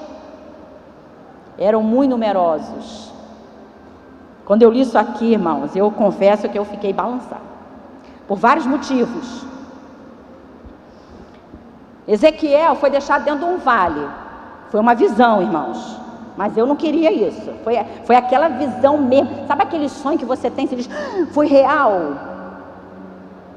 Eram 1.59 1.83
muito 1.83 2.11
numerosos. 2.11 3.13
Quando 4.45 4.63
eu 4.63 4.71
li 4.71 4.81
isso 4.81 4.99
aqui, 4.99 5.33
irmãos, 5.33 5.77
eu 5.77 5.91
confesso 5.91 6.49
que 6.49 6.59
eu 6.59 6.65
fiquei 6.65 6.93
balançado, 6.93 7.43
por 8.27 8.37
vários 8.37 8.67
motivos. 8.67 9.45
Ezequiel 12.09 12.75
foi 12.75 12.91
deixado 12.91 13.25
dentro 13.25 13.47
de 13.47 13.55
um 13.55 13.59
vale, 13.59 14.09
foi 14.71 14.81
uma 14.81 14.95
visão, 14.95 15.41
irmãos. 15.41 16.01
Mas 16.37 16.57
eu 16.57 16.65
não 16.65 16.75
queria 16.75 17.13
isso. 17.13 17.53
Foi, 17.63 17.75
foi 18.05 18.17
aquela 18.17 18.49
visão 18.49 18.97
mesmo. 18.97 19.47
Sabe 19.47 19.63
aquele 19.63 19.89
sonho 19.89 20.19
que 20.19 20.25
você 20.25 20.49
tem? 20.49 20.67
Você 20.67 20.77
diz, 20.77 20.89
ah, 20.91 21.27
foi 21.33 21.47
real. 21.47 22.15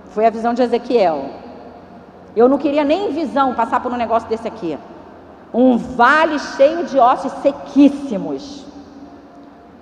Foi 0.09 0.25
a 0.25 0.29
visão 0.29 0.53
de 0.53 0.63
Ezequiel. 0.63 1.29
Eu 2.35 2.47
não 2.49 2.57
queria 2.57 2.83
nem 2.83 3.11
visão 3.11 3.53
passar 3.53 3.79
por 3.79 3.91
um 3.91 3.97
negócio 3.97 4.27
desse 4.27 4.47
aqui. 4.47 4.77
Um 5.53 5.77
vale 5.77 6.39
cheio 6.39 6.85
de 6.85 6.97
ossos 6.97 7.31
sequíssimos. 7.33 8.65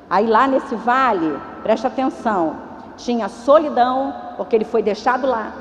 Aí 0.10 0.28
lá 0.28 0.48
nesse 0.48 0.76
vale, 0.76 1.40
presta 1.64 1.88
atenção, 1.88 2.58
tinha 2.98 3.30
solidão, 3.30 4.14
porque 4.36 4.56
ele 4.56 4.66
foi 4.66 4.84
deixado 4.84 5.26
lá. 5.26 5.54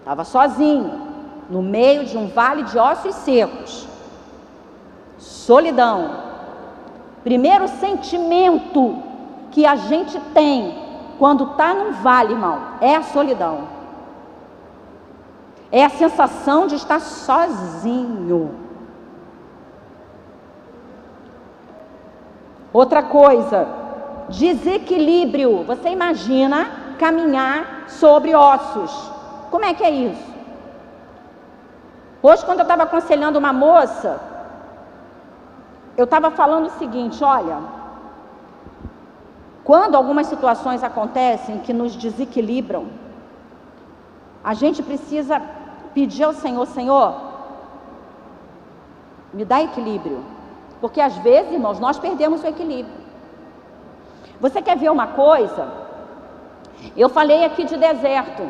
Estava 0.00 0.24
sozinho, 0.24 1.00
no 1.48 1.62
meio 1.62 2.04
de 2.04 2.18
um 2.18 2.26
vale 2.26 2.64
de 2.64 2.78
ossos 2.78 3.14
secos 3.14 3.94
solidão. 5.24 6.10
Primeiro 7.22 7.66
sentimento 7.68 8.98
que 9.50 9.64
a 9.64 9.76
gente 9.76 10.18
tem 10.32 10.82
quando 11.18 11.44
está 11.44 11.72
num 11.74 11.92
vale, 11.92 12.32
irmão, 12.32 12.58
é 12.80 12.96
a 12.96 13.02
solidão. 13.02 13.73
É 15.78 15.84
a 15.84 15.90
sensação 15.90 16.68
de 16.68 16.76
estar 16.76 17.00
sozinho. 17.00 18.54
Outra 22.72 23.02
coisa, 23.02 23.66
desequilíbrio. 24.28 25.64
Você 25.64 25.88
imagina 25.88 26.58
caminhar 26.96 27.86
sobre 27.88 28.36
ossos. 28.36 28.92
Como 29.50 29.64
é 29.64 29.74
que 29.74 29.82
é 29.82 29.90
isso? 29.90 30.32
Hoje, 32.22 32.44
quando 32.46 32.60
eu 32.60 32.68
estava 32.68 32.84
aconselhando 32.84 33.40
uma 33.40 33.52
moça, 33.52 34.20
eu 35.96 36.04
estava 36.04 36.30
falando 36.30 36.66
o 36.66 36.78
seguinte: 36.78 37.24
olha, 37.24 37.58
quando 39.64 39.96
algumas 39.96 40.28
situações 40.28 40.84
acontecem 40.84 41.58
que 41.58 41.72
nos 41.72 41.96
desequilibram, 41.96 42.86
a 44.44 44.54
gente 44.54 44.80
precisa 44.80 45.42
pedir 45.94 46.24
ao 46.24 46.32
Senhor: 46.32 46.66
Senhor, 46.66 47.14
me 49.32 49.44
dá 49.44 49.62
equilíbrio. 49.62 50.24
Porque 50.80 51.00
às 51.00 51.16
vezes, 51.18 51.52
irmãos, 51.52 51.80
nós 51.80 51.98
perdemos 51.98 52.42
o 52.42 52.46
equilíbrio. 52.46 53.04
Você 54.40 54.60
quer 54.60 54.76
ver 54.76 54.90
uma 54.90 55.06
coisa? 55.08 55.68
Eu 56.96 57.08
falei 57.08 57.44
aqui 57.44 57.64
de 57.64 57.76
deserto. 57.76 58.46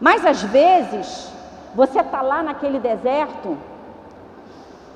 Mas 0.00 0.24
às 0.24 0.42
vezes, 0.42 1.32
você 1.74 2.00
está 2.00 2.22
lá 2.22 2.42
naquele 2.42 2.78
deserto 2.78 3.58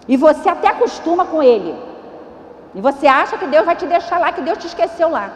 e 0.09 0.17
você 0.17 0.49
até 0.49 0.69
acostuma 0.69 1.27
com 1.27 1.43
ele. 1.43 1.75
E 2.75 2.81
você 2.81 3.07
acha 3.07 3.37
que 3.37 3.47
Deus 3.47 3.67
vai 3.67 3.77
te 3.77 3.87
deixar 3.87 4.19
lá, 4.19 4.33
que 4.33 4.41
Deus 4.41 4.59
te 4.59 4.67
esqueceu 4.67 5.09
lá. 5.11 5.31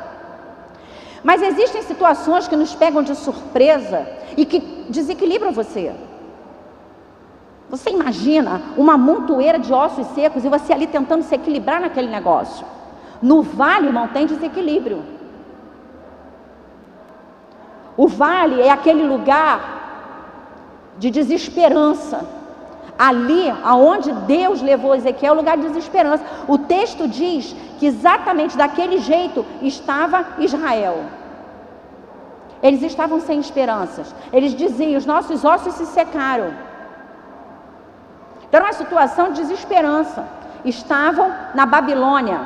Mas 1.23 1.43
existem 1.43 1.83
situações 1.83 2.47
que 2.47 2.57
nos 2.57 2.75
pegam 2.75 3.03
de 3.03 3.15
surpresa 3.15 4.07
e 4.37 4.45
que 4.45 4.61
desequilibram 4.89 5.53
você. 5.53 5.93
Você 7.69 7.91
imagina 7.91 8.63
uma 8.77 8.97
montoeira 8.97 9.59
de 9.59 9.73
ossos 9.73 10.07
secos 10.09 10.45
e 10.45 10.49
você 10.49 10.73
ali 10.73 10.87
tentando 10.87 11.23
se 11.23 11.35
equilibrar 11.35 11.81
naquele 11.81 12.09
negócio. 12.09 12.67
No 13.21 13.43
vale, 13.43 13.89
irmão, 13.89 14.09
tem 14.09 14.27
desequilíbrio. 14.27 15.03
O 17.97 18.07
vale 18.07 18.61
é 18.61 18.71
aquele 18.71 19.03
lugar 19.03 19.75
de 20.99 21.11
desesperança 21.11 22.25
ali 22.99 23.53
aonde 23.65 24.13
Deus 24.13 24.63
levou 24.63 24.95
Ezequiel, 24.95 25.35
é 25.35 25.37
lugar 25.37 25.57
de 25.57 25.69
desesperança. 25.69 26.25
O 26.49 26.59
texto 26.59 27.07
diz 27.09 27.55
que 27.79 27.87
exatamente 27.87 28.57
daquele 28.57 28.99
jeito 28.99 29.45
estava 29.63 30.25
Israel. 30.39 31.05
Eles 32.63 32.83
estavam 32.83 33.21
sem 33.21 33.39
esperanças. 33.39 34.15
Eles 34.33 34.55
diziam: 34.55 34.97
os 34.97 35.07
nossos 35.07 35.45
ossos 35.45 35.75
se 35.75 35.87
secaram. 35.87 36.53
Então, 38.49 38.61
uma 38.61 38.73
situação 38.73 39.33
de 39.33 39.43
desesperança. 39.43 40.27
Estavam 40.65 41.33
na 41.55 41.67
Babilônia. 41.67 42.41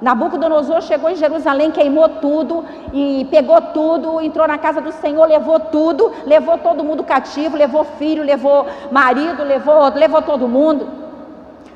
Nabucodonosor 0.00 0.80
chegou 0.80 1.10
em 1.10 1.16
Jerusalém, 1.16 1.70
queimou 1.70 2.08
tudo 2.08 2.64
e 2.92 3.26
pegou 3.30 3.60
tudo, 3.60 4.20
entrou 4.20 4.48
na 4.48 4.56
casa 4.56 4.80
do 4.80 4.92
Senhor, 4.92 5.26
levou 5.26 5.60
tudo, 5.60 6.10
levou 6.24 6.56
todo 6.56 6.82
mundo 6.82 7.04
cativo, 7.04 7.56
levou 7.56 7.84
filho, 7.84 8.22
levou 8.22 8.66
marido, 8.90 9.42
levou, 9.42 9.92
levou 9.94 10.22
todo 10.22 10.48
mundo. 10.48 10.88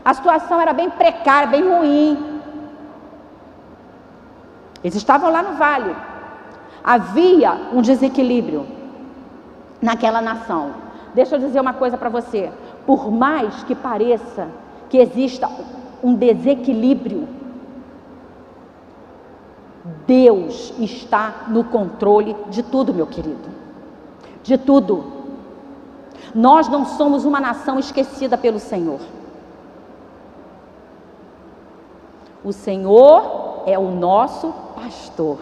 A 0.02 0.14
situação 0.14 0.58
era 0.60 0.72
bem 0.72 0.88
precária, 0.88 1.48
bem 1.48 1.68
ruim. 1.68 2.40
Eles 4.82 4.94
estavam 4.94 5.30
lá 5.30 5.42
no 5.42 5.54
vale. 5.54 5.94
Havia 6.82 7.52
um 7.72 7.82
desequilíbrio 7.82 8.66
naquela 9.80 10.22
nação. 10.22 10.72
Deixa 11.14 11.36
eu 11.36 11.38
dizer 11.38 11.60
uma 11.60 11.74
coisa 11.74 11.96
para 11.96 12.08
você. 12.08 12.50
Por 12.86 13.10
mais 13.10 13.62
que 13.64 13.74
pareça 13.74 14.48
que 14.88 14.98
exista 14.98 15.48
um 16.02 16.14
desequilíbrio 16.14 17.43
Deus 20.06 20.72
está 20.78 21.46
no 21.48 21.64
controle 21.64 22.36
de 22.48 22.62
tudo, 22.62 22.92
meu 22.92 23.06
querido. 23.06 23.48
De 24.42 24.58
tudo. 24.58 25.12
Nós 26.34 26.68
não 26.68 26.84
somos 26.84 27.24
uma 27.24 27.40
nação 27.40 27.78
esquecida 27.78 28.36
pelo 28.36 28.58
Senhor. 28.58 29.00
O 32.44 32.52
Senhor 32.52 33.62
é 33.66 33.78
o 33.78 33.90
nosso 33.90 34.52
pastor. 34.74 35.38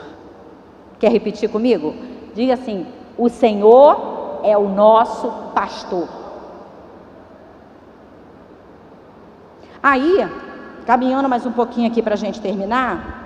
Quer 0.98 1.10
repetir 1.10 1.48
comigo? 1.48 1.94
Diga 2.34 2.54
assim: 2.54 2.86
o 3.18 3.28
Senhor 3.28 4.40
é 4.44 4.56
o 4.56 4.68
nosso 4.68 5.30
pastor. 5.54 6.08
Aí, 9.82 10.28
caminhando 10.86 11.28
mais 11.28 11.44
um 11.44 11.50
pouquinho 11.50 11.88
aqui 11.88 12.00
para 12.00 12.14
a 12.14 12.16
gente 12.16 12.40
terminar, 12.40 13.21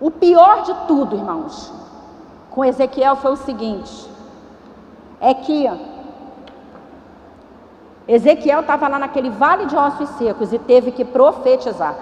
o 0.00 0.10
pior 0.10 0.62
de 0.62 0.74
tudo, 0.86 1.14
irmãos, 1.14 1.72
com 2.50 2.64
Ezequiel 2.64 3.16
foi 3.16 3.32
o 3.32 3.36
seguinte: 3.36 4.10
é 5.20 5.34
que 5.34 5.70
Ezequiel 8.08 8.60
estava 8.60 8.88
lá 8.88 8.98
naquele 8.98 9.30
vale 9.30 9.66
de 9.66 9.76
ossos 9.76 10.08
secos 10.10 10.52
e 10.52 10.58
teve 10.58 10.90
que 10.90 11.04
profetizar. 11.04 11.94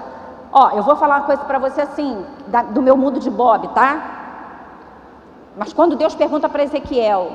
Ó, 0.52 0.70
eu 0.70 0.82
vou 0.82 0.96
falar 0.96 1.16
uma 1.16 1.26
coisa 1.26 1.44
para 1.44 1.58
você 1.58 1.82
assim, 1.82 2.24
da, 2.46 2.62
do 2.62 2.80
meu 2.80 2.96
mundo 2.96 3.20
de 3.20 3.28
Bob, 3.28 3.68
tá? 3.68 4.18
Mas 5.56 5.72
quando 5.72 5.96
Deus 5.96 6.14
pergunta 6.14 6.48
para 6.48 6.62
Ezequiel, 6.62 7.32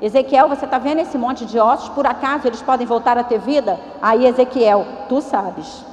Ezequiel, 0.00 0.48
você 0.48 0.64
está 0.64 0.78
vendo 0.78 1.00
esse 1.00 1.16
monte 1.16 1.44
de 1.44 1.58
ossos? 1.58 1.88
Por 1.90 2.06
acaso 2.06 2.48
eles 2.48 2.62
podem 2.62 2.86
voltar 2.86 3.16
a 3.16 3.22
ter 3.22 3.38
vida? 3.38 3.78
Aí 4.02 4.26
Ezequiel, 4.26 4.84
tu 5.08 5.20
sabes. 5.20 5.84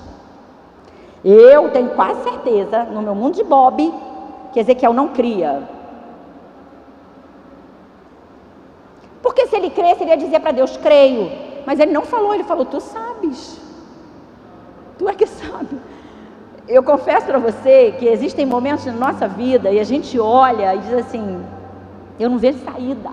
Eu 1.23 1.69
tenho 1.71 1.91
quase 1.91 2.23
certeza, 2.23 2.83
no 2.85 3.01
meu 3.01 3.15
mundo 3.15 3.35
de 3.35 3.43
Bob, 3.43 3.93
que 4.53 4.59
Ezequiel 4.59 4.93
não 4.93 5.09
cria. 5.09 5.63
Porque 9.21 9.47
se 9.47 9.55
ele 9.55 9.71
cresce, 9.71 10.03
ele 10.03 10.11
ia 10.11 10.17
dizer 10.17 10.39
para 10.39 10.51
Deus: 10.51 10.77
creio. 10.77 11.31
Mas 11.65 11.79
ele 11.79 11.91
não 11.91 12.03
falou, 12.03 12.33
ele 12.33 12.43
falou: 12.43 12.65
Tu 12.65 12.79
sabes. 12.79 13.59
Tu 14.97 15.09
é 15.09 15.15
que 15.15 15.25
sabe. 15.25 15.77
Eu 16.67 16.83
confesso 16.83 17.25
para 17.25 17.39
você 17.39 17.93
que 17.97 18.07
existem 18.07 18.45
momentos 18.45 18.85
na 18.85 18.93
nossa 18.93 19.27
vida 19.27 19.71
e 19.71 19.79
a 19.79 19.83
gente 19.83 20.19
olha 20.19 20.75
e 20.75 20.79
diz 20.79 20.93
assim: 20.93 21.43
Eu 22.19 22.29
não 22.29 22.37
vejo 22.37 22.59
saída. 22.59 23.09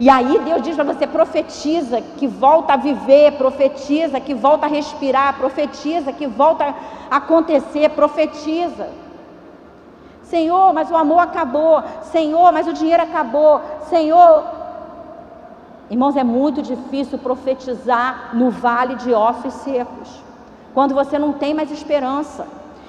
E 0.00 0.08
aí 0.08 0.38
Deus 0.38 0.62
diz 0.62 0.74
para 0.74 0.84
você: 0.84 1.06
profetiza 1.06 2.00
que 2.00 2.26
volta 2.26 2.72
a 2.72 2.76
viver, 2.76 3.32
profetiza 3.32 4.18
que 4.18 4.32
volta 4.32 4.64
a 4.64 4.68
respirar, 4.68 5.36
profetiza 5.36 6.10
que 6.10 6.26
volta 6.26 6.74
a 7.10 7.16
acontecer, 7.16 7.90
profetiza. 7.90 8.88
Senhor, 10.30 10.72
mas 10.72 10.90
o 10.90 10.96
amor 10.96 11.18
acabou. 11.18 11.82
Senhor, 12.02 12.52
mas 12.52 12.68
o 12.68 12.72
dinheiro 12.72 13.02
acabou. 13.02 13.60
Senhor. 13.88 14.44
Irmãos, 15.90 16.16
é 16.16 16.22
muito 16.22 16.62
difícil 16.62 17.18
profetizar 17.18 18.30
no 18.32 18.48
vale 18.48 18.94
de 18.94 19.12
ossos 19.12 19.52
secos, 19.54 20.22
quando 20.72 20.94
você 20.94 21.18
não 21.18 21.32
tem 21.32 21.52
mais 21.52 21.72
esperança. 21.72 22.46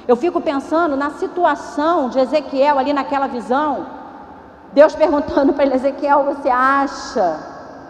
Eu 0.07 0.15
fico 0.15 0.39
pensando 0.39 0.95
na 0.95 1.09
situação 1.11 2.09
de 2.09 2.19
Ezequiel 2.19 2.77
ali 2.77 2.93
naquela 2.93 3.25
visão. 3.25 3.87
Deus 4.71 4.93
perguntando 4.93 5.51
para 5.53 5.65
ele, 5.65 5.75
Ezequiel, 5.75 6.23
você 6.23 6.49
acha 6.49 7.39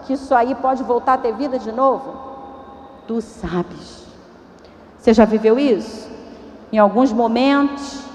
que 0.05 0.13
isso 0.13 0.33
aí 0.33 0.55
pode 0.55 0.81
voltar 0.81 1.15
a 1.15 1.17
ter 1.17 1.33
vida 1.33 1.59
de 1.59 1.73
novo? 1.73 2.15
Tu 3.05 3.19
sabes. 3.21 4.07
Você 4.97 5.13
já 5.13 5.25
viveu 5.25 5.59
isso? 5.59 6.09
Em 6.71 6.77
alguns 6.77 7.11
momentos, 7.11 8.10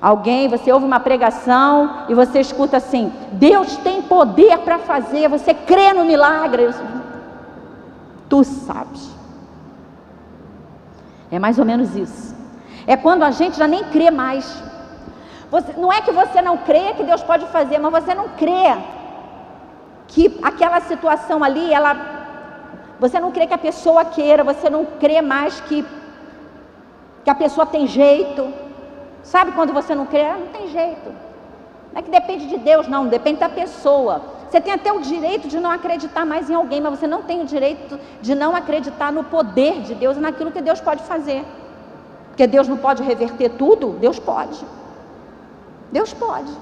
Alguém, 0.00 0.48
você 0.48 0.72
ouve 0.72 0.86
uma 0.86 1.00
pregação 1.00 2.06
e 2.08 2.14
você 2.14 2.40
escuta 2.40 2.78
assim: 2.78 3.12
Deus 3.32 3.76
tem 3.78 4.00
poder 4.00 4.58
para 4.60 4.78
fazer, 4.78 5.28
você 5.28 5.52
crê 5.52 5.92
no 5.92 6.04
milagre. 6.04 6.70
Tu 8.28 8.44
sabes. 8.44 9.10
É 11.30 11.38
mais 11.38 11.58
ou 11.58 11.64
menos 11.64 11.94
isso. 11.94 12.34
É 12.86 12.96
quando 12.96 13.24
a 13.24 13.30
gente 13.30 13.58
já 13.58 13.68
nem 13.68 13.84
crê 13.84 14.10
mais. 14.10 14.62
Você, 15.50 15.74
não 15.76 15.92
é 15.92 16.00
que 16.00 16.12
você 16.12 16.40
não 16.40 16.56
crê 16.56 16.94
que 16.94 17.02
Deus 17.02 17.22
pode 17.22 17.44
fazer, 17.46 17.78
mas 17.78 17.92
você 17.92 18.14
não 18.14 18.28
crê 18.28 18.76
que 20.08 20.38
aquela 20.42 20.80
situação 20.80 21.44
ali, 21.44 21.72
ela. 21.72 21.94
Você 22.98 23.20
não 23.20 23.30
crê 23.32 23.46
que 23.46 23.54
a 23.54 23.58
pessoa 23.58 24.04
queira, 24.04 24.42
você 24.44 24.70
não 24.70 24.84
crê 24.84 25.20
mais 25.20 25.60
que, 25.60 25.84
que 27.24 27.30
a 27.30 27.34
pessoa 27.34 27.66
tem 27.66 27.86
jeito. 27.86 28.69
Sabe 29.22 29.52
quando 29.52 29.72
você 29.72 29.94
não 29.94 30.06
crê? 30.06 30.22
Ah, 30.22 30.36
não 30.38 30.48
tem 30.48 30.68
jeito. 30.68 31.10
Não 31.92 32.00
é 32.00 32.02
que 32.02 32.10
depende 32.10 32.46
de 32.46 32.56
Deus, 32.56 32.88
não, 32.88 33.06
depende 33.06 33.40
da 33.40 33.48
pessoa. 33.48 34.22
Você 34.48 34.60
tem 34.60 34.72
até 34.72 34.92
o 34.92 35.00
direito 35.00 35.46
de 35.46 35.60
não 35.60 35.70
acreditar 35.70 36.24
mais 36.26 36.50
em 36.50 36.54
alguém, 36.54 36.80
mas 36.80 36.98
você 36.98 37.06
não 37.06 37.22
tem 37.22 37.40
o 37.40 37.44
direito 37.44 37.98
de 38.20 38.34
não 38.34 38.54
acreditar 38.54 39.12
no 39.12 39.24
poder 39.24 39.82
de 39.82 39.94
Deus 39.94 40.16
e 40.16 40.20
naquilo 40.20 40.50
que 40.50 40.60
Deus 40.60 40.80
pode 40.80 41.02
fazer. 41.04 41.44
Porque 42.28 42.46
Deus 42.46 42.66
não 42.66 42.76
pode 42.76 43.02
reverter 43.02 43.50
tudo? 43.50 43.90
Deus 44.00 44.18
pode. 44.18 44.64
Deus 45.92 46.12
pode. 46.12 46.52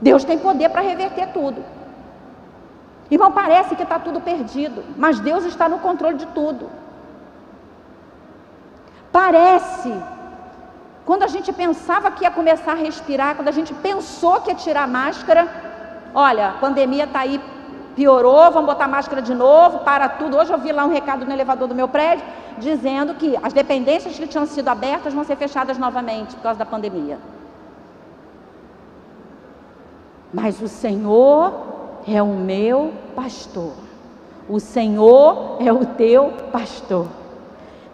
Deus 0.00 0.24
tem 0.24 0.38
poder 0.38 0.68
para 0.70 0.80
reverter 0.80 1.28
tudo. 1.32 1.62
Irmão, 3.10 3.30
parece 3.30 3.76
que 3.76 3.82
está 3.82 3.98
tudo 3.98 4.20
perdido, 4.20 4.82
mas 4.96 5.20
Deus 5.20 5.44
está 5.44 5.68
no 5.68 5.80
controle 5.80 6.16
de 6.16 6.26
tudo. 6.28 6.70
Parece 9.10 9.92
quando 11.04 11.24
a 11.24 11.26
gente 11.26 11.52
pensava 11.52 12.10
que 12.10 12.24
ia 12.24 12.30
começar 12.30 12.72
a 12.72 12.76
respirar, 12.76 13.34
quando 13.34 13.48
a 13.48 13.52
gente 13.52 13.74
pensou 13.74 14.40
que 14.40 14.50
ia 14.50 14.54
tirar 14.54 14.84
a 14.84 14.86
máscara, 14.86 15.48
olha, 16.14 16.50
a 16.50 16.52
pandemia 16.52 17.04
está 17.04 17.20
aí, 17.20 17.40
piorou, 17.96 18.50
vamos 18.52 18.66
botar 18.66 18.86
máscara 18.86 19.20
de 19.20 19.34
novo, 19.34 19.80
para 19.80 20.08
tudo. 20.08 20.36
Hoje 20.36 20.52
eu 20.52 20.58
vi 20.58 20.70
lá 20.70 20.84
um 20.84 20.92
recado 20.92 21.24
no 21.24 21.32
elevador 21.32 21.66
do 21.66 21.74
meu 21.74 21.88
prédio, 21.88 22.24
dizendo 22.58 23.14
que 23.14 23.36
as 23.42 23.52
dependências 23.52 24.16
que 24.16 24.26
tinham 24.26 24.46
sido 24.46 24.68
abertas 24.68 25.12
vão 25.12 25.24
ser 25.24 25.36
fechadas 25.36 25.76
novamente 25.76 26.36
por 26.36 26.42
causa 26.42 26.58
da 26.58 26.66
pandemia. 26.66 27.18
Mas 30.32 30.62
o 30.62 30.68
Senhor 30.68 31.52
é 32.06 32.22
o 32.22 32.26
meu 32.26 32.92
pastor. 33.14 33.72
O 34.48 34.60
Senhor 34.60 35.58
é 35.60 35.72
o 35.72 35.84
teu 35.84 36.30
pastor. 36.52 37.06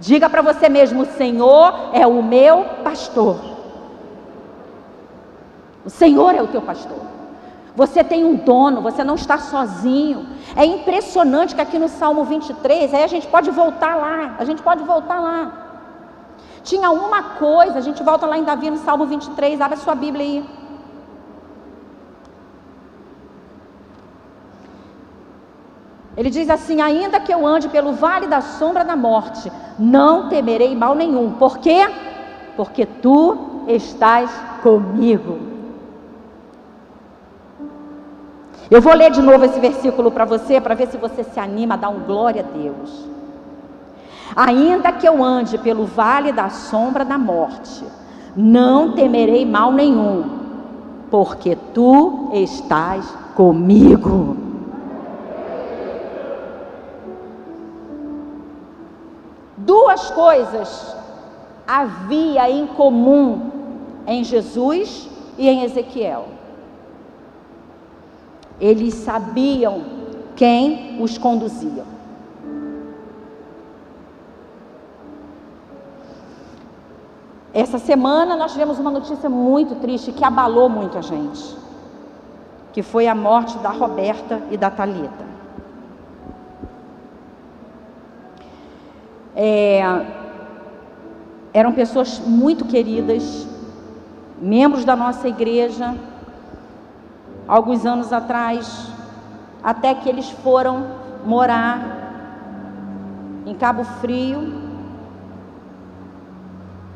Diga 0.01 0.31
para 0.31 0.43
você 0.43 0.69
mesmo: 0.69 1.03
o 1.03 1.07
Senhor 1.07 1.91
é 1.93 2.07
o 2.07 2.23
meu 2.23 2.65
pastor. 2.85 3.37
O 5.85 5.91
Senhor 5.91 6.35
é 6.35 6.43
o 6.43 6.49
teu 6.49 6.63
pastor. 6.63 6.99
Você 7.75 8.03
tem 8.03 8.25
um 8.25 8.35
dono, 8.35 8.83
você 8.83 9.05
não 9.05 9.15
está 9.15 9.39
sozinho. 9.39 10.27
É 10.57 10.65
impressionante 10.65 11.55
que 11.55 11.61
aqui 11.61 11.79
no 11.79 11.89
Salmo 11.89 12.25
23, 12.25 12.93
aí 12.93 13.05
a 13.05 13.07
gente 13.07 13.27
pode 13.29 13.51
voltar 13.51 13.95
lá, 13.95 14.35
a 14.39 14.45
gente 14.45 14.61
pode 14.63 14.83
voltar 14.83 15.21
lá. 15.21 15.53
Tinha 16.65 16.91
uma 16.91 17.23
coisa, 17.23 17.79
a 17.79 17.81
gente 17.81 18.03
volta 18.03 18.27
lá 18.27 18.37
em 18.37 18.43
Davi 18.43 18.69
no 18.69 18.79
Salmo 18.79 19.07
23, 19.07 19.61
abre 19.61 19.79
a 19.79 19.81
sua 19.81 19.95
Bíblia 19.95 20.25
aí. 20.25 20.58
Ele 26.19 26.31
diz 26.31 26.51
assim: 26.51 26.81
Ainda 26.81 27.21
que 27.21 27.33
eu 27.33 27.47
ande 27.47 27.69
pelo 27.69 27.93
vale 27.93 28.27
da 28.27 28.41
sombra 28.41 28.85
da 28.85 28.97
morte, 28.97 29.53
não 29.79 30.29
temerei 30.29 30.75
mal 30.75 30.97
nenhum. 30.97 31.31
Por 31.31 31.59
quê? 31.59 31.89
Porque 32.57 32.85
tu 32.85 33.63
estás 33.69 34.29
comigo. 34.61 35.39
Eu 38.69 38.83
vou 38.83 38.93
ler 38.95 39.13
de 39.13 39.23
novo 39.23 39.45
esse 39.45 39.61
versículo 39.61 40.11
para 40.11 40.25
você, 40.25 40.61
para 40.61 40.75
ver 40.75 40.89
se 40.89 40.97
você 40.97 41.23
se 41.23 41.39
anima 41.39 41.75
a 41.75 41.77
dar 41.77 41.89
um 41.89 42.01
glória 42.01 42.45
a 42.45 42.59
Deus. 42.59 43.09
Ainda 44.35 44.91
que 44.91 45.07
eu 45.07 45.23
ande 45.23 45.57
pelo 45.57 45.87
vale 45.87 46.33
da 46.33 46.51
sombra 46.51 47.05
da 47.05 47.17
morte, 47.17 47.85
não 48.35 48.93
temerei 48.93 49.47
mal 49.47 49.71
nenhum, 49.71 50.29
porque 51.11 51.57
tu 51.73 52.31
estás 52.35 53.09
comigo. 53.37 54.48
Duas 59.69 60.11
coisas 60.13 60.97
havia 61.67 62.51
em 62.51 62.67
comum 62.69 63.51
em 64.07 64.25
Jesus 64.25 65.11
e 65.37 65.47
em 65.47 65.63
Ezequiel. 65.63 66.29
Eles 68.59 68.95
sabiam 68.95 69.85
quem 70.35 70.97
os 71.03 71.19
conduzia. 71.19 71.85
Essa 77.53 77.79
semana 77.79 78.37
nós 78.37 78.53
tivemos 78.53 78.79
uma 78.79 78.91
notícia 78.91 79.29
muito 79.29 79.75
triste 79.75 80.13
que 80.13 80.25
abalou 80.25 80.71
muito 80.71 80.97
a 80.97 81.03
gente, 81.03 81.45
que 82.73 82.83
foi 82.83 83.07
a 83.07 83.15
morte 83.15 83.59
da 83.59 83.69
Roberta 83.69 84.41
e 84.51 84.57
da 84.57 84.71
Talita. 84.71 85.38
É, 89.41 89.81
eram 91.55 91.73
pessoas 91.73 92.19
muito 92.19 92.65
queridas, 92.65 93.47
membros 94.43 94.85
da 94.85 94.97
nossa 94.97 95.29
igreja, 95.29 95.95
alguns 97.47 97.87
anos 97.87 98.13
atrás, 98.13 98.89
até 99.63 99.95
que 99.95 100.09
eles 100.09 100.29
foram 100.29 100.89
morar 101.25 102.09
em 103.47 103.55
Cabo 103.55 103.85
Frio 103.85 104.53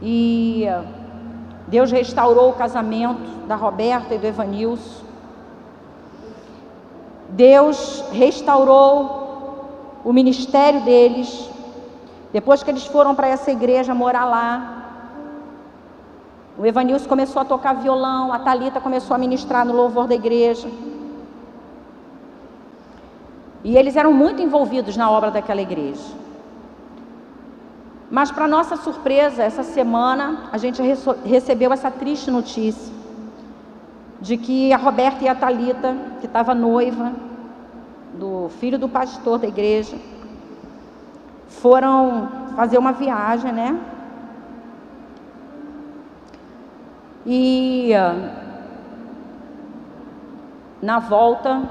e 0.03 0.67
Deus 1.69 1.93
restaurou 1.93 2.51
o 2.51 2.55
casamento 2.55 3.47
da 3.47 3.55
Roberta 3.55 4.15
e 4.15 4.19
do 4.19 4.27
Evanilson. 4.27 5.05
Deus 7.29 8.05
restaurou 8.11 9.23
o 10.05 10.13
ministério 10.13 10.81
deles. 10.81 11.52
Depois 12.33 12.63
que 12.63 12.71
eles 12.71 12.87
foram 12.87 13.15
para 13.15 13.29
essa 13.29 13.51
igreja 13.51 13.95
morar 13.95 14.25
lá, 14.25 14.83
o 16.59 16.65
Evanilson 16.65 17.09
começou 17.09 17.43
a 17.43 17.45
tocar 17.45 17.75
violão, 17.75 18.33
a 18.33 18.39
Talita 18.39 18.81
começou 18.81 19.15
a 19.15 19.19
ministrar 19.19 19.65
no 19.65 19.75
louvor 19.75 20.07
da 20.07 20.15
igreja. 20.15 20.69
E 23.65 23.77
eles 23.77 23.97
eram 23.97 24.13
muito 24.13 24.43
envolvidos 24.43 24.97
na 24.97 25.11
obra 25.11 25.31
daquela 25.31 25.61
igreja. 25.61 26.23
Mas 28.11 28.31
para 28.31 28.47
nossa 28.47 28.77
surpresa, 28.77 29.43
essa 29.43 29.63
semana 29.63 30.51
a 30.53 30.59
gente 30.59 30.83
recebeu 31.25 31.73
essa 31.73 31.91
triste 31.91 32.31
notícia 32.31 32.93
de 34.21 34.37
que 34.37 34.73
a 34.73 34.77
Roberta 34.77 35.25
e 35.25 35.29
a 35.29 35.35
Talita, 35.35 35.97
que 36.21 36.27
estava 36.27 36.55
noiva 36.55 37.13
do 38.15 38.51
filho 38.61 38.79
do 38.79 38.89
pastor 38.89 39.39
da 39.39 39.49
igreja, 39.49 39.97
foram 41.61 42.29
fazer 42.57 42.79
uma 42.79 42.93
viagem, 42.93 43.53
né? 43.53 43.79
E 47.25 47.93
na 50.81 50.99
volta 50.99 51.63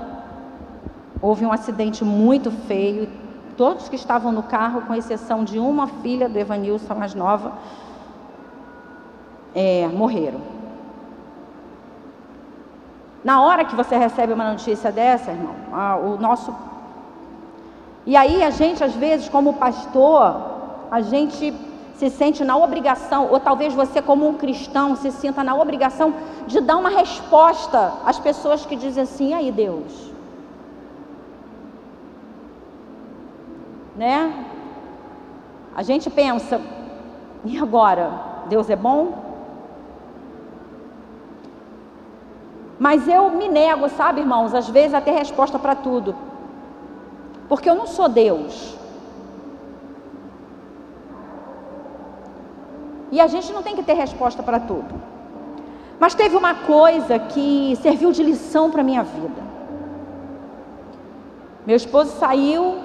houve 1.21 1.45
um 1.45 1.51
acidente 1.51 2.03
muito 2.03 2.49
feio. 2.51 3.09
Todos 3.57 3.89
que 3.89 3.95
estavam 3.95 4.31
no 4.31 4.43
carro, 4.43 4.81
com 4.83 4.95
exceção 4.95 5.43
de 5.43 5.59
uma 5.59 5.87
filha 5.87 6.29
do 6.29 6.37
Evanilson, 6.37 6.95
mais 6.95 7.13
nova, 7.13 7.53
é, 9.53 9.87
morreram. 9.87 10.39
Na 13.23 13.41
hora 13.41 13.65
que 13.65 13.75
você 13.75 13.97
recebe 13.97 14.33
uma 14.33 14.51
notícia 14.51 14.91
dessa, 14.91 15.31
irmão, 15.31 15.53
o 16.03 16.17
nosso 16.19 16.55
e 18.05 18.15
aí 18.15 18.43
a 18.43 18.49
gente, 18.49 18.83
às 18.83 18.93
vezes, 18.93 19.29
como 19.29 19.53
pastor, 19.53 20.41
a 20.89 21.01
gente 21.01 21.53
se 21.95 22.09
sente 22.09 22.43
na 22.43 22.57
obrigação, 22.57 23.27
ou 23.31 23.39
talvez 23.39 23.73
você, 23.73 24.01
como 24.01 24.27
um 24.27 24.33
cristão, 24.33 24.95
se 24.95 25.11
sinta 25.11 25.43
na 25.43 25.53
obrigação 25.55 26.13
de 26.47 26.59
dar 26.59 26.77
uma 26.77 26.89
resposta 26.89 27.93
às 28.03 28.17
pessoas 28.17 28.65
que 28.65 28.75
dizem 28.75 29.03
assim: 29.03 29.33
aí, 29.33 29.51
Deus. 29.51 30.11
Né? 33.95 34.45
A 35.75 35.83
gente 35.83 36.09
pensa, 36.09 36.59
e 37.45 37.57
agora? 37.57 38.11
Deus 38.47 38.69
é 38.69 38.75
bom? 38.75 39.13
Mas 42.79 43.07
eu 43.07 43.29
me 43.29 43.47
nego, 43.47 43.87
sabe, 43.89 44.21
irmãos, 44.21 44.55
às 44.55 44.67
vezes 44.67 44.95
a 44.95 45.01
ter 45.01 45.11
resposta 45.11 45.59
para 45.59 45.75
tudo. 45.75 46.15
Porque 47.51 47.69
eu 47.69 47.75
não 47.75 47.85
sou 47.85 48.07
Deus. 48.07 48.77
E 53.11 53.19
a 53.19 53.27
gente 53.27 53.51
não 53.51 53.61
tem 53.61 53.75
que 53.75 53.83
ter 53.83 53.91
resposta 53.91 54.41
para 54.41 54.57
tudo. 54.57 54.95
Mas 55.99 56.15
teve 56.15 56.37
uma 56.37 56.55
coisa 56.55 57.19
que 57.19 57.77
serviu 57.81 58.13
de 58.13 58.23
lição 58.23 58.71
para 58.71 58.81
minha 58.81 59.03
vida. 59.03 59.41
Meu 61.67 61.75
esposo 61.75 62.11
saiu, 62.17 62.77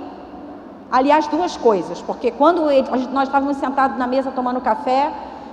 aliás, 0.91 1.29
duas 1.29 1.57
coisas, 1.57 2.03
porque 2.03 2.33
quando 2.33 2.69
ele, 2.69 2.89
nós 3.13 3.29
estávamos 3.29 3.59
sentados 3.59 3.97
na 3.97 4.09
mesa 4.09 4.33
tomando 4.33 4.61
café, 4.61 5.13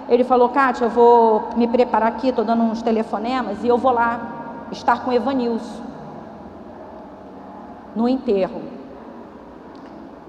ele 0.09 0.24
falou: 0.24 0.49
Kátia, 0.49 0.86
eu 0.86 0.89
vou 0.89 1.49
me 1.55 1.68
preparar 1.68 2.09
aqui, 2.09 2.30
estou 2.30 2.43
dando 2.43 2.64
uns 2.64 2.82
telefonemas 2.82 3.64
e 3.64 3.68
eu 3.68 3.78
vou 3.78 3.91
lá 3.91 4.68
estar 4.72 5.03
com 5.03 5.14
Evanilson 5.14 5.84
no 7.95 8.09
enterro. 8.09 8.82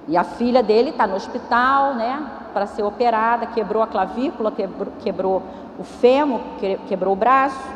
E 0.06 0.16
a 0.16 0.24
filha 0.24 0.62
dele 0.62 0.90
está 0.90 1.06
no 1.06 1.16
hospital, 1.16 1.94
né? 1.94 2.30
para 2.54 2.66
ser 2.68 2.84
operada, 2.84 3.46
quebrou 3.46 3.82
a 3.82 3.86
clavícula, 3.88 4.52
quebrou, 4.52 4.92
quebrou 5.02 5.42
o 5.76 5.82
fêmur, 5.82 6.40
quebrou 6.88 7.12
o 7.12 7.16
braço. 7.16 7.68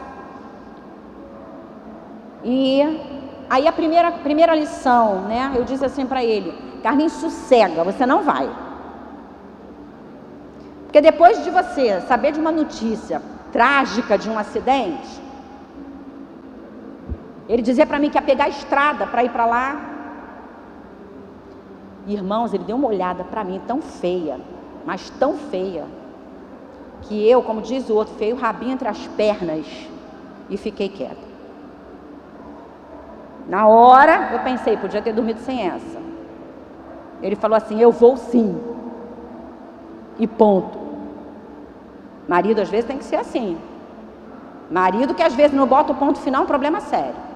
E 2.44 2.80
aí 3.50 3.66
a 3.66 3.72
primeira, 3.72 4.12
primeira 4.12 4.54
lição, 4.54 5.22
né? 5.22 5.52
Eu 5.56 5.64
disse 5.64 5.84
assim 5.84 6.06
para 6.06 6.22
ele, 6.22 6.56
Carlinhos, 6.80 7.14
sossega, 7.14 7.82
você 7.82 8.06
não 8.06 8.22
vai. 8.22 8.48
Porque 10.84 11.00
depois 11.00 11.42
de 11.42 11.50
você 11.50 12.00
saber 12.02 12.32
de 12.32 12.38
uma 12.40 12.52
notícia 12.52 13.20
trágica 13.52 14.16
de 14.16 14.30
um 14.30 14.38
acidente, 14.38 15.20
ele 17.48 17.62
dizia 17.62 17.84
para 17.84 17.98
mim 17.98 18.10
que 18.10 18.16
ia 18.16 18.22
pegar 18.22 18.44
a 18.44 18.48
estrada 18.48 19.06
para 19.06 19.24
ir 19.24 19.30
para 19.30 19.44
lá. 19.44 19.97
Irmãos, 22.08 22.52
ele 22.52 22.64
deu 22.64 22.76
uma 22.76 22.88
olhada 22.88 23.22
para 23.22 23.44
mim 23.44 23.60
tão 23.66 23.80
feia 23.80 24.40
mas 24.88 25.10
tão 25.10 25.34
feia, 25.34 25.84
que 27.02 27.28
eu, 27.28 27.42
como 27.42 27.60
diz 27.60 27.90
o 27.90 27.94
outro, 27.94 28.14
feio 28.14 28.34
o 28.34 28.38
rabinho 28.38 28.72
entre 28.72 28.88
as 28.88 29.06
pernas 29.08 29.66
e 30.48 30.56
fiquei 30.56 30.88
quieta. 30.88 31.28
Na 33.46 33.68
hora, 33.68 34.30
eu 34.32 34.38
pensei, 34.38 34.78
podia 34.78 35.02
ter 35.02 35.12
dormido 35.12 35.40
sem 35.40 35.68
essa. 35.68 36.00
Ele 37.20 37.36
falou 37.36 37.54
assim: 37.54 37.82
Eu 37.82 37.92
vou 37.92 38.16
sim. 38.16 38.58
E 40.18 40.26
ponto. 40.26 40.78
Marido 42.26 42.62
às 42.62 42.70
vezes 42.70 42.86
tem 42.86 42.96
que 42.96 43.04
ser 43.04 43.16
assim. 43.16 43.58
Marido 44.70 45.14
que 45.14 45.22
às 45.22 45.34
vezes 45.34 45.54
não 45.54 45.66
bota 45.66 45.92
o 45.92 45.96
ponto 45.96 46.18
final, 46.18 46.40
é 46.40 46.44
um 46.44 46.48
problema 46.48 46.80
sério. 46.80 47.27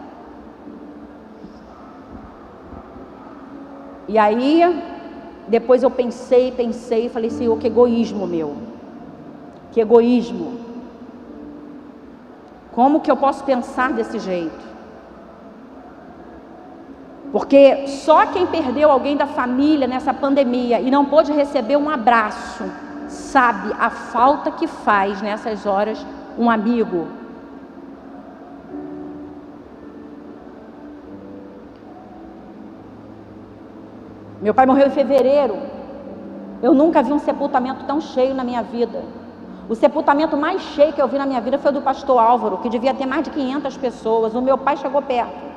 E 4.13 4.19
aí, 4.19 4.61
depois 5.49 5.83
eu 5.83 5.91
pensei, 5.91 6.53
pensei 6.53 7.09
falei, 7.09 7.31
Senhor, 7.31 7.57
que 7.59 7.67
egoísmo 7.67 8.27
meu. 8.27 8.55
Que 9.73 9.81
egoísmo. 9.81 10.61
Como 12.73 13.01
que 13.01 13.11
eu 13.11 13.17
posso 13.17 13.43
pensar 13.43 13.95
desse 13.95 14.19
jeito? 14.19 14.65
Porque 17.33 17.87
só 17.87 18.27
quem 18.27 18.47
perdeu 18.47 18.91
alguém 18.91 19.17
da 19.17 19.27
família 19.27 19.87
nessa 19.87 20.13
pandemia 20.13 20.79
e 20.79 20.91
não 20.91 21.07
pôde 21.07 21.33
receber 21.33 21.79
um 21.79 21.89
abraço, 21.89 22.65
sabe 23.09 23.75
a 23.81 23.89
falta 23.89 24.51
que 24.51 24.67
faz 24.67 25.23
nessas 25.23 25.65
horas 25.65 26.07
um 26.39 26.51
amigo, 26.51 27.07
Meu 34.43 34.53
pai 34.53 34.67
morreu 34.67 34.89
em 34.89 34.91
fevereiro. 34.91 35.57
Eu 36.61 36.75
nunca 36.75 37.03
vi 37.03 37.13
um 37.13 37.19
sepultamento 37.19 37.85
tão 37.85 38.01
cheio 38.01 38.35
na 38.35 38.43
minha 38.43 38.63
vida. 38.63 39.01
O 39.69 39.75
sepultamento 39.77 40.37
mais 40.37 40.61
cheio 40.61 40.93
que 40.93 41.01
eu 41.01 41.07
vi 41.07 41.17
na 41.17 41.25
minha 41.25 41.41
vida 41.41 41.59
foi 41.59 41.71
o 41.71 41.75
do 41.75 41.81
pastor 41.81 42.19
Álvaro, 42.19 42.59
que 42.59 42.69
devia 42.69 42.93
ter 42.93 43.07
mais 43.07 43.23
de 43.23 43.31
500 43.31 43.77
pessoas. 43.77 44.35
O 44.35 44.43
meu 44.43 44.59
pai 44.59 44.77
chegou 44.77 45.01
perto. 45.01 45.53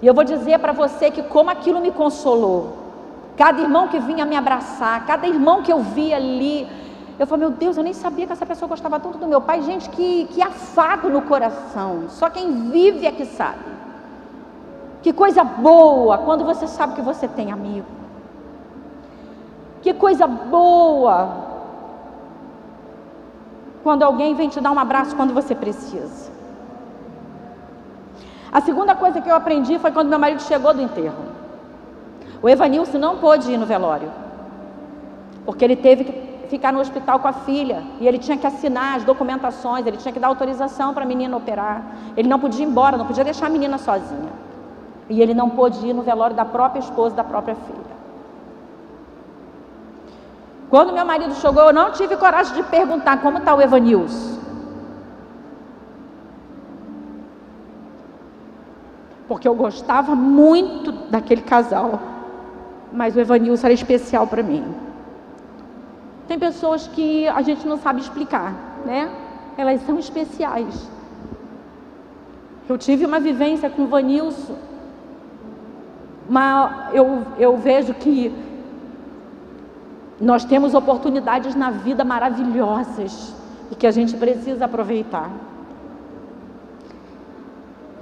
E 0.00 0.06
eu 0.06 0.14
vou 0.14 0.24
dizer 0.24 0.58
para 0.58 0.72
você 0.72 1.10
que 1.10 1.22
como 1.22 1.50
aquilo 1.50 1.80
me 1.80 1.92
consolou. 1.92 2.78
Cada 3.36 3.60
irmão 3.60 3.88
que 3.88 3.98
vinha 4.00 4.24
me 4.24 4.36
abraçar, 4.36 5.06
cada 5.06 5.26
irmão 5.26 5.62
que 5.62 5.72
eu 5.72 5.80
via 5.80 6.16
ali, 6.16 6.66
eu 7.18 7.26
falei, 7.26 7.46
meu 7.46 7.56
Deus, 7.56 7.76
eu 7.76 7.84
nem 7.84 7.92
sabia 7.92 8.26
que 8.26 8.32
essa 8.32 8.46
pessoa 8.46 8.68
gostava 8.68 8.98
tanto 8.98 9.18
do 9.18 9.26
meu 9.26 9.40
pai. 9.40 9.62
Gente, 9.62 9.88
que, 9.90 10.26
que 10.32 10.42
afago 10.42 11.08
no 11.10 11.22
coração. 11.22 12.04
Só 12.08 12.30
quem 12.30 12.70
vive 12.70 13.06
é 13.06 13.12
que 13.12 13.26
sabe. 13.26 13.81
Que 15.02 15.12
coisa 15.12 15.42
boa 15.42 16.18
quando 16.18 16.44
você 16.44 16.66
sabe 16.66 16.94
que 16.94 17.02
você 17.02 17.26
tem 17.26 17.50
amigo. 17.50 17.86
Que 19.82 19.92
coisa 19.92 20.26
boa 20.26 21.28
quando 23.82 24.04
alguém 24.04 24.34
vem 24.34 24.48
te 24.48 24.60
dar 24.60 24.70
um 24.70 24.78
abraço 24.78 25.16
quando 25.16 25.34
você 25.34 25.54
precisa. 25.54 26.30
A 28.52 28.60
segunda 28.60 28.94
coisa 28.94 29.20
que 29.20 29.28
eu 29.28 29.34
aprendi 29.34 29.78
foi 29.78 29.90
quando 29.90 30.08
meu 30.08 30.18
marido 30.18 30.42
chegou 30.42 30.72
do 30.72 30.80
enterro. 30.80 31.24
O 32.40 32.48
Evanilson 32.48 32.98
não 32.98 33.16
pôde 33.16 33.50
ir 33.50 33.56
no 33.56 33.66
velório, 33.66 34.10
porque 35.44 35.64
ele 35.64 35.74
teve 35.76 36.04
que 36.04 36.48
ficar 36.48 36.72
no 36.72 36.80
hospital 36.80 37.18
com 37.18 37.28
a 37.28 37.32
filha 37.32 37.82
e 37.98 38.06
ele 38.06 38.18
tinha 38.18 38.36
que 38.36 38.46
assinar 38.46 38.96
as 38.96 39.04
documentações, 39.04 39.86
ele 39.86 39.96
tinha 39.96 40.12
que 40.12 40.20
dar 40.20 40.28
autorização 40.28 40.92
para 40.92 41.02
a 41.02 41.06
menina 41.06 41.36
operar. 41.36 41.82
Ele 42.16 42.28
não 42.28 42.38
podia 42.38 42.64
ir 42.64 42.68
embora, 42.68 42.96
não 42.96 43.06
podia 43.06 43.24
deixar 43.24 43.46
a 43.46 43.50
menina 43.50 43.78
sozinha. 43.78 44.51
E 45.08 45.20
ele 45.20 45.34
não 45.34 45.50
pôde 45.50 45.86
ir 45.86 45.92
no 45.92 46.02
velório 46.02 46.34
da 46.34 46.44
própria 46.44 46.80
esposa, 46.80 47.14
da 47.14 47.24
própria 47.24 47.54
filha. 47.54 47.92
Quando 50.70 50.92
meu 50.92 51.04
marido 51.04 51.34
chegou, 51.34 51.64
eu 51.64 51.72
não 51.72 51.92
tive 51.92 52.16
coragem 52.16 52.54
de 52.54 52.62
perguntar 52.62 53.20
como 53.20 53.38
está 53.38 53.54
o 53.54 53.60
Evanilson. 53.60 54.40
Porque 59.28 59.46
eu 59.46 59.54
gostava 59.54 60.14
muito 60.14 60.90
daquele 60.92 61.42
casal. 61.42 62.00
Mas 62.90 63.14
o 63.14 63.20
Evanilson 63.20 63.66
era 63.66 63.74
especial 63.74 64.26
para 64.26 64.42
mim. 64.42 64.64
Tem 66.26 66.38
pessoas 66.38 66.86
que 66.86 67.28
a 67.28 67.42
gente 67.42 67.66
não 67.66 67.76
sabe 67.76 68.00
explicar, 68.00 68.54
né? 68.86 69.10
Elas 69.58 69.84
são 69.84 69.98
especiais. 69.98 70.88
Eu 72.66 72.78
tive 72.78 73.04
uma 73.04 73.20
vivência 73.20 73.68
com 73.68 73.82
o 73.82 73.86
Vanilson 73.88 74.56
mas 76.28 76.94
eu, 76.94 77.26
eu 77.38 77.56
vejo 77.56 77.94
que 77.94 78.32
nós 80.20 80.44
temos 80.44 80.72
oportunidades 80.72 81.54
na 81.54 81.70
vida 81.70 82.04
maravilhosas 82.04 83.34
e 83.70 83.74
que 83.74 83.86
a 83.86 83.90
gente 83.90 84.16
precisa 84.16 84.66
aproveitar. 84.66 85.30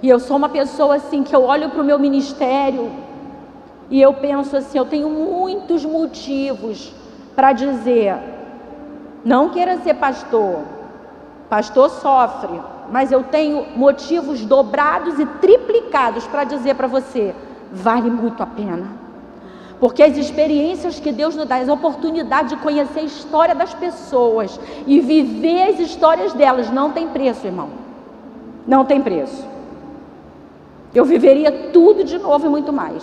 E 0.02 0.08
eu 0.08 0.18
sou 0.18 0.36
uma 0.36 0.48
pessoa 0.48 0.96
assim 0.96 1.22
que 1.22 1.34
eu 1.34 1.44
olho 1.44 1.70
para 1.70 1.80
o 1.80 1.84
meu 1.84 1.98
ministério 1.98 2.90
e 3.90 4.00
eu 4.00 4.14
penso 4.14 4.56
assim, 4.56 4.78
eu 4.78 4.86
tenho 4.86 5.10
muitos 5.10 5.84
motivos 5.84 6.92
para 7.34 7.52
dizer, 7.52 8.16
não 9.24 9.50
queira 9.50 9.78
ser 9.78 9.94
pastor, 9.94 10.60
pastor 11.48 11.90
sofre, 11.90 12.60
mas 12.90 13.10
eu 13.10 13.24
tenho 13.24 13.66
motivos 13.76 14.44
dobrados 14.44 15.18
e 15.18 15.26
triplicados 15.26 16.26
para 16.26 16.44
dizer 16.44 16.74
para 16.74 16.86
você, 16.86 17.34
vale 17.72 18.10
muito 18.10 18.42
a 18.42 18.46
pena. 18.46 19.00
Porque 19.78 20.02
as 20.02 20.16
experiências 20.16 21.00
que 21.00 21.10
Deus 21.10 21.34
nos 21.34 21.46
dá, 21.46 21.56
as 21.56 21.68
oportunidades 21.68 22.50
de 22.50 22.56
conhecer 22.62 23.00
a 23.00 23.04
história 23.04 23.54
das 23.54 23.72
pessoas 23.72 24.60
e 24.86 25.00
viver 25.00 25.70
as 25.70 25.78
histórias 25.78 26.34
delas, 26.34 26.70
não 26.70 26.90
tem 26.90 27.08
preço, 27.08 27.46
irmão. 27.46 27.70
Não 28.66 28.84
tem 28.84 29.00
preço. 29.00 29.42
Eu 30.94 31.04
viveria 31.04 31.70
tudo 31.72 32.04
de 32.04 32.18
novo 32.18 32.46
e 32.46 32.50
muito 32.50 32.72
mais. 32.72 33.02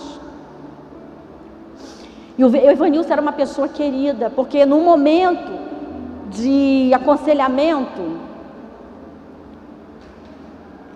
E 2.36 2.44
o 2.44 2.54
Evanilson 2.54 3.12
era 3.12 3.20
uma 3.20 3.32
pessoa 3.32 3.66
querida, 3.66 4.30
porque 4.30 4.64
num 4.64 4.84
momento 4.84 5.50
de 6.30 6.92
aconselhamento, 6.94 8.18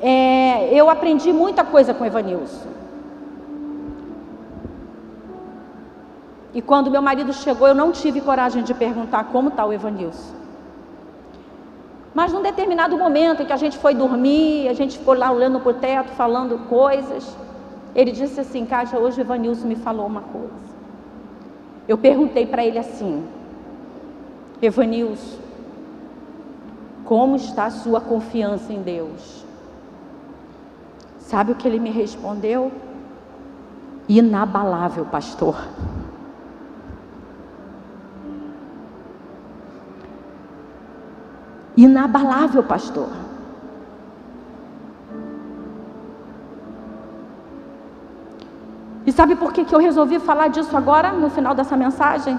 é, 0.00 0.72
eu 0.72 0.88
aprendi 0.88 1.32
muita 1.32 1.64
coisa 1.64 1.92
com 1.92 2.04
o 2.04 2.06
Evanilson. 2.06 2.81
E 6.54 6.60
quando 6.60 6.90
meu 6.90 7.00
marido 7.00 7.32
chegou, 7.32 7.66
eu 7.66 7.74
não 7.74 7.92
tive 7.92 8.20
coragem 8.20 8.62
de 8.62 8.74
perguntar 8.74 9.24
como 9.24 9.48
está 9.48 9.64
o 9.64 9.72
Evanilson. 9.72 10.34
Mas 12.14 12.32
num 12.32 12.42
determinado 12.42 12.96
momento 12.98 13.42
em 13.42 13.46
que 13.46 13.52
a 13.52 13.56
gente 13.56 13.78
foi 13.78 13.94
dormir, 13.94 14.68
a 14.68 14.74
gente 14.74 14.98
ficou 14.98 15.14
lá 15.14 15.30
olhando 15.30 15.60
para 15.60 15.70
o 15.70 15.74
teto, 15.74 16.10
falando 16.10 16.58
coisas, 16.68 17.34
ele 17.94 18.12
disse 18.12 18.38
assim: 18.40 18.66
Kátia, 18.66 18.98
hoje 18.98 19.20
o 19.20 19.22
Evanilson 19.22 19.66
me 19.66 19.76
falou 19.76 20.06
uma 20.06 20.20
coisa. 20.20 20.72
Eu 21.88 21.96
perguntei 21.96 22.46
para 22.46 22.64
ele 22.64 22.78
assim: 22.78 23.24
Evanilson, 24.60 25.38
como 27.04 27.36
está 27.36 27.64
a 27.64 27.70
sua 27.70 28.00
confiança 28.00 28.72
em 28.72 28.82
Deus? 28.82 29.42
Sabe 31.18 31.52
o 31.52 31.54
que 31.54 31.66
ele 31.66 31.78
me 31.78 31.90
respondeu? 31.90 32.70
Inabalável, 34.06 35.06
pastor. 35.06 35.56
Inabalável, 41.76 42.62
pastor. 42.62 43.08
E 49.04 49.10
sabe 49.10 49.34
por 49.34 49.52
que, 49.52 49.64
que 49.64 49.74
eu 49.74 49.80
resolvi 49.80 50.18
falar 50.20 50.48
disso 50.48 50.76
agora, 50.76 51.12
no 51.12 51.28
final 51.28 51.54
dessa 51.54 51.76
mensagem? 51.76 52.38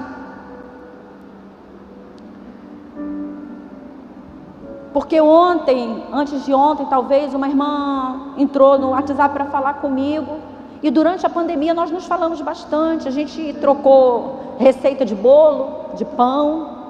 Porque 4.93 5.19
ontem, 5.19 6.05
antes 6.13 6.45
de 6.45 6.53
ontem, 6.53 6.85
talvez, 6.85 7.33
uma 7.33 7.49
irmã 7.49 8.33
entrou 8.37 8.77
no 8.77 8.91
WhatsApp 8.91 9.33
para 9.33 9.45
falar 9.45 9.75
comigo. 9.75 10.37
E 10.83 10.91
durante 10.91 11.25
a 11.25 11.29
pandemia 11.29 11.73
nós 11.73 11.89
nos 11.89 12.05
falamos 12.05 12.39
bastante. 12.41 13.07
A 13.07 13.11
gente 13.11 13.53
trocou 13.59 14.55
receita 14.59 15.03
de 15.03 15.15
bolo, 15.15 15.95
de 15.95 16.05
pão. 16.05 16.82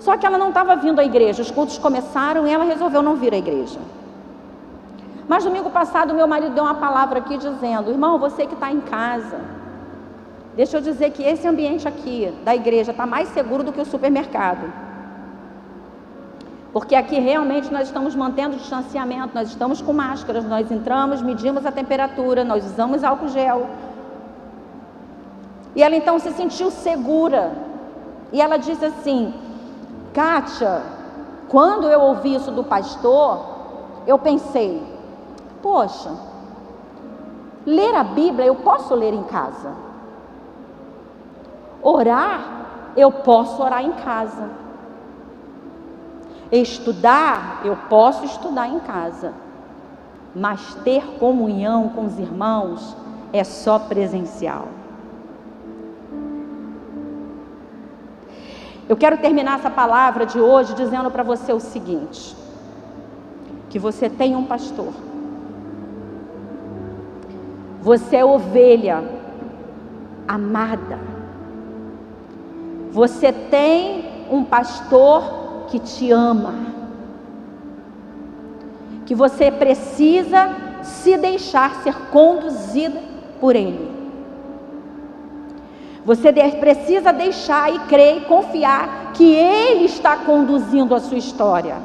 Só 0.00 0.16
que 0.16 0.26
ela 0.26 0.38
não 0.38 0.48
estava 0.48 0.74
vindo 0.76 0.98
à 0.98 1.04
igreja. 1.04 1.42
Os 1.42 1.50
cultos 1.50 1.78
começaram 1.78 2.46
e 2.46 2.50
ela 2.50 2.64
resolveu 2.64 3.02
não 3.02 3.16
vir 3.16 3.34
à 3.34 3.38
igreja. 3.38 3.78
Mas 5.28 5.44
domingo 5.44 5.70
passado, 5.70 6.14
meu 6.14 6.26
marido 6.26 6.54
deu 6.54 6.64
uma 6.64 6.74
palavra 6.74 7.18
aqui 7.18 7.36
dizendo: 7.36 7.90
Irmão, 7.90 8.18
você 8.18 8.46
que 8.46 8.54
está 8.54 8.72
em 8.72 8.80
casa, 8.80 9.38
deixa 10.56 10.78
eu 10.78 10.80
dizer 10.80 11.10
que 11.10 11.22
esse 11.22 11.46
ambiente 11.46 11.86
aqui 11.86 12.32
da 12.44 12.56
igreja 12.56 12.90
está 12.92 13.06
mais 13.06 13.28
seguro 13.28 13.62
do 13.62 13.72
que 13.72 13.80
o 13.80 13.84
supermercado. 13.84 14.72
Porque 16.72 16.94
aqui 16.94 17.18
realmente 17.18 17.70
nós 17.72 17.88
estamos 17.88 18.14
mantendo 18.14 18.54
o 18.54 18.58
distanciamento, 18.58 19.34
nós 19.34 19.48
estamos 19.48 19.82
com 19.82 19.92
máscaras, 19.92 20.44
nós 20.44 20.70
entramos, 20.70 21.20
medimos 21.20 21.66
a 21.66 21.72
temperatura, 21.72 22.42
nós 22.42 22.64
usamos 22.64 23.04
álcool 23.04 23.28
gel. 23.28 23.68
E 25.76 25.82
ela 25.82 25.94
então 25.94 26.18
se 26.18 26.30
sentiu 26.32 26.70
segura. 26.70 27.52
E 28.32 28.40
ela 28.40 28.56
disse 28.56 28.84
assim: 28.84 29.34
Kátia, 30.12 30.82
quando 31.48 31.88
eu 31.88 32.00
ouvi 32.00 32.34
isso 32.34 32.50
do 32.50 32.64
pastor, 32.64 33.40
eu 34.06 34.18
pensei, 34.18 34.82
poxa, 35.62 36.10
ler 37.64 37.94
a 37.94 38.04
Bíblia 38.04 38.46
eu 38.46 38.56
posso 38.56 38.94
ler 38.94 39.14
em 39.14 39.22
casa. 39.24 39.72
Orar, 41.82 42.92
eu 42.96 43.10
posso 43.10 43.62
orar 43.62 43.84
em 43.84 43.92
casa. 43.92 44.50
Estudar, 46.50 47.60
eu 47.64 47.76
posso 47.88 48.24
estudar 48.24 48.68
em 48.68 48.80
casa, 48.80 49.32
mas 50.34 50.74
ter 50.82 51.06
comunhão 51.18 51.90
com 51.90 52.06
os 52.06 52.18
irmãos 52.18 52.96
é 53.32 53.44
só 53.44 53.78
presencial. 53.78 54.79
Eu 58.90 58.96
quero 58.96 59.18
terminar 59.18 59.60
essa 59.60 59.70
palavra 59.70 60.26
de 60.26 60.40
hoje 60.40 60.74
dizendo 60.74 61.12
para 61.12 61.22
você 61.22 61.52
o 61.52 61.60
seguinte: 61.60 62.34
que 63.68 63.78
você 63.78 64.10
tem 64.10 64.34
um 64.34 64.44
pastor, 64.44 64.92
você 67.80 68.16
é 68.16 68.24
ovelha 68.24 69.04
amada, 70.26 70.98
você 72.90 73.32
tem 73.32 74.26
um 74.28 74.42
pastor 74.42 75.66
que 75.68 75.78
te 75.78 76.10
ama, 76.10 76.54
que 79.06 79.14
você 79.14 79.52
precisa 79.52 80.82
se 80.82 81.16
deixar 81.16 81.76
ser 81.84 81.94
conduzida 82.10 83.00
por 83.40 83.54
Ele. 83.54 83.89
Você 86.04 86.32
precisa 86.32 87.12
deixar 87.12 87.72
e 87.72 87.78
crer 87.80 88.18
e 88.18 88.24
confiar 88.24 89.12
que 89.12 89.34
Ele 89.34 89.84
está 89.84 90.16
conduzindo 90.16 90.94
a 90.94 91.00
sua 91.00 91.18
história. 91.18 91.76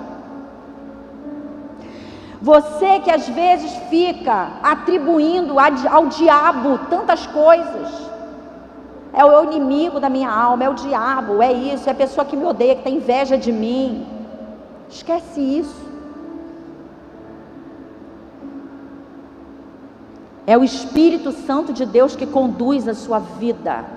Você 2.42 3.00
que 3.00 3.12
às 3.12 3.28
vezes 3.28 3.76
fica 3.90 4.50
atribuindo 4.62 5.56
ao 5.90 6.06
diabo 6.08 6.78
tantas 6.90 7.26
coisas, 7.26 8.06
é 9.12 9.24
o 9.26 9.44
inimigo 9.44 10.00
da 10.00 10.10
minha 10.10 10.30
alma, 10.30 10.64
é 10.64 10.70
o 10.70 10.74
diabo, 10.74 11.42
é 11.42 11.52
isso, 11.52 11.88
é 11.90 11.92
a 11.92 11.96
pessoa 11.96 12.26
que 12.26 12.36
me 12.36 12.46
odeia, 12.46 12.76
que 12.76 12.84
tem 12.84 12.98
inveja 12.98 13.38
de 13.38 13.52
mim. 13.52 14.06
Esquece 14.90 15.40
isso. 15.40 15.86
É 20.46 20.58
o 20.58 20.64
Espírito 20.64 21.32
Santo 21.32 21.74
de 21.74 21.86
Deus 21.86 22.16
que 22.16 22.28
conduz 22.28 22.88
a 22.88 22.94
sua 22.94 23.20
vida. 23.20 23.95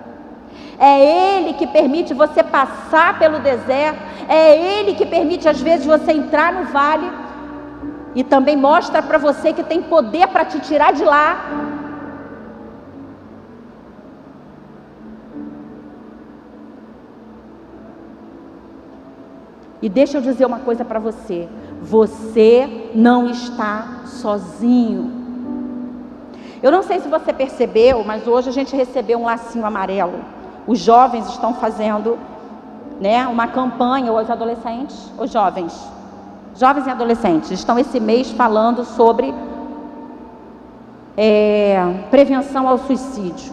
É 0.79 1.37
Ele 1.37 1.55
que 1.55 1.67
permite 1.67 2.15
você 2.15 2.43
passar 2.43 3.19
pelo 3.19 3.39
deserto. 3.41 4.01
É 4.29 4.57
Ele 4.57 4.95
que 4.95 5.05
permite, 5.05 5.49
às 5.49 5.61
vezes, 5.61 5.87
você 5.87 6.13
entrar 6.13 6.53
no 6.53 6.65
vale. 6.67 7.11
E 8.15 8.23
também 8.25 8.57
mostra 8.57 9.03
para 9.03 9.19
você 9.19 9.53
que 9.53 9.63
tem 9.63 9.83
poder 9.83 10.29
para 10.29 10.45
te 10.45 10.61
tirar 10.61 10.93
de 10.93 11.05
lá. 11.05 11.45
E 19.81 19.89
deixa 19.89 20.19
eu 20.19 20.23
dizer 20.23 20.45
uma 20.47 20.59
coisa 20.61 20.85
para 20.85 20.99
você: 20.99 21.49
você 21.81 22.91
não 22.95 23.29
está 23.31 24.03
sozinho. 24.07 25.19
Eu 26.61 26.73
não 26.73 26.83
sei 26.83 26.99
se 26.99 27.09
você 27.09 27.33
percebeu, 27.33 28.03
mas 28.05 28.27
hoje 28.27 28.49
a 28.49 28.53
gente 28.53 28.75
recebeu 28.75 29.21
um 29.21 29.25
lacinho 29.25 29.65
amarelo. 29.65 30.38
Os 30.69 30.81
jovens 30.81 31.27
estão 31.31 31.55
fazendo 31.55 32.19
né, 33.01 33.27
uma 33.27 33.49
campanha, 33.49 34.13
os 34.13 34.29
adolescentes, 34.29 35.11
os 35.19 35.31
jovens, 35.33 35.75
jovens 36.55 36.87
e 36.87 36.91
adolescentes, 36.91 37.51
estão 37.51 37.79
esse 37.79 37.99
mês 37.99 38.31
falando 38.33 38.85
sobre 38.85 39.35
é, 41.17 42.05
prevenção 42.11 42.69
ao 42.69 42.77
suicídio. 42.77 43.51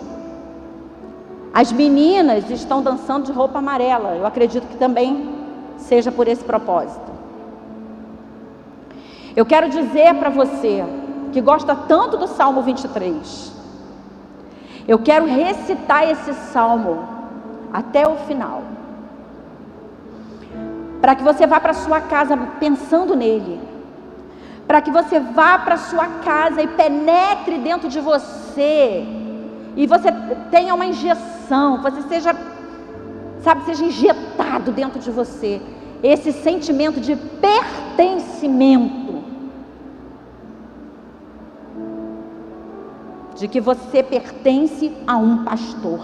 As 1.54 1.72
meninas 1.72 2.50
estão 2.50 2.84
dançando 2.84 3.28
de 3.28 3.32
roupa 3.32 3.60
amarela. 3.60 4.18
Eu 4.18 4.26
acredito 4.28 4.68
que 4.68 4.76
também 4.76 5.34
seja 5.78 6.12
por 6.12 6.28
esse 6.28 6.44
propósito. 6.44 7.16
Eu 9.38 9.46
quero 9.46 9.70
dizer 9.70 10.16
para 10.16 10.30
você 10.30 10.84
que 11.32 11.40
gosta 11.40 11.74
tanto 11.74 12.18
do 12.18 12.28
Salmo 12.28 12.62
23, 12.62 13.55
eu 14.88 15.00
quero 15.00 15.26
recitar 15.26 16.10
esse 16.10 16.34
salmo 16.52 17.04
até 17.74 18.08
o 18.08 18.16
final. 18.28 18.64
Para 21.02 21.16
que 21.16 21.24
você 21.24 21.46
vá 21.46 21.60
para 21.60 21.74
sua 21.74 22.00
casa 22.02 22.38
pensando 22.60 23.16
nele. 23.16 23.60
Para 24.68 24.82
que 24.82 24.92
você 24.92 25.20
vá 25.20 25.60
para 25.60 25.78
sua 25.78 26.08
casa 26.24 26.62
e 26.62 26.68
penetre 26.68 27.58
dentro 27.60 27.90
de 27.90 28.00
você. 28.00 29.06
E 29.76 29.86
você 29.86 30.10
tenha 30.50 30.74
uma 30.74 30.86
injeção, 30.86 31.82
você 31.82 32.02
seja 32.04 32.34
sabe, 33.44 33.66
seja 33.66 33.84
injetado 33.86 34.72
dentro 34.72 35.00
de 35.00 35.12
você 35.12 35.62
esse 36.02 36.32
sentimento 36.32 37.00
de 37.00 37.16
pertencimento. 37.16 39.15
De 43.36 43.48
que 43.48 43.60
você 43.60 44.02
pertence 44.02 44.94
a 45.06 45.18
um 45.18 45.44
pastor 45.44 46.00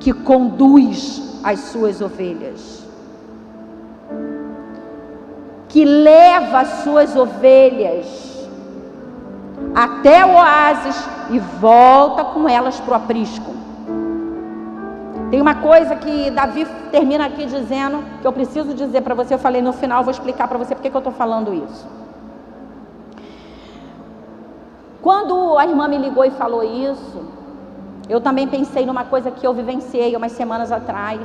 que 0.00 0.12
conduz 0.12 1.40
as 1.44 1.60
suas 1.60 2.00
ovelhas, 2.00 2.84
que 5.68 5.84
leva 5.84 6.60
as 6.60 6.68
suas 6.82 7.14
ovelhas 7.14 8.48
até 9.74 10.24
o 10.24 10.32
oásis 10.32 11.08
e 11.30 11.38
volta 11.38 12.24
com 12.24 12.48
elas 12.48 12.80
para 12.80 12.92
o 12.92 12.96
aprisco. 12.96 13.54
Tem 15.30 15.40
uma 15.40 15.54
coisa 15.54 15.94
que 15.94 16.30
Davi 16.32 16.66
termina 16.90 17.26
aqui 17.26 17.46
dizendo, 17.46 18.02
que 18.20 18.26
eu 18.26 18.32
preciso 18.32 18.74
dizer 18.74 19.02
para 19.02 19.14
você, 19.14 19.34
eu 19.34 19.38
falei 19.38 19.62
no 19.62 19.72
final, 19.72 20.02
vou 20.02 20.10
explicar 20.10 20.48
para 20.48 20.58
você 20.58 20.74
porque 20.74 20.90
que 20.90 20.96
eu 20.96 20.98
estou 20.98 21.12
falando 21.12 21.54
isso. 21.54 21.99
Quando 25.02 25.56
a 25.58 25.66
irmã 25.66 25.88
me 25.88 25.98
ligou 25.98 26.24
e 26.24 26.30
falou 26.30 26.62
isso, 26.62 27.18
Eu 28.12 28.20
também 28.20 28.46
pensei 28.48 28.84
numa 28.84 29.04
coisa 29.04 29.30
que 29.30 29.46
eu 29.46 29.54
vivenciei 29.54 30.16
umas 30.16 30.32
semanas 30.32 30.72
atrás. 30.72 31.20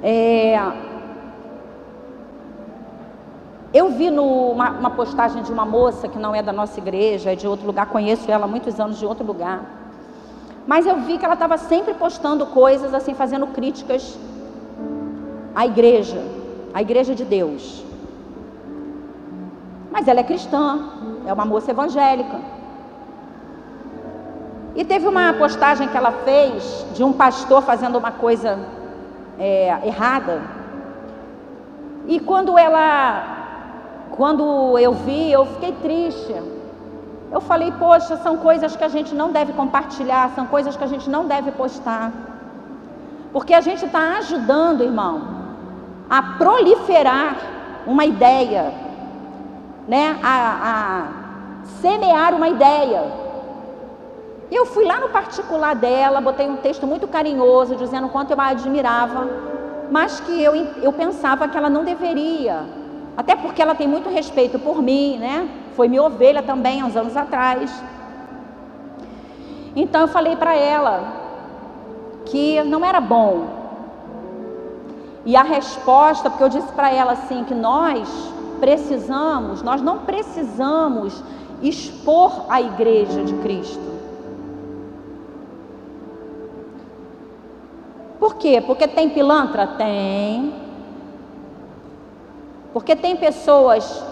É, 0.00 0.60
eu 3.80 3.90
vi 3.90 4.10
numa 4.10 4.70
uma 4.70 4.90
postagem 4.90 5.42
de 5.42 5.50
uma 5.50 5.66
moça 5.66 6.06
que 6.06 6.20
não 6.20 6.32
é 6.32 6.40
da 6.40 6.52
nossa 6.52 6.78
igreja, 6.78 7.32
é 7.32 7.34
de 7.34 7.48
outro 7.48 7.66
lugar, 7.66 7.86
conheço 7.86 8.30
ela 8.30 8.44
há 8.44 8.48
muitos 8.54 8.78
anos 8.78 8.96
de 8.96 9.04
outro 9.04 9.26
lugar. 9.26 9.58
Mas 10.64 10.86
eu 10.86 11.00
vi 11.00 11.18
que 11.18 11.24
ela 11.24 11.34
estava 11.34 11.58
sempre 11.58 11.94
postando 11.94 12.46
coisas 12.46 12.94
assim, 12.94 13.12
fazendo 13.12 13.48
críticas 13.48 14.16
à 15.52 15.66
igreja, 15.66 16.22
à 16.72 16.80
igreja 16.80 17.12
de 17.12 17.24
Deus. 17.24 17.84
Mas 19.94 20.08
ela 20.08 20.18
é 20.18 20.24
cristã, 20.24 20.80
é 21.24 21.32
uma 21.32 21.44
moça 21.44 21.70
evangélica. 21.70 22.36
E 24.74 24.84
teve 24.84 25.06
uma 25.06 25.32
postagem 25.34 25.86
que 25.86 25.96
ela 25.96 26.10
fez 26.10 26.84
de 26.92 27.04
um 27.04 27.12
pastor 27.12 27.62
fazendo 27.62 27.96
uma 27.96 28.10
coisa 28.10 28.58
é, 29.38 29.78
errada. 29.84 30.42
E 32.08 32.18
quando 32.18 32.58
ela, 32.58 34.08
quando 34.10 34.76
eu 34.80 34.92
vi, 34.94 35.30
eu 35.30 35.46
fiquei 35.46 35.70
triste. 35.80 36.34
Eu 37.30 37.40
falei, 37.40 37.70
poxa, 37.78 38.16
são 38.16 38.36
coisas 38.38 38.74
que 38.74 38.82
a 38.82 38.88
gente 38.88 39.14
não 39.14 39.30
deve 39.30 39.52
compartilhar, 39.52 40.32
são 40.34 40.46
coisas 40.46 40.76
que 40.76 40.82
a 40.82 40.88
gente 40.88 41.08
não 41.08 41.26
deve 41.26 41.52
postar. 41.52 42.10
Porque 43.32 43.54
a 43.54 43.60
gente 43.60 43.84
está 43.84 44.18
ajudando, 44.18 44.82
irmão, 44.82 45.22
a 46.10 46.20
proliferar 46.36 47.36
uma 47.86 48.04
ideia, 48.04 48.83
né? 49.86 50.18
A, 50.22 50.34
a 50.62 51.24
semear 51.80 52.34
uma 52.34 52.48
ideia. 52.48 53.02
Eu 54.50 54.66
fui 54.66 54.84
lá 54.84 55.00
no 55.00 55.08
particular 55.08 55.74
dela, 55.74 56.20
botei 56.20 56.48
um 56.48 56.56
texto 56.56 56.86
muito 56.86 57.08
carinhoso, 57.08 57.76
dizendo 57.76 58.08
quanto 58.08 58.32
eu 58.32 58.40
a 58.40 58.48
admirava, 58.48 59.28
mas 59.90 60.20
que 60.20 60.42
eu, 60.42 60.54
eu 60.82 60.92
pensava 60.92 61.48
que 61.48 61.56
ela 61.56 61.70
não 61.70 61.84
deveria, 61.84 62.64
até 63.16 63.34
porque 63.34 63.60
ela 63.60 63.74
tem 63.74 63.88
muito 63.88 64.08
respeito 64.08 64.58
por 64.58 64.82
mim, 64.82 65.18
né? 65.18 65.48
Foi 65.74 65.88
minha 65.88 66.02
ovelha 66.02 66.42
também, 66.42 66.80
há 66.80 66.86
uns 66.86 66.96
anos 66.96 67.16
atrás. 67.16 67.70
Então 69.74 70.02
eu 70.02 70.08
falei 70.08 70.36
para 70.36 70.54
ela 70.54 71.02
que 72.26 72.62
não 72.62 72.84
era 72.84 73.00
bom. 73.00 73.46
E 75.26 75.36
a 75.36 75.42
resposta, 75.42 76.28
porque 76.28 76.44
eu 76.44 76.48
disse 76.48 76.72
para 76.72 76.92
ela 76.92 77.12
assim, 77.12 77.44
que 77.44 77.54
nós 77.54 78.33
precisamos, 78.64 79.60
nós 79.60 79.82
não 79.82 79.98
precisamos 79.98 81.22
expor 81.60 82.46
a 82.48 82.62
igreja 82.62 83.22
de 83.22 83.34
Cristo. 83.34 83.92
Por 88.18 88.36
quê? 88.36 88.62
Porque 88.66 88.88
tem 88.88 89.10
pilantra? 89.10 89.66
Tem. 89.66 90.54
Porque 92.72 92.96
tem 92.96 93.16
pessoas 93.16 94.02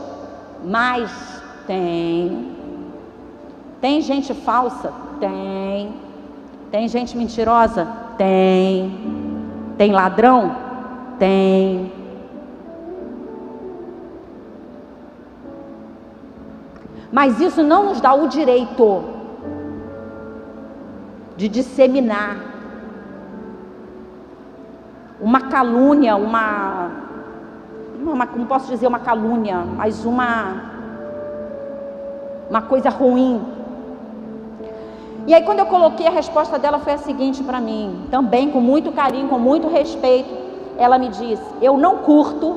mais? 0.62 1.42
Tem. 1.66 2.54
Tem 3.80 4.02
gente 4.02 4.34
falsa? 4.34 4.92
Tem. 5.18 5.94
Tem 6.70 6.86
gente 6.88 7.16
mentirosa? 7.16 7.88
Tem. 8.18 8.94
Tem 9.78 9.92
ladrão? 9.92 10.54
Tem. 11.18 12.01
Mas 17.12 17.38
isso 17.38 17.62
não 17.62 17.84
nos 17.84 18.00
dá 18.00 18.14
o 18.14 18.26
direito 18.26 19.04
de 21.36 21.46
disseminar 21.46 22.38
uma 25.20 25.42
calúnia, 25.42 26.16
uma, 26.16 26.90
uma 28.02 28.24
não 28.24 28.46
posso 28.46 28.68
dizer 28.68 28.86
uma 28.86 28.98
calúnia, 28.98 29.58
mas 29.76 30.06
uma 30.06 30.72
uma 32.48 32.62
coisa 32.62 32.88
ruim. 32.88 33.40
E 35.26 35.34
aí 35.34 35.42
quando 35.44 35.60
eu 35.60 35.66
coloquei 35.66 36.06
a 36.06 36.10
resposta 36.10 36.58
dela 36.58 36.78
foi 36.78 36.94
a 36.94 36.98
seguinte 36.98 37.42
para 37.42 37.60
mim, 37.60 38.06
também 38.10 38.50
com 38.50 38.60
muito 38.60 38.90
carinho, 38.90 39.28
com 39.28 39.38
muito 39.38 39.68
respeito, 39.68 40.34
ela 40.78 40.98
me 40.98 41.08
disse: 41.08 41.44
"Eu 41.60 41.76
não 41.76 41.98
curto, 41.98 42.56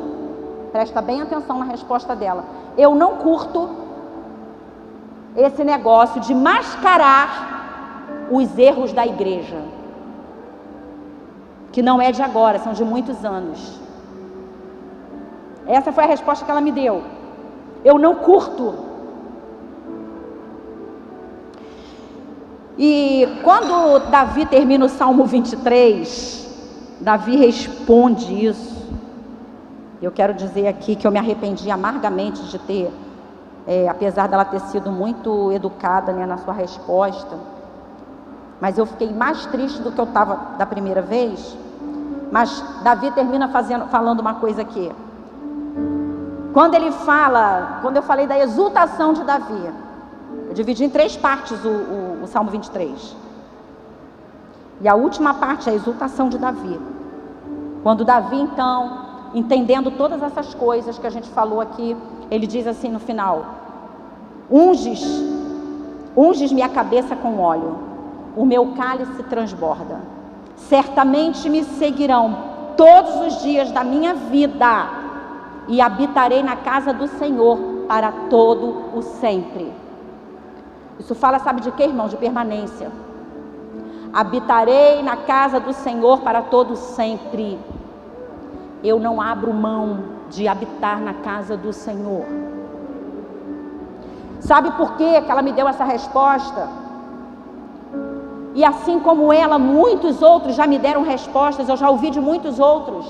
presta 0.72 1.01
bem 1.01 1.22
atenção 1.22 1.60
na 1.60 1.66
resposta 1.66 2.16
dela. 2.16 2.45
Eu 2.78 2.95
não 2.95 3.18
curto 3.18 3.85
esse 5.36 5.64
negócio 5.64 6.22
de 6.22 6.34
mascarar 6.34 8.28
os 8.32 8.58
erros 8.58 8.94
da 8.94 9.06
igreja 9.06 9.58
que 11.76 11.82
não 11.82 12.02
é 12.02 12.10
de 12.10 12.22
agora, 12.22 12.58
são 12.58 12.72
de 12.72 12.86
muitos 12.86 13.26
anos. 13.26 13.82
Essa 15.68 15.92
foi 15.92 16.06
a 16.06 16.08
resposta 16.08 16.46
que 16.46 16.50
ela 16.50 16.62
me 16.62 16.72
deu. 16.72 17.04
Eu 17.84 18.00
não 18.00 18.16
curto. 18.16 18.74
E 22.78 23.28
quando 23.44 24.10
Davi 24.10 24.46
termina 24.46 24.86
o 24.86 24.88
Salmo 24.90 25.26
23, 25.26 26.98
Davi 27.02 27.36
responde 27.36 28.46
isso. 28.46 28.88
Eu 30.02 30.14
quero 30.14 30.34
dizer 30.34 30.68
aqui 30.68 30.96
que 30.96 31.06
eu 31.06 31.12
me 31.12 31.20
arrependi 31.20 31.70
amargamente 31.70 32.42
de 32.44 32.58
ter, 32.60 32.90
é, 33.68 33.88
apesar 33.88 34.28
dela 34.28 34.45
ter 34.45 34.59
sido 34.61 34.91
muito 34.91 35.51
educada 35.51 36.11
né, 36.11 36.26
na 36.26 36.38
sua 36.38 36.53
resposta, 36.53 37.36
mas 38.61 38.78
eu 38.78 38.86
fiquei 38.86 39.13
mais 39.13 39.45
triste 39.47 39.82
do 39.82 39.91
que 39.91 39.99
eu 39.99 40.05
estava 40.05 40.57
da 40.57 40.66
primeira 40.66 41.01
vez, 41.01 41.57
mas 42.32 42.63
Davi 42.84 43.11
termina 43.11 43.47
fazendo, 43.49 43.86
falando 43.88 44.20
uma 44.20 44.36
coisa 44.36 44.61
aqui. 44.61 44.91
Quando 46.53 46.76
ele 46.76 46.91
fala, 46.91 47.80
quando 47.82 47.97
eu 47.97 48.03
falei 48.03 48.28
da 48.28 48.39
exultação 48.39 49.13
de 49.13 49.24
Davi, 49.24 49.74
eu 50.47 50.53
dividi 50.53 50.86
em 50.86 50.89
três 50.89 51.18
partes 51.18 51.63
o, 51.66 51.70
o, 51.70 52.24
o 52.24 52.28
Salmo 52.28 52.49
23. 52.49 53.16
E 54.82 54.88
a 54.88 54.95
última 54.95 55.34
parte 55.34 55.70
é 55.70 55.74
a 55.74 55.76
exultação 55.76 56.30
de 56.30 56.38
Davi. 56.38 56.80
Quando 57.84 58.05
Davi, 58.05 58.39
então, 58.39 58.99
entendendo 59.34 59.91
todas 59.91 60.22
essas 60.22 60.53
coisas 60.53 60.97
que 60.97 61.05
a 61.05 61.09
gente 61.09 61.30
falou 61.30 61.59
aqui, 61.59 61.95
ele 62.30 62.48
diz 62.48 62.68
assim 62.68 62.90
no 62.90 63.00
final: 63.00 63.46
Unges, 64.50 65.04
unges 66.16 66.52
minha 66.52 66.70
cabeça 66.70 67.16
com 67.16 67.40
óleo, 67.40 67.78
o 68.36 68.46
meu 68.46 68.74
cálice 68.74 69.24
transborda 69.24 70.16
certamente 70.56 71.50
me 71.50 71.64
seguirão 71.64 72.38
todos 72.78 73.16
os 73.28 73.42
dias 73.42 73.72
da 73.72 73.84
minha 73.84 74.14
vida 74.14 74.90
e 75.68 75.82
habitarei 75.82 76.44
na 76.44 76.56
casa 76.56 76.94
do 76.94 77.08
Senhor 77.08 77.58
para 77.88 78.12
todo 78.30 78.97
o 78.97 79.02
sempre. 79.02 79.72
Isso 81.00 81.14
fala, 81.14 81.39
sabe 81.39 81.62
de 81.62 81.72
quê, 81.72 81.84
irmão? 81.84 82.08
De 82.08 82.18
permanência. 82.18 82.92
Habitarei 84.14 85.04
na 85.04 85.18
casa 85.18 85.60
do 85.60 85.74
Senhor 85.74 86.22
para 86.22 86.42
todo 86.42 86.76
sempre. 86.76 87.60
Eu 88.84 89.00
não 89.00 89.20
abro 89.20 89.54
mão 89.54 90.14
de 90.30 90.47
habitar 90.47 91.00
na 91.00 91.14
casa 91.14 91.56
do 91.56 91.72
Senhor. 91.72 92.26
Sabe 94.39 94.72
por 94.72 94.96
que 94.96 95.04
ela 95.04 95.42
me 95.42 95.52
deu 95.52 95.68
essa 95.68 95.84
resposta? 95.84 96.70
E 98.54 98.64
assim 98.64 99.00
como 99.00 99.34
ela, 99.34 99.58
muitos 99.60 100.22
outros 100.22 100.56
já 100.56 100.66
me 100.66 100.80
deram 100.80 101.04
respostas, 101.04 101.68
eu 101.68 101.76
já 101.76 101.89
ouvi 101.89 102.10
de 102.10 102.22
muitos 102.22 102.60
outros. 102.60 103.06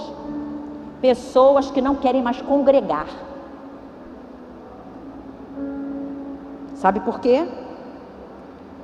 Pessoas 1.02 1.70
que 1.70 1.82
não 1.82 1.96
querem 1.96 2.22
mais 2.22 2.42
congregar. 2.42 3.08
Sabe 6.76 7.00
por 7.00 7.20
quê? 7.20 7.48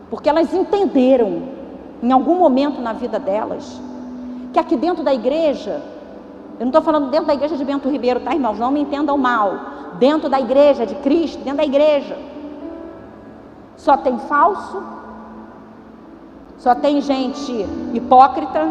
Porque 0.10 0.30
elas 0.30 0.53
entenderam, 0.53 1.44
em 2.03 2.12
algum 2.12 2.36
momento 2.36 2.82
na 2.82 2.94
vida 2.94 3.18
delas, 3.18 3.82
que 4.53 4.60
aqui 4.60 4.76
dentro 4.76 5.03
da 5.03 5.14
igreja, 5.14 5.82
eu 6.62 6.66
não 6.66 6.70
estou 6.70 6.84
falando 6.84 7.10
dentro 7.10 7.26
da 7.26 7.34
igreja 7.34 7.58
de 7.58 7.66
Bento 7.66 7.90
Ribeiro, 7.90 8.20
tá, 8.20 8.36
irmãos? 8.36 8.60
Não 8.60 8.70
me 8.70 8.82
entendam 8.82 9.18
mal. 9.18 9.54
Dentro 9.98 10.30
da 10.30 10.40
igreja 10.40 10.86
de 10.86 10.94
Cristo, 10.94 11.40
dentro 11.40 11.58
da 11.58 11.64
igreja, 11.64 12.16
só 13.76 13.98
tem 13.98 14.20
falso, 14.20 14.80
só 16.60 16.76
tem 16.76 17.02
gente 17.02 17.66
hipócrita. 17.96 18.70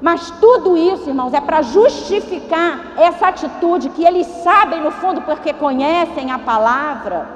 Mas 0.00 0.30
tudo 0.40 0.78
isso, 0.78 1.10
irmãos, 1.10 1.34
é 1.34 1.42
para 1.42 1.60
justificar 1.60 2.94
essa 2.96 3.28
atitude 3.28 3.90
que 3.90 4.02
eles 4.02 4.26
sabem 4.26 4.80
no 4.80 4.92
fundo, 4.92 5.20
porque 5.20 5.52
conhecem 5.52 6.30
a 6.30 6.38
palavra, 6.38 7.28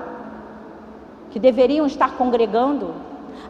que 1.31 1.39
deveriam 1.39 1.85
estar 1.85 2.13
congregando. 2.13 2.95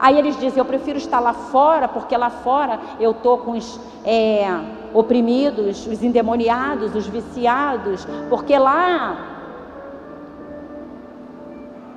Aí 0.00 0.18
eles 0.18 0.36
dizem: 0.36 0.58
Eu 0.58 0.64
prefiro 0.64 0.98
estar 0.98 1.20
lá 1.20 1.32
fora, 1.32 1.86
porque 1.86 2.16
lá 2.16 2.28
fora 2.28 2.80
eu 2.98 3.12
estou 3.12 3.38
com 3.38 3.52
os 3.52 3.80
é, 4.04 4.77
oprimidos, 4.94 5.86
os 5.86 6.02
endemoniados, 6.02 6.94
os 6.94 7.06
viciados, 7.06 8.06
porque 8.28 8.58
lá 8.58 9.16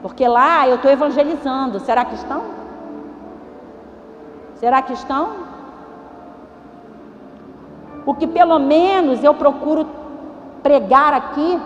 Porque 0.02 0.28
lá 0.28 0.68
eu 0.68 0.76
estou 0.76 0.90
evangelizando. 0.92 1.80
Será 1.80 2.04
que 2.04 2.16
estão? 2.16 2.42
Será 4.56 4.82
que 4.82 4.94
estão? 4.94 5.30
O 8.06 8.14
que 8.16 8.26
pelo 8.26 8.58
menos 8.58 9.24
eu 9.24 9.34
procuro 9.34 9.88
pregar 10.64 11.14
aqui 11.14 11.60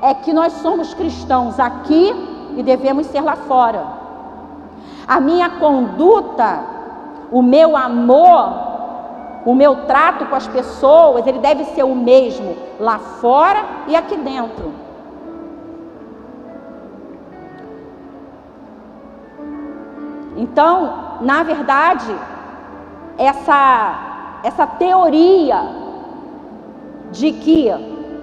é 0.00 0.14
que 0.14 0.32
nós 0.32 0.52
somos 0.54 0.94
cristãos 0.94 1.58
aqui 1.58 2.14
e 2.56 2.62
devemos 2.62 3.06
ser 3.06 3.20
lá 3.20 3.34
fora. 3.34 3.84
A 5.06 5.20
minha 5.20 5.50
conduta, 5.50 6.60
o 7.32 7.42
meu 7.42 7.76
amor, 7.76 8.77
o 9.48 9.54
meu 9.54 9.86
trato 9.86 10.26
com 10.26 10.36
as 10.36 10.46
pessoas, 10.46 11.26
ele 11.26 11.38
deve 11.38 11.64
ser 11.64 11.82
o 11.82 11.94
mesmo 11.94 12.54
lá 12.78 12.98
fora 12.98 13.64
e 13.86 13.96
aqui 13.96 14.14
dentro. 14.14 14.74
Então, 20.36 21.16
na 21.22 21.42
verdade, 21.44 22.14
essa, 23.16 24.40
essa 24.44 24.66
teoria 24.66 25.58
de 27.10 27.32
que 27.32 27.68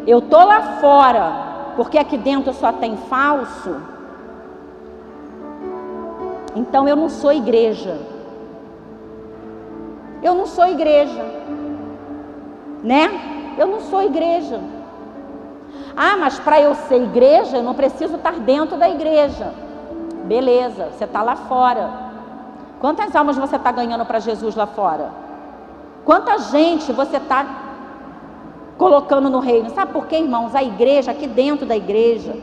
eu 0.05 0.21
tô 0.21 0.45
lá 0.45 0.77
fora 0.79 1.73
porque 1.75 1.97
aqui 1.97 2.19
dentro 2.19 2.53
só 2.53 2.71
tem 2.71 2.95
falso, 2.97 3.77
então 6.55 6.87
eu 6.87 6.95
não 6.95 7.09
sou 7.09 7.33
igreja. 7.33 8.13
Eu 10.25 10.33
não 10.33 10.47
sou 10.47 10.65
igreja, 10.65 11.23
né? 12.81 13.03
Eu 13.59 13.67
não 13.67 13.79
sou 13.81 14.01
igreja. 14.01 14.59
Ah, 15.95 16.17
mas 16.17 16.39
para 16.39 16.59
eu 16.59 16.73
ser 16.73 16.99
igreja, 17.03 17.57
eu 17.57 17.63
não 17.63 17.75
preciso 17.75 18.15
estar 18.15 18.33
dentro 18.39 18.75
da 18.75 18.89
igreja. 18.89 19.53
Beleza, 20.23 20.89
você 20.91 21.03
está 21.03 21.21
lá 21.21 21.35
fora. 21.35 21.83
Quantas 22.79 23.15
almas 23.15 23.37
você 23.37 23.55
está 23.55 23.71
ganhando 23.71 24.03
para 24.03 24.17
Jesus 24.17 24.55
lá 24.55 24.65
fora? 24.65 25.11
Quanta 26.03 26.39
gente 26.39 26.91
você 26.91 27.17
está 27.17 27.45
colocando 28.79 29.29
no 29.29 29.39
reino? 29.39 29.69
Sabe 29.69 29.93
por 29.93 30.07
quê, 30.07 30.17
irmãos? 30.17 30.55
A 30.55 30.63
igreja, 30.63 31.11
aqui 31.11 31.27
dentro 31.27 31.67
da 31.67 31.77
igreja. 31.77 32.35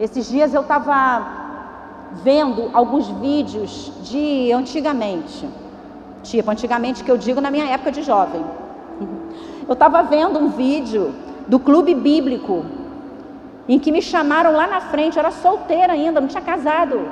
Esses 0.00 0.28
dias 0.28 0.52
eu 0.52 0.62
estava 0.62 1.24
vendo 2.24 2.70
alguns 2.72 3.06
vídeos 3.08 3.92
de 4.02 4.50
antigamente. 4.50 5.59
Tipo, 6.22 6.50
antigamente 6.50 7.02
que 7.02 7.10
eu 7.10 7.16
digo 7.16 7.40
na 7.40 7.50
minha 7.50 7.66
época 7.66 7.92
de 7.92 8.02
jovem. 8.02 8.44
Eu 9.66 9.72
estava 9.72 10.02
vendo 10.02 10.38
um 10.38 10.48
vídeo 10.48 11.14
do 11.46 11.58
clube 11.58 11.94
bíblico 11.94 12.64
em 13.68 13.78
que 13.78 13.92
me 13.92 14.02
chamaram 14.02 14.52
lá 14.52 14.66
na 14.66 14.80
frente, 14.80 15.16
eu 15.16 15.20
era 15.20 15.30
solteira 15.30 15.92
ainda, 15.92 16.20
não 16.20 16.28
tinha 16.28 16.42
casado. 16.42 17.08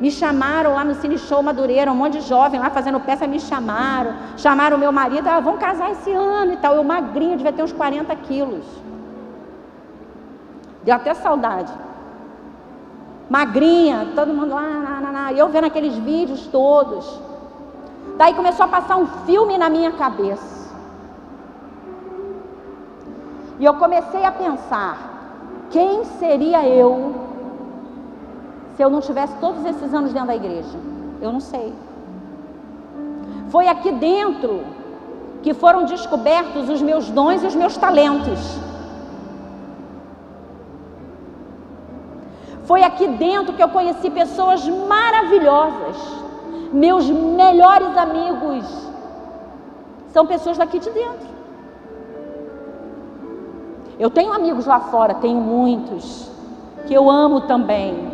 Me 0.00 0.10
chamaram 0.10 0.72
lá 0.74 0.84
no 0.84 0.94
Cine 0.94 1.16
Show 1.16 1.42
Madureira, 1.42 1.92
um 1.92 1.94
monte 1.94 2.14
de 2.18 2.22
jovem 2.22 2.58
lá 2.58 2.70
fazendo 2.70 2.98
peça, 2.98 3.26
me 3.26 3.38
chamaram. 3.38 4.14
Chamaram 4.36 4.76
meu 4.76 4.90
marido, 4.90 5.28
ah, 5.28 5.38
vamos 5.38 5.60
casar 5.60 5.92
esse 5.92 6.10
ano 6.10 6.54
e 6.54 6.56
tal. 6.56 6.74
Eu 6.74 6.82
magrinha, 6.82 7.36
devia 7.36 7.52
ter 7.52 7.62
uns 7.62 7.72
40 7.72 8.16
quilos. 8.16 8.64
Deu 10.82 10.94
até 10.96 11.14
saudade. 11.14 11.72
Magrinha, 13.30 14.08
todo 14.14 14.34
mundo 14.34 14.54
lá, 14.54 14.62
lá, 14.62 15.00
lá, 15.00 15.10
lá. 15.10 15.32
E 15.32 15.38
eu 15.38 15.48
vendo 15.48 15.66
aqueles 15.66 15.94
vídeos 15.94 16.46
todos. 16.48 17.20
Daí 18.16 18.34
começou 18.34 18.64
a 18.64 18.68
passar 18.68 18.96
um 18.96 19.06
filme 19.26 19.56
na 19.58 19.68
minha 19.68 19.92
cabeça. 19.92 20.62
E 23.58 23.64
eu 23.64 23.74
comecei 23.74 24.24
a 24.24 24.32
pensar: 24.32 24.98
quem 25.70 26.04
seria 26.04 26.66
eu 26.66 27.14
se 28.76 28.82
eu 28.82 28.90
não 28.90 29.00
tivesse 29.00 29.34
todos 29.36 29.64
esses 29.64 29.92
anos 29.94 30.12
dentro 30.12 30.28
da 30.28 30.36
igreja? 30.36 30.78
Eu 31.20 31.32
não 31.32 31.40
sei. 31.40 31.72
Foi 33.50 33.68
aqui 33.68 33.92
dentro 33.92 34.64
que 35.42 35.52
foram 35.52 35.84
descobertos 35.84 36.68
os 36.68 36.80
meus 36.80 37.10
dons 37.10 37.42
e 37.42 37.46
os 37.46 37.54
meus 37.54 37.76
talentos. 37.76 38.40
Foi 42.64 42.82
aqui 42.82 43.06
dentro 43.08 43.52
que 43.52 43.62
eu 43.62 43.68
conheci 43.68 44.08
pessoas 44.08 44.66
maravilhosas. 44.66 46.21
Meus 46.72 47.08
melhores 47.08 47.96
amigos 47.96 48.64
são 50.08 50.26
pessoas 50.26 50.56
daqui 50.56 50.78
de 50.78 50.90
dentro. 50.90 51.32
Eu 53.98 54.10
tenho 54.10 54.32
amigos 54.32 54.66
lá 54.66 54.80
fora, 54.80 55.14
tenho 55.14 55.40
muitos, 55.40 56.30
que 56.86 56.94
eu 56.94 57.10
amo 57.10 57.42
também. 57.42 58.10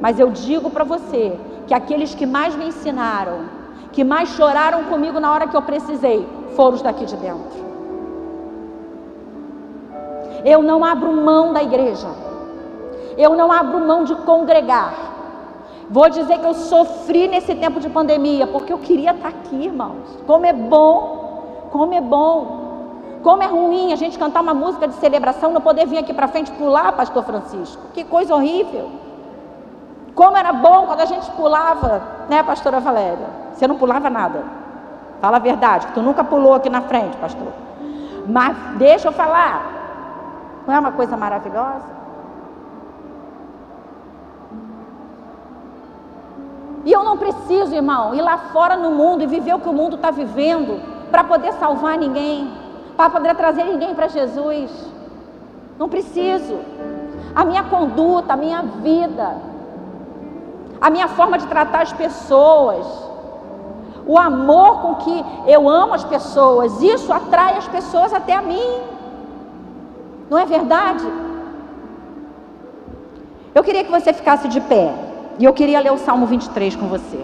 Mas 0.00 0.18
eu 0.18 0.30
digo 0.30 0.68
para 0.70 0.84
você 0.84 1.38
que 1.66 1.74
aqueles 1.74 2.14
que 2.14 2.26
mais 2.26 2.54
me 2.54 2.66
ensinaram, 2.68 3.46
que 3.92 4.04
mais 4.04 4.28
choraram 4.30 4.84
comigo 4.84 5.18
na 5.18 5.32
hora 5.32 5.46
que 5.46 5.56
eu 5.56 5.62
precisei, 5.62 6.28
foram 6.54 6.74
os 6.74 6.82
daqui 6.82 7.06
de 7.06 7.16
dentro. 7.16 7.62
Eu 10.44 10.62
não 10.62 10.84
abro 10.84 11.12
mão 11.12 11.52
da 11.52 11.62
igreja. 11.62 12.08
Eu 13.16 13.36
não 13.36 13.52
abro 13.52 13.78
mão 13.80 14.04
de 14.04 14.14
congregar. 14.16 15.11
Vou 15.92 16.08
dizer 16.08 16.38
que 16.38 16.46
eu 16.46 16.54
sofri 16.54 17.28
nesse 17.28 17.54
tempo 17.54 17.78
de 17.78 17.90
pandemia, 17.90 18.46
porque 18.46 18.72
eu 18.72 18.78
queria 18.78 19.10
estar 19.10 19.28
aqui, 19.28 19.66
irmãos. 19.66 20.18
Como 20.26 20.46
é 20.46 20.52
bom, 20.54 21.68
como 21.70 21.92
é 21.92 22.00
bom. 22.00 22.62
Como 23.22 23.42
é 23.42 23.46
ruim 23.46 23.92
a 23.92 23.96
gente 23.96 24.18
cantar 24.18 24.40
uma 24.40 24.54
música 24.54 24.88
de 24.88 24.94
celebração, 24.94 25.52
não 25.52 25.60
poder 25.60 25.86
vir 25.86 25.98
aqui 25.98 26.14
para 26.14 26.26
frente 26.28 26.50
pular, 26.52 26.92
pastor 26.92 27.22
Francisco. 27.24 27.82
Que 27.92 28.04
coisa 28.04 28.34
horrível. 28.34 28.90
Como 30.14 30.34
era 30.34 30.50
bom 30.50 30.86
quando 30.86 31.02
a 31.02 31.04
gente 31.04 31.30
pulava, 31.32 32.00
né, 32.26 32.42
pastora 32.42 32.80
Valéria? 32.80 33.28
Você 33.52 33.66
não 33.66 33.76
pulava 33.76 34.08
nada. 34.08 34.44
Fala 35.20 35.36
a 35.36 35.40
verdade, 35.40 35.88
que 35.88 35.92
tu 35.92 36.00
nunca 36.00 36.24
pulou 36.24 36.54
aqui 36.54 36.70
na 36.70 36.80
frente, 36.80 37.18
pastor. 37.18 37.52
Mas 38.26 38.56
deixa 38.78 39.08
eu 39.08 39.12
falar. 39.12 40.62
Não 40.66 40.72
é 40.72 40.78
uma 40.78 40.92
coisa 40.92 41.18
maravilhosa? 41.18 42.01
E 46.84 46.92
eu 46.92 47.04
não 47.04 47.16
preciso, 47.16 47.74
irmão, 47.74 48.14
ir 48.14 48.22
lá 48.22 48.36
fora 48.52 48.76
no 48.76 48.90
mundo 48.90 49.22
e 49.22 49.26
viver 49.26 49.54
o 49.54 49.60
que 49.60 49.68
o 49.68 49.72
mundo 49.72 49.96
está 49.96 50.10
vivendo 50.10 50.80
para 51.10 51.22
poder 51.22 51.52
salvar 51.54 51.96
ninguém, 51.96 52.50
para 52.96 53.08
poder 53.10 53.34
trazer 53.36 53.64
ninguém 53.64 53.94
para 53.94 54.08
Jesus. 54.08 54.70
Não 55.78 55.88
preciso. 55.88 56.58
A 57.34 57.44
minha 57.44 57.62
conduta, 57.64 58.32
a 58.32 58.36
minha 58.36 58.62
vida, 58.62 59.36
a 60.80 60.90
minha 60.90 61.08
forma 61.08 61.38
de 61.38 61.46
tratar 61.46 61.82
as 61.82 61.92
pessoas, 61.92 62.84
o 64.06 64.18
amor 64.18 64.82
com 64.82 64.94
que 64.96 65.24
eu 65.46 65.68
amo 65.68 65.94
as 65.94 66.04
pessoas, 66.04 66.82
isso 66.82 67.12
atrai 67.12 67.56
as 67.56 67.68
pessoas 67.68 68.12
até 68.12 68.34
a 68.34 68.42
mim. 68.42 68.80
Não 70.28 70.38
é 70.38 70.44
verdade? 70.44 71.06
Eu 73.54 73.62
queria 73.62 73.84
que 73.84 73.90
você 73.90 74.12
ficasse 74.12 74.48
de 74.48 74.60
pé. 74.60 75.11
E 75.42 75.44
eu 75.44 75.52
queria 75.52 75.80
ler 75.80 75.90
o 75.90 75.98
Salmo 75.98 76.24
23 76.24 76.76
com 76.76 76.86
você. 76.86 77.18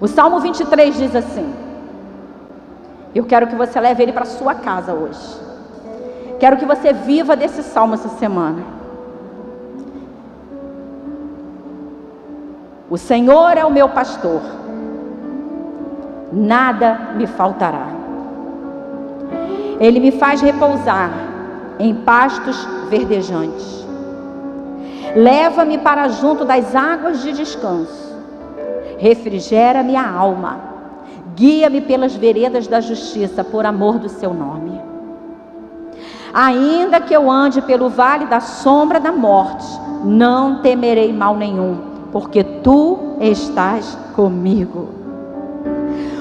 O 0.00 0.08
Salmo 0.08 0.40
23 0.40 0.96
diz 0.96 1.14
assim: 1.14 1.52
Eu 3.14 3.24
quero 3.26 3.48
que 3.48 3.54
você 3.54 3.78
leve 3.78 4.02
ele 4.02 4.14
para 4.14 4.24
sua 4.24 4.54
casa 4.54 4.94
hoje. 4.94 5.20
Quero 6.40 6.56
que 6.56 6.64
você 6.64 6.90
viva 6.90 7.36
desse 7.36 7.62
salmo 7.62 7.92
essa 7.92 8.08
semana. 8.08 8.62
O 12.88 12.96
Senhor 12.96 13.58
é 13.58 13.66
o 13.66 13.70
meu 13.70 13.90
pastor, 13.90 14.40
nada 16.32 17.10
me 17.14 17.26
faltará. 17.26 17.88
Ele 19.78 20.00
me 20.00 20.12
faz 20.12 20.40
repousar 20.40 21.10
em 21.78 21.94
pastos 21.94 22.66
verdejantes. 22.88 23.81
Leva-me 25.14 25.78
para 25.78 26.08
junto 26.08 26.44
das 26.44 26.74
águas 26.74 27.22
de 27.22 27.32
descanso. 27.32 28.16
Refrigera 28.98 29.82
minha 29.82 30.08
alma. 30.08 30.60
Guia-me 31.34 31.80
pelas 31.80 32.14
veredas 32.14 32.66
da 32.66 32.80
justiça 32.80 33.42
por 33.42 33.64
amor 33.66 33.98
do 33.98 34.08
seu 34.08 34.32
nome. 34.32 34.80
Ainda 36.32 37.00
que 37.00 37.14
eu 37.14 37.30
ande 37.30 37.60
pelo 37.62 37.88
vale 37.88 38.26
da 38.26 38.40
sombra 38.40 38.98
da 38.98 39.12
morte, 39.12 39.66
não 40.04 40.62
temerei 40.62 41.12
mal 41.12 41.36
nenhum 41.36 41.92
porque 42.12 42.44
tu 42.44 43.16
estás 43.18 43.98
comigo. 44.14 44.90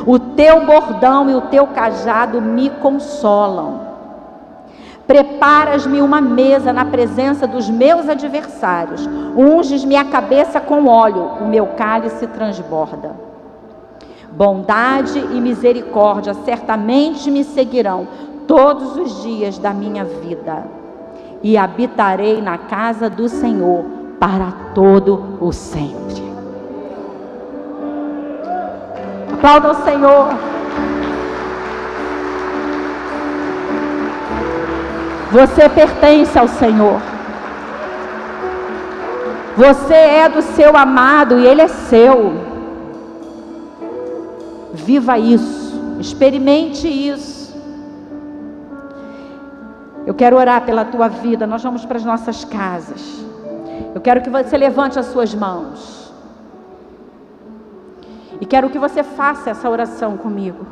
O 0.07 0.17
teu 0.17 0.65
bordão 0.65 1.29
e 1.29 1.35
o 1.35 1.41
teu 1.41 1.67
cajado 1.67 2.41
me 2.41 2.69
consolam. 2.69 3.90
Preparas-me 5.11 6.01
uma 6.01 6.21
mesa 6.21 6.71
na 6.71 6.85
presença 6.85 7.45
dos 7.45 7.69
meus 7.69 8.07
adversários. 8.07 9.05
Unges-me 9.35 9.97
a 9.97 10.05
cabeça 10.05 10.61
com 10.61 10.87
óleo, 10.87 11.31
o 11.41 11.45
meu 11.49 11.67
cálice 11.67 12.25
transborda. 12.27 13.11
Bondade 14.31 15.19
e 15.19 15.41
misericórdia 15.41 16.33
certamente 16.45 17.29
me 17.29 17.43
seguirão 17.43 18.07
todos 18.47 18.95
os 18.95 19.21
dias 19.21 19.57
da 19.57 19.73
minha 19.73 20.05
vida 20.05 20.63
e 21.43 21.57
habitarei 21.57 22.41
na 22.41 22.57
casa 22.57 23.09
do 23.09 23.27
Senhor 23.27 23.83
para 24.17 24.53
todo 24.73 25.37
o 25.41 25.51
sempre. 25.51 26.23
Aplauda 29.33 29.71
o 29.71 29.83
Senhor. 29.83 30.60
Você 35.31 35.69
pertence 35.69 36.37
ao 36.37 36.47
Senhor. 36.47 36.99
Você 39.55 39.93
é 39.93 40.27
do 40.29 40.41
seu 40.41 40.75
amado 40.75 41.39
e 41.39 41.45
ele 41.45 41.61
é 41.61 41.67
seu. 41.67 42.33
Viva 44.73 45.17
isso, 45.17 45.97
experimente 45.99 46.87
isso. 46.87 47.41
Eu 50.05 50.13
quero 50.13 50.35
orar 50.37 50.65
pela 50.65 50.83
tua 50.83 51.07
vida. 51.07 51.45
Nós 51.45 51.63
vamos 51.63 51.85
para 51.85 51.97
as 51.97 52.05
nossas 52.05 52.43
casas. 52.43 53.23
Eu 53.93 54.01
quero 54.01 54.21
que 54.21 54.29
você 54.29 54.57
levante 54.57 54.97
as 54.97 55.07
suas 55.07 55.33
mãos. 55.33 56.11
E 58.39 58.45
quero 58.45 58.69
que 58.69 58.79
você 58.79 59.03
faça 59.03 59.51
essa 59.51 59.69
oração 59.69 60.17
comigo. 60.17 60.65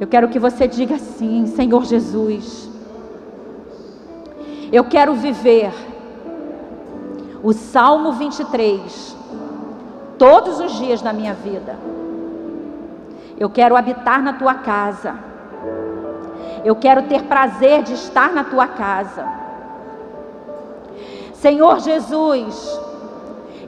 Eu 0.00 0.06
quero 0.06 0.28
que 0.28 0.38
você 0.38 0.68
diga 0.68 0.94
assim: 0.94 1.46
Senhor 1.46 1.84
Jesus, 1.84 2.67
eu 4.70 4.84
quero 4.84 5.14
viver 5.14 5.72
o 7.42 7.52
Salmo 7.52 8.12
23 8.12 9.16
todos 10.18 10.60
os 10.60 10.72
dias 10.78 11.00
da 11.00 11.12
minha 11.12 11.32
vida. 11.32 11.76
Eu 13.38 13.48
quero 13.48 13.76
habitar 13.76 14.22
na 14.22 14.32
tua 14.32 14.54
casa. 14.54 15.14
Eu 16.64 16.74
quero 16.74 17.02
ter 17.02 17.22
prazer 17.22 17.82
de 17.82 17.94
estar 17.94 18.32
na 18.32 18.44
tua 18.44 18.66
casa. 18.66 19.26
Senhor 21.34 21.78
Jesus, 21.78 22.80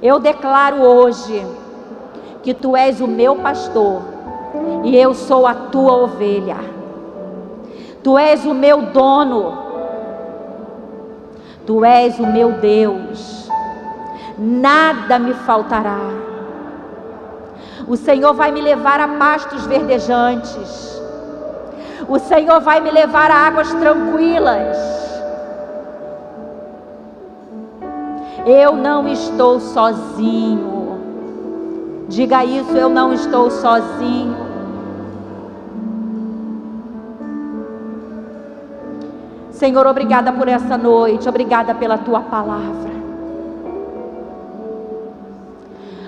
eu 0.02 0.18
declaro 0.18 0.82
hoje 0.82 1.46
que 2.42 2.52
tu 2.52 2.76
és 2.76 3.00
o 3.00 3.06
meu 3.06 3.36
pastor 3.36 4.02
e 4.82 4.96
eu 4.96 5.14
sou 5.14 5.46
a 5.46 5.54
tua 5.54 5.92
ovelha. 5.92 6.56
Tu 8.02 8.18
és 8.18 8.44
o 8.44 8.52
meu 8.52 8.82
dono. 8.82 9.69
Tu 11.70 11.84
és 11.84 12.18
o 12.18 12.26
meu 12.26 12.54
Deus. 12.54 13.48
Nada 14.36 15.20
me 15.20 15.32
faltará. 15.32 16.00
O 17.86 17.96
Senhor 17.96 18.34
vai 18.34 18.50
me 18.50 18.60
levar 18.60 18.98
a 18.98 19.06
pastos 19.06 19.66
verdejantes. 19.66 21.00
O 22.08 22.18
Senhor 22.18 22.60
vai 22.60 22.80
me 22.80 22.90
levar 22.90 23.30
a 23.30 23.46
águas 23.46 23.72
tranquilas. 23.74 24.76
Eu 28.44 28.74
não 28.74 29.06
estou 29.06 29.60
sozinho. 29.60 30.98
Diga 32.08 32.44
isso, 32.44 32.76
eu 32.76 32.88
não 32.88 33.12
estou 33.12 33.48
sozinho. 33.48 34.49
Senhor, 39.60 39.86
obrigada 39.86 40.32
por 40.32 40.48
essa 40.48 40.78
noite, 40.78 41.28
obrigada 41.28 41.74
pela 41.74 41.98
tua 41.98 42.22
palavra. 42.22 42.92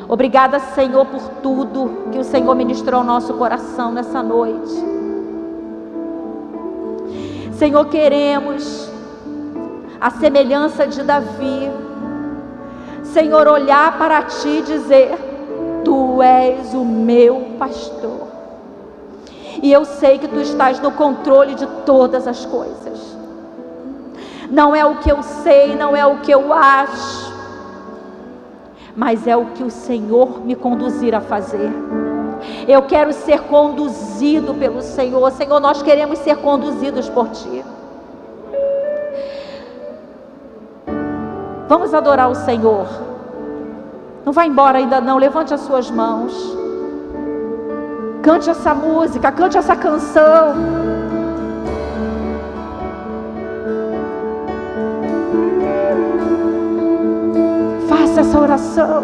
Obrigada, 0.08 0.58
Senhor, 0.58 1.04
por 1.04 1.20
tudo 1.42 2.08
que 2.10 2.18
o 2.18 2.24
Senhor 2.24 2.54
ministrou 2.54 3.00
ao 3.00 3.06
nosso 3.06 3.34
coração 3.34 3.92
nessa 3.92 4.22
noite. 4.22 4.72
Senhor, 7.52 7.84
queremos 7.90 8.90
a 10.00 10.08
semelhança 10.12 10.86
de 10.86 11.02
Davi. 11.02 11.70
Senhor, 13.02 13.46
olhar 13.46 13.98
para 13.98 14.22
ti 14.22 14.48
e 14.48 14.62
dizer: 14.62 15.10
Tu 15.84 16.22
és 16.22 16.72
o 16.72 16.86
meu 16.86 17.48
pastor. 17.58 18.28
E 19.62 19.70
eu 19.70 19.84
sei 19.84 20.18
que 20.18 20.26
tu 20.26 20.40
estás 20.40 20.80
no 20.80 20.92
controle 20.92 21.54
de 21.54 21.66
todas 21.84 22.26
as 22.26 22.46
coisas. 22.46 23.11
Não 24.52 24.76
é 24.76 24.84
o 24.84 24.96
que 24.96 25.10
eu 25.10 25.22
sei, 25.22 25.74
não 25.74 25.96
é 25.96 26.04
o 26.04 26.18
que 26.18 26.30
eu 26.30 26.52
acho, 26.52 27.32
mas 28.94 29.26
é 29.26 29.34
o 29.34 29.46
que 29.46 29.62
o 29.62 29.70
Senhor 29.70 30.44
me 30.44 30.54
conduzir 30.54 31.14
a 31.14 31.22
fazer. 31.22 31.72
Eu 32.68 32.82
quero 32.82 33.14
ser 33.14 33.40
conduzido 33.44 34.52
pelo 34.52 34.82
Senhor. 34.82 35.30
Senhor, 35.30 35.58
nós 35.58 35.80
queremos 35.82 36.18
ser 36.18 36.36
conduzidos 36.36 37.08
por 37.08 37.30
Ti. 37.30 37.64
Vamos 41.66 41.94
adorar 41.94 42.28
o 42.28 42.34
Senhor. 42.34 42.86
Não 44.22 44.34
vá 44.34 44.44
embora 44.44 44.76
ainda 44.76 45.00
não. 45.00 45.16
Levante 45.16 45.54
as 45.54 45.62
suas 45.62 45.90
mãos. 45.90 46.34
Cante 48.22 48.50
essa 48.50 48.74
música, 48.74 49.32
cante 49.32 49.56
essa 49.56 49.74
canção. 49.74 51.01
Essa 58.20 58.38
oração. 58.38 59.02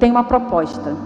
Tenho 0.00 0.14
uma 0.14 0.24
proposta. 0.24 0.96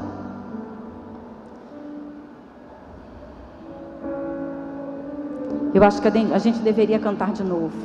Eu 5.74 5.82
acho 5.82 6.00
que 6.00 6.06
a 6.06 6.38
gente 6.38 6.60
deveria 6.60 7.00
cantar 7.00 7.32
de 7.32 7.42
novo. 7.42 7.76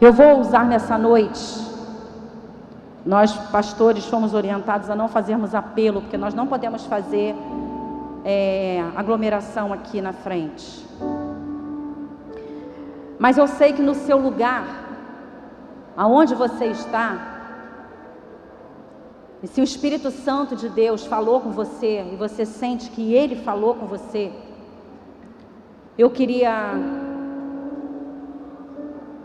Eu 0.00 0.12
vou 0.14 0.40
usar 0.40 0.64
nessa 0.64 0.96
noite. 0.96 1.66
Nós, 3.04 3.32
pastores, 3.50 4.06
fomos 4.06 4.32
orientados 4.32 4.88
a 4.88 4.96
não 4.96 5.08
fazermos 5.08 5.54
apelo, 5.54 6.00
porque 6.00 6.16
nós 6.16 6.34
não 6.34 6.46
podemos 6.46 6.86
fazer 6.86 7.36
é, 8.24 8.82
aglomeração 8.96 9.72
aqui 9.72 10.00
na 10.00 10.14
frente. 10.14 10.84
Mas 13.18 13.36
eu 13.36 13.46
sei 13.46 13.74
que 13.74 13.82
no 13.82 13.94
seu 13.94 14.18
lugar, 14.18 14.64
aonde 15.96 16.34
você 16.34 16.66
está, 16.66 17.35
e 19.42 19.46
se 19.46 19.60
o 19.60 19.64
Espírito 19.64 20.10
Santo 20.10 20.56
de 20.56 20.68
Deus 20.68 21.04
falou 21.04 21.40
com 21.40 21.50
você 21.50 22.02
e 22.12 22.16
você 22.16 22.46
sente 22.46 22.90
que 22.90 23.12
ele 23.14 23.36
falou 23.36 23.74
com 23.74 23.86
você, 23.86 24.32
eu 25.98 26.10
queria 26.10 26.72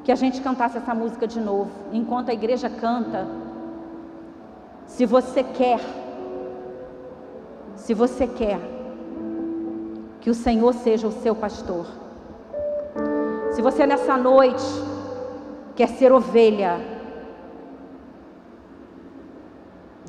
que 0.04 0.12
a 0.12 0.16
gente 0.16 0.42
cantasse 0.42 0.78
essa 0.78 0.94
música 0.94 1.28
de 1.28 1.40
novo. 1.40 1.72
Enquanto 1.94 2.30
a 2.30 2.34
igreja 2.34 2.70
canta, 2.70 3.28
se 4.86 5.06
você 5.06 5.44
quer, 5.44 5.80
se 7.76 7.94
você 7.94 8.28
quer 8.28 8.60
que 10.20 10.30
o 10.30 10.34
Senhor 10.34 10.74
seja 10.74 11.08
o 11.08 11.12
seu 11.12 11.34
pastor, 11.34 11.86
se 13.54 13.62
você 13.62 13.86
nessa 13.88 14.18
noite 14.18 14.64
quer 15.76 15.88
ser 15.88 16.12
ovelha 16.12 17.01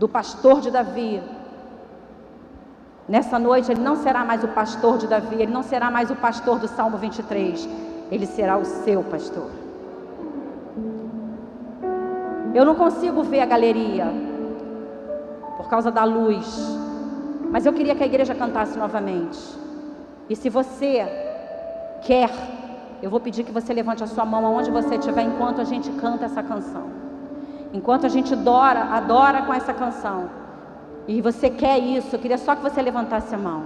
do 0.03 0.09
pastor 0.09 0.61
de 0.61 0.69
Davi, 0.69 1.23
nessa 3.09 3.39
noite 3.39 3.71
ele 3.71 3.81
não 3.81 3.95
será 3.95 4.25
mais 4.25 4.43
o 4.43 4.49
pastor 4.49 4.99
de 4.99 5.07
Davi, 5.07 5.37
ele 5.41 5.53
não 5.53 5.63
será 5.63 5.93
mais 5.93 6.11
o 6.11 6.17
pastor 6.17 6.59
do 6.59 6.67
Salmo 6.67 6.97
23, 6.99 7.69
ele 8.11 8.27
será 8.27 8.57
o 8.57 8.65
seu 8.65 9.05
pastor. 9.05 9.49
Eu 12.53 12.65
não 12.65 12.75
consigo 12.75 13.23
ver 13.23 13.43
a 13.43 13.47
galeria 13.47 14.09
por 15.57 15.69
causa 15.69 15.89
da 15.93 16.03
luz, 16.03 16.49
mas 17.53 17.65
eu 17.65 17.73
queria 17.73 17.95
que 17.95 18.03
a 18.03 18.07
igreja 18.07 18.35
cantasse 18.35 18.77
novamente. 18.77 19.39
E 20.29 20.35
se 20.35 20.49
você 20.49 21.07
quer 22.09 22.29
eu 23.01 23.09
vou 23.09 23.21
pedir 23.21 23.45
que 23.45 23.53
você 23.53 23.73
levante 23.73 24.03
a 24.03 24.09
sua 24.09 24.25
mão 24.25 24.45
aonde 24.47 24.69
você 24.69 24.97
estiver 24.97 25.23
enquanto 25.23 25.61
a 25.61 25.65
gente 25.65 25.89
canta 25.93 26.25
essa 26.25 26.43
canção. 26.43 27.12
Enquanto 27.73 28.05
a 28.05 28.09
gente 28.09 28.35
adora, 28.35 28.81
adora 28.85 29.43
com 29.43 29.55
essa 29.55 29.73
canção. 29.73 30.29
E 31.09 31.21
você 31.21 31.49
quer 31.49 31.79
isso, 31.79 32.15
eu 32.15 32.21
queria 32.21 32.39
só 32.39 32.55
que 32.55 32.63
você 32.63 32.83
levantasse 32.83 33.35
a 33.35 33.39
mão. 33.39 33.65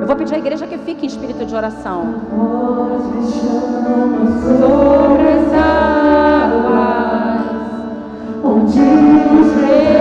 Eu 0.00 0.06
vou 0.06 0.16
pedir 0.16 0.34
à 0.34 0.38
igreja 0.38 0.66
que 0.66 0.78
fique 0.78 1.04
em 1.04 1.08
espírito 1.08 1.44
de 1.44 1.54
oração. 1.54 2.14
sobre 4.58 5.28
as 5.28 5.52
águas, 5.52 6.60
onde 8.42 8.80
os 8.80 9.54
meus 9.56 9.99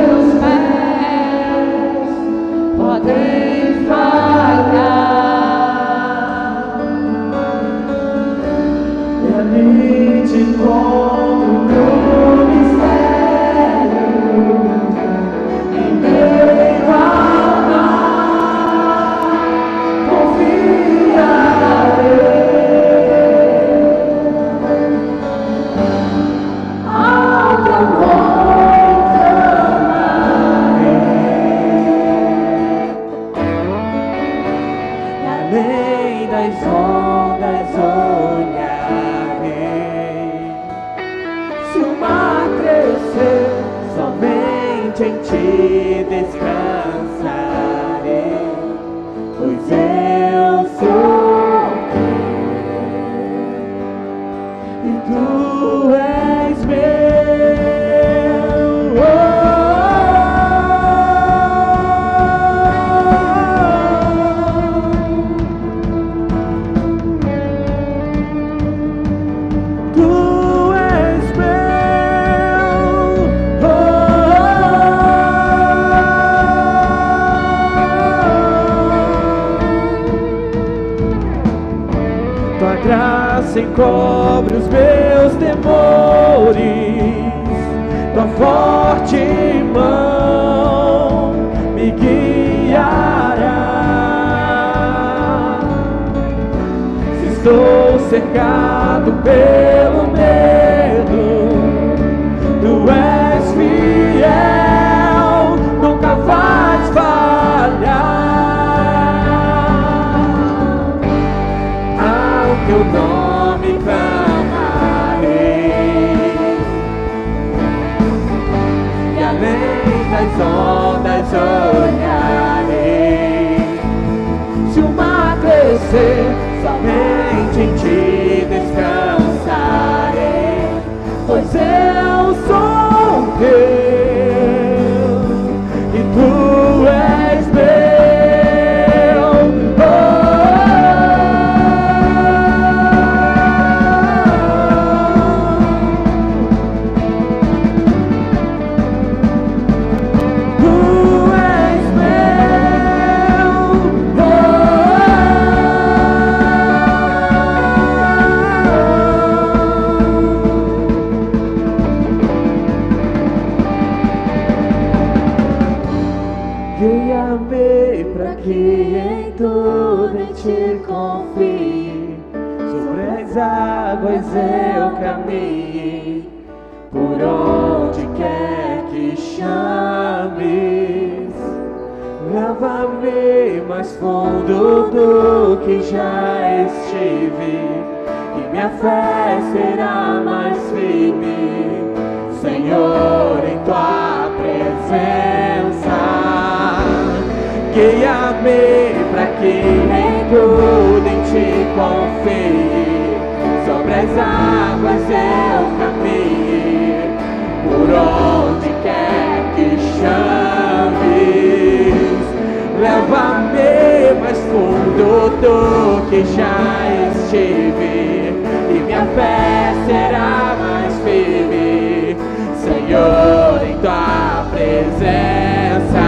do 215.49 216.01
que 216.09 216.23
já 216.35 216.87
estive, 217.11 218.33
e 218.69 218.83
minha 218.85 219.05
fé 219.15 219.73
será 219.87 220.55
mais 220.59 220.93
firme. 220.99 222.15
Senhor, 222.55 223.61
em 223.67 223.77
tua 223.79 224.45
presença. 224.51 226.05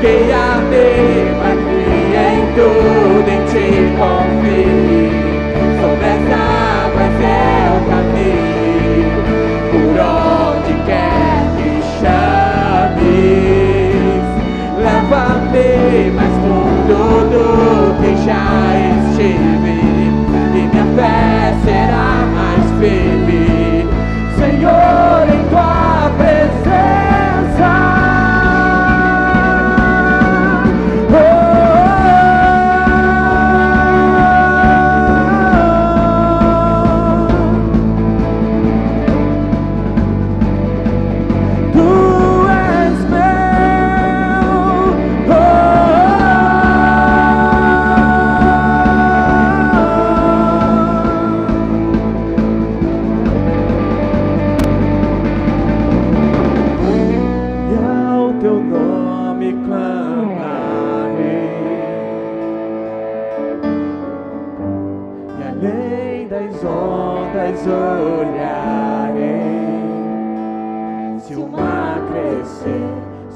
Guia-me 0.00 0.88
que 1.68 2.16
em 2.16 2.42
tudo 2.54 3.28
em 3.30 3.42
ti 3.46 3.66
confie. 3.98 4.87
Do 17.08 17.77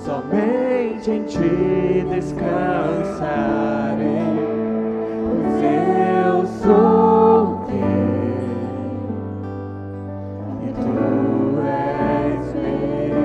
somente 0.05 1.11
em 1.11 1.23
ti 1.25 2.05
descansarei, 2.11 2.43
pois 5.29 5.63
eu 5.63 6.47
sou 6.61 7.65
teu 7.67 7.77
e 10.61 10.69
tu 10.75 10.93
és 11.65 12.45
meu. 12.55 13.23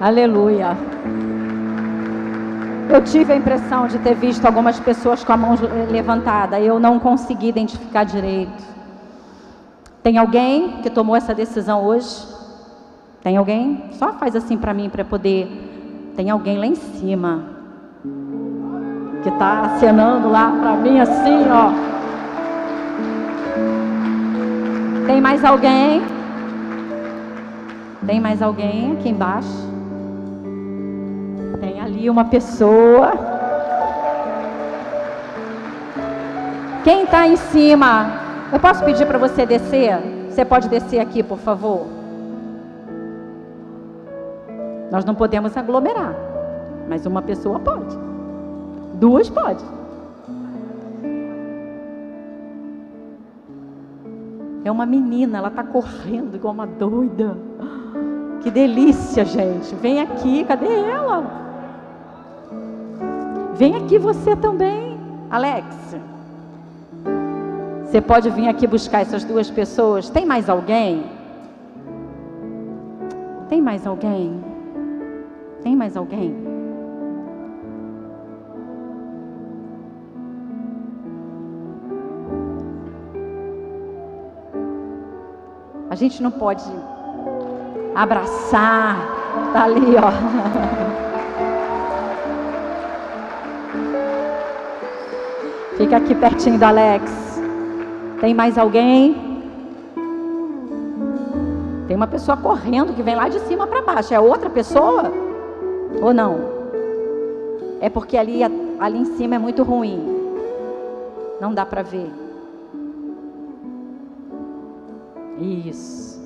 Aleluia. 0.00 0.76
Eu 2.88 3.02
tive 3.02 3.32
a 3.32 3.36
impressão 3.36 3.86
de 3.88 3.98
ter 3.98 4.14
visto 4.14 4.46
algumas 4.46 4.80
pessoas 4.80 5.22
com 5.24 5.32
a 5.32 5.36
mão 5.36 5.54
levantada. 5.90 6.60
Eu 6.60 6.78
não 6.78 6.98
consegui 6.98 7.48
identificar 7.48 8.04
direito. 8.04 8.74
Tem 10.04 10.18
alguém 10.18 10.82
que 10.82 10.90
tomou 10.90 11.16
essa 11.16 11.34
decisão 11.34 11.82
hoje? 11.82 12.26
Tem 13.22 13.38
alguém? 13.38 13.84
Só 13.92 14.12
faz 14.12 14.36
assim 14.36 14.54
para 14.58 14.74
mim 14.74 14.90
para 14.90 15.02
poder. 15.02 16.12
Tem 16.14 16.28
alguém 16.28 16.58
lá 16.58 16.66
em 16.66 16.74
cima 16.74 17.42
que 19.22 19.30
está 19.30 19.62
acenando 19.62 20.28
lá 20.28 20.52
para 20.60 20.76
mim 20.76 21.00
assim, 21.00 21.46
ó. 21.50 21.72
Tem 25.06 25.22
mais 25.22 25.42
alguém? 25.42 26.02
Tem 28.04 28.20
mais 28.20 28.42
alguém 28.42 28.92
aqui 28.92 29.08
embaixo? 29.08 29.72
Tem 31.60 31.80
ali 31.80 32.10
uma 32.10 32.26
pessoa. 32.26 33.12
Quem 36.84 37.04
está 37.04 37.26
em 37.26 37.36
cima? 37.36 38.23
Eu 38.52 38.60
posso 38.60 38.84
pedir 38.84 39.06
para 39.06 39.18
você 39.18 39.44
descer? 39.44 39.98
Você 40.28 40.44
pode 40.44 40.68
descer 40.68 41.00
aqui, 41.00 41.22
por 41.22 41.38
favor? 41.38 41.86
Nós 44.90 45.04
não 45.04 45.14
podemos 45.14 45.56
aglomerar, 45.56 46.14
mas 46.88 47.06
uma 47.06 47.22
pessoa 47.22 47.58
pode. 47.58 47.96
Duas 48.94 49.28
pode. 49.28 49.64
É 54.64 54.70
uma 54.70 54.86
menina, 54.86 55.38
ela 55.38 55.48
está 55.48 55.62
correndo 55.62 56.36
igual 56.36 56.54
uma 56.54 56.66
doida. 56.66 57.36
Que 58.40 58.50
delícia, 58.50 59.24
gente. 59.24 59.74
Vem 59.76 60.00
aqui, 60.00 60.44
cadê 60.44 60.66
ela? 60.66 61.24
Vem 63.54 63.76
aqui 63.76 63.98
você 63.98 64.34
também, 64.36 64.98
Alex. 65.30 65.96
Você 67.94 68.00
pode 68.00 68.28
vir 68.28 68.48
aqui 68.48 68.66
buscar 68.66 69.02
essas 69.02 69.22
duas 69.22 69.48
pessoas. 69.48 70.10
Tem 70.10 70.26
mais 70.26 70.50
alguém? 70.50 71.04
Tem 73.48 73.62
mais 73.62 73.86
alguém? 73.86 74.42
Tem 75.62 75.76
mais 75.76 75.96
alguém? 75.96 76.34
A 85.88 85.94
gente 85.94 86.20
não 86.20 86.32
pode 86.32 86.64
abraçar. 87.94 88.96
Tá 89.52 89.62
ali, 89.62 89.94
ó. 89.96 90.10
Fica 95.78 95.98
aqui 95.98 96.12
pertinho 96.16 96.58
do 96.58 96.64
Alex. 96.64 97.33
Tem 98.24 98.32
mais 98.32 98.56
alguém? 98.56 99.14
Tem 101.86 101.94
uma 101.94 102.06
pessoa 102.06 102.38
correndo 102.38 102.94
que 102.94 103.02
vem 103.02 103.14
lá 103.14 103.28
de 103.28 103.38
cima 103.40 103.66
para 103.66 103.82
baixo. 103.82 104.14
É 104.14 104.18
outra 104.18 104.48
pessoa? 104.48 105.12
Ou 106.00 106.14
não? 106.14 106.38
É 107.82 107.90
porque 107.90 108.16
ali, 108.16 108.42
ali 108.80 108.98
em 108.98 109.04
cima 109.04 109.34
é 109.34 109.38
muito 109.38 109.62
ruim. 109.62 110.02
Não 111.38 111.52
dá 111.52 111.66
para 111.66 111.82
ver. 111.82 112.10
Isso. 115.38 116.18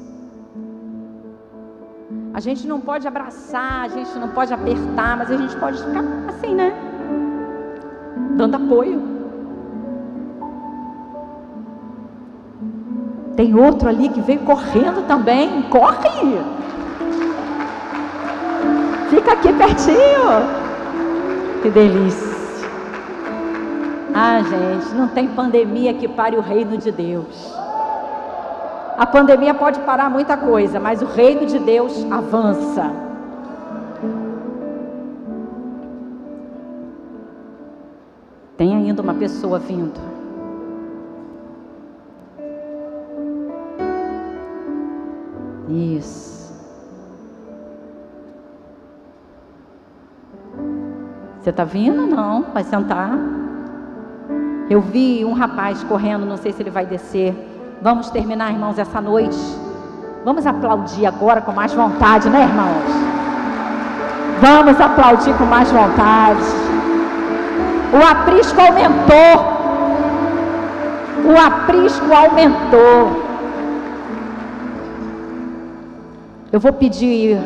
A 2.33 2.39
gente 2.39 2.65
não 2.69 2.81
pode 2.81 3.09
abraçar, 3.09 3.87
a 3.87 3.89
gente 3.89 4.17
não 4.17 4.29
pode 4.29 4.55
apertar, 4.55 5.17
mas 5.17 5.33
a 5.33 5.37
gente 5.37 5.57
pode 5.57 5.83
ficar 5.83 6.05
assim, 6.29 6.55
né? 6.55 6.73
Dando 8.37 8.55
apoio. 8.55 9.18
Tem 13.39 13.55
outro 13.55 13.89
ali 13.89 14.09
que 14.09 14.21
veio 14.21 14.41
correndo 14.41 15.07
também. 15.07 15.63
Corre! 15.71 16.41
Fica 19.09 19.31
aqui 19.31 19.53
pertinho. 19.53 20.27
Que 21.63 21.71
delícia. 21.71 22.37
Ah, 24.13 24.43
gente, 24.43 24.93
não 24.93 25.07
tem 25.07 25.29
pandemia 25.29 25.95
que 25.95 26.09
pare 26.09 26.37
o 26.37 26.41
reino 26.41 26.77
de 26.79 26.91
Deus. 26.91 27.55
A 28.99 29.07
pandemia 29.07 29.55
pode 29.55 29.79
parar 29.83 30.11
muita 30.11 30.37
coisa, 30.37 30.81
mas 30.81 31.01
o 31.01 31.07
reino 31.07 31.47
de 31.47 31.61
Deus 31.61 32.05
avança. 32.11 32.91
Tem 38.57 38.75
ainda 38.75 39.01
uma 39.01 39.15
pessoa 39.15 39.61
vindo. 39.61 40.18
Isso. 45.69 46.39
Você 51.41 51.51
está 51.51 51.65
vindo? 51.65 52.07
Não, 52.07 52.47
vai 52.53 52.65
sentar. 52.65 53.13
Eu 54.69 54.81
vi 54.81 55.25
um 55.25 55.33
rapaz 55.33 55.83
correndo, 55.85 56.27
não 56.27 56.37
sei 56.37 56.53
se 56.53 56.63
ele 56.63 56.71
vai 56.71 56.85
descer. 56.85 57.35
Vamos 57.81 58.11
terminar, 58.11 58.51
irmãos, 58.51 58.79
essa 58.79 59.01
noite. 59.01 59.39
Vamos 60.25 60.47
aplaudir 60.47 61.07
agora 61.07 61.41
com 61.41 61.53
mais 61.53 61.73
vontade, 61.73 62.29
né, 62.29 62.43
irmãos? 62.43 63.09
Vamos 64.41 64.81
aplaudir 64.81 65.33
com 65.39 65.45
mais 65.45 65.71
vontade. 65.71 66.43
O 67.93 68.07
aprisco 68.07 68.61
aumentou. 68.61 69.59
O 71.25 71.39
aprisco 71.39 72.13
aumentou. 72.13 73.28
Eu 76.51 76.59
vou 76.59 76.73
pedir, 76.73 77.37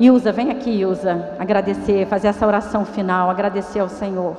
Ilza, 0.00 0.32
vem 0.32 0.50
aqui, 0.50 0.70
Ilza, 0.70 1.36
agradecer, 1.38 2.04
fazer 2.06 2.26
essa 2.26 2.44
oração 2.44 2.84
final, 2.84 3.30
agradecer 3.30 3.78
ao 3.78 3.88
Senhor. 3.88 4.36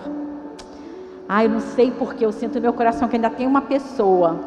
Ah, 1.30 1.46
eu 1.46 1.50
não 1.50 1.62
sei 1.62 1.90
porque, 1.90 2.26
eu 2.26 2.32
sinto 2.34 2.56
no 2.56 2.62
meu 2.62 2.74
coração 2.74 3.08
que 3.08 3.16
ainda 3.16 3.30
tem 3.30 3.48
uma 3.48 3.62
pessoa. 3.62 4.38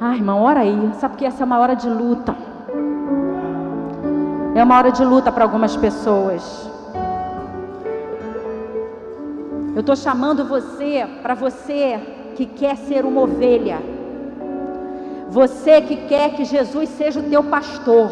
Ah, 0.00 0.16
irmão, 0.16 0.42
ora 0.42 0.60
aí. 0.60 0.90
Sabe 0.94 1.16
que 1.16 1.26
essa 1.26 1.42
é 1.42 1.44
uma 1.44 1.58
hora 1.58 1.74
de 1.74 1.90
luta. 1.90 2.34
É 4.54 4.64
uma 4.64 4.74
hora 4.78 4.90
de 4.90 5.04
luta 5.04 5.30
para 5.30 5.44
algumas 5.44 5.76
pessoas. 5.76 6.70
Eu 9.74 9.80
estou 9.80 9.96
chamando 9.96 10.46
você, 10.46 11.06
para 11.22 11.34
você 11.34 12.00
que 12.36 12.46
quer 12.46 12.76
ser 12.76 13.04
uma 13.04 13.20
ovelha. 13.20 13.97
Você 15.28 15.80
que 15.82 15.96
quer 16.08 16.30
que 16.30 16.44
Jesus 16.44 16.88
seja 16.90 17.20
o 17.20 17.24
teu 17.24 17.44
pastor. 17.44 18.10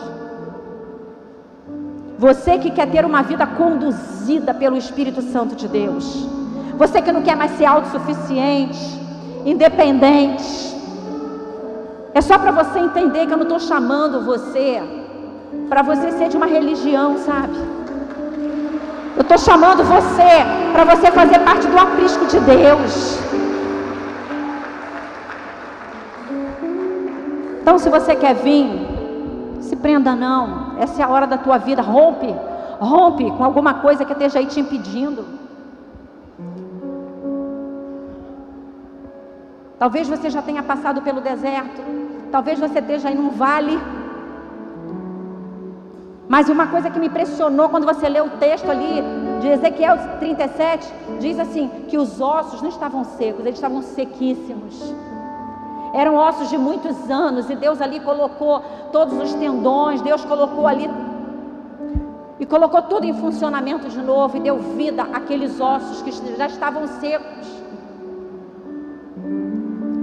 Você 2.19 2.59
que 2.59 2.71
quer 2.71 2.91
ter 2.91 3.05
uma 3.05 3.23
vida 3.23 3.47
conduzida 3.47 4.53
pelo 4.53 4.77
Espírito 4.77 5.23
Santo 5.23 5.57
de 5.57 5.67
Deus. 5.67 6.29
Você 6.77 7.01
que 7.01 7.13
não 7.13 7.23
quer 7.23 7.37
mais 7.37 7.53
ser 7.53 7.65
autossuficiente, 7.65 9.01
independente. 9.45 10.77
É 12.13 12.21
só 12.21 12.39
para 12.39 12.51
você 12.51 12.79
entender 12.79 13.27
que 13.27 13.33
eu 13.33 13.37
não 13.37 13.45
estou 13.45 13.61
chamando 13.61 14.25
você 14.25 14.83
para 15.69 15.83
você 15.83 16.13
ser 16.13 16.29
de 16.29 16.37
uma 16.37 16.47
religião, 16.47 17.17
sabe? 17.19 17.57
Eu 19.17 19.23
estou 19.23 19.39
chamando 19.39 19.83
você 19.85 20.45
para 20.73 20.85
você 20.85 21.11
fazer 21.11 21.39
parte 21.41 21.67
do 21.67 21.79
aprisco 21.79 22.27
de 22.27 22.39
Deus. 22.41 23.19
Então, 27.67 27.81
se 27.81 27.89
você 27.89 28.15
quer 28.15 28.33
vir, 28.33 28.65
se 29.61 29.75
prenda 29.75 30.15
não. 30.15 30.79
Essa 30.79 31.03
é 31.03 31.05
a 31.05 31.09
hora 31.09 31.27
da 31.27 31.37
tua 31.37 31.59
vida. 31.59 31.83
Rompe, 31.83 32.33
rompe 32.79 33.29
com 33.33 33.43
alguma 33.43 33.75
coisa 33.75 34.05
que 34.05 34.13
esteja 34.13 34.39
aí 34.39 34.47
te 34.47 34.61
impedindo. 34.61 35.25
Talvez 39.81 40.09
você 40.09 40.31
já 40.31 40.41
tenha 40.41 40.63
passado 40.63 41.03
pelo 41.03 41.21
deserto. 41.21 41.83
Talvez 42.31 42.61
você 42.61 42.79
esteja 42.79 43.09
aí 43.09 43.17
num 43.17 43.31
vale. 43.31 43.77
Mas 46.29 46.49
uma 46.49 46.69
coisa 46.69 46.89
que 46.89 47.01
me 47.01 47.09
impressionou 47.09 47.69
quando 47.69 47.85
você 47.85 48.09
leu 48.09 48.27
o 48.27 48.31
texto 48.39 48.71
ali 48.71 49.03
de 49.41 49.49
Ezequiel 49.49 49.99
37, 50.21 50.95
diz 51.19 51.37
assim: 51.41 51.69
que 51.89 51.99
os 51.99 52.21
ossos 52.21 52.63
não 52.63 52.69
estavam 52.69 53.03
secos, 53.03 53.41
eles 53.41 53.57
estavam 53.57 53.83
sequíssimos. 53.83 54.95
Eram 55.93 56.17
ossos 56.17 56.49
de 56.49 56.59
muitos 56.59 57.11
anos 57.11 57.49
e 57.49 57.55
Deus 57.55 57.81
ali 57.81 58.01
colocou 58.01 58.63
todos 58.93 59.19
os 59.19 59.35
tendões, 59.35 60.01
Deus 60.03 60.25
colocou 60.25 60.67
ali 60.67 60.91
e 62.39 62.45
colocou 62.45 62.83
tudo 62.83 63.07
em 63.07 63.15
funcionamento 63.15 63.89
de 63.89 64.01
novo 64.03 64.37
e 64.37 64.41
deu 64.41 64.59
vida 64.59 65.05
àqueles 65.05 65.61
ossos 65.61 66.03
que 66.03 66.13
já 66.37 66.47
estavam 66.47 66.87
secos. 66.87 67.57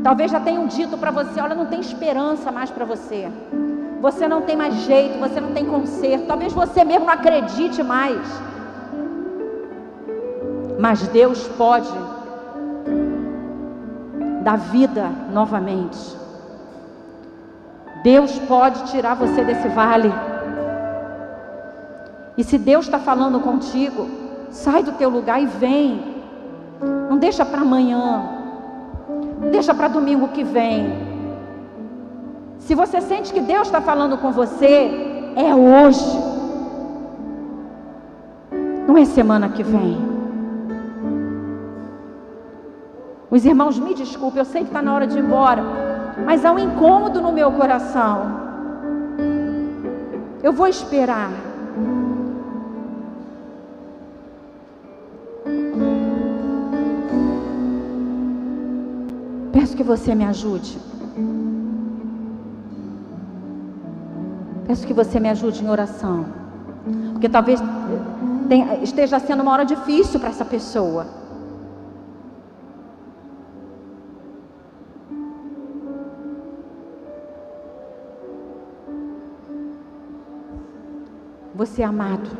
Talvez 0.04 0.32
já 0.32 0.40
tenham 0.40 0.68
dito 0.68 0.98
para 0.98 1.12
você: 1.12 1.40
olha, 1.40 1.56
não 1.56 1.68
tem 1.68 1.80
esperança 1.80 2.52
mais 2.52 2.70
para 2.70 2.86
você. 2.86 3.32
Você 4.02 4.28
não 4.28 4.42
tem 4.42 4.58
mais 4.58 4.74
jeito, 4.82 5.18
você 5.18 5.40
não 5.40 5.54
tem 5.54 5.66
conserto. 5.66 6.26
Talvez 6.26 6.52
você 6.52 6.84
mesmo 6.84 7.06
não 7.06 7.14
acredite 7.14 7.82
mais. 7.82 8.20
Mas 10.78 11.08
Deus 11.08 11.48
pode 11.50 11.88
da 14.44 14.56
vida 14.56 15.10
novamente. 15.32 16.18
Deus 18.04 18.38
pode 18.40 18.84
tirar 18.92 19.16
você 19.16 19.44
desse 19.44 19.70
vale. 19.70 20.14
E 22.38 22.44
se 22.44 22.58
Deus 22.58 22.86
está 22.86 23.00
falando 23.00 23.40
contigo, 23.40 24.08
sai 24.52 24.84
do 24.84 24.92
teu 24.94 25.10
lugar 25.10 25.42
e 25.42 25.46
vem. 25.46 26.14
Não 27.10 27.18
deixa 27.18 27.46
para 27.46 27.62
amanhã. 27.62 28.24
Não 29.40 29.50
deixa 29.50 29.74
para 29.74 29.88
domingo 29.88 30.28
que 30.30 30.44
vem. 30.44 31.14
Se 32.60 32.76
você 32.76 33.00
sente 33.00 33.34
que 33.34 33.42
Deus 33.42 33.68
está 33.68 33.80
falando 33.80 34.18
com 34.18 34.32
você, 34.32 35.34
é 35.36 35.56
hoje. 35.56 36.34
Não 38.88 38.98
é 38.98 39.06
semana 39.06 39.50
que 39.50 39.64
vem. 39.64 40.13
Os 43.36 43.44
irmãos, 43.46 43.80
me 43.80 43.96
desculpem, 43.96 44.38
eu 44.38 44.46
sei 44.46 44.62
que 44.62 44.68
está 44.68 44.80
na 44.80 44.94
hora 44.94 45.08
de 45.08 45.18
ir 45.18 45.24
embora, 45.24 45.64
mas 46.24 46.46
há 46.46 46.52
um 46.52 46.60
incômodo 46.60 47.20
no 47.20 47.32
meu 47.32 47.52
coração. 47.52 48.16
Eu 50.44 50.54
vou 50.54 50.68
esperar. 50.68 51.32
Peço 59.52 59.76
que 59.76 59.82
você 59.82 60.14
me 60.14 60.26
ajude. 60.26 60.78
Peço 64.68 64.86
que 64.86 64.94
você 64.94 65.20
me 65.20 65.30
ajude 65.30 65.66
em 65.66 65.72
oração. 65.72 66.28
Porque 67.14 67.28
talvez 67.28 67.60
esteja 68.84 69.18
sendo 69.18 69.42
uma 69.42 69.54
hora 69.54 69.66
difícil 69.66 70.20
para 70.20 70.30
essa 70.30 70.46
pessoa. 70.46 71.23
Você 81.66 81.82
é 81.82 81.86
amado. 81.86 82.38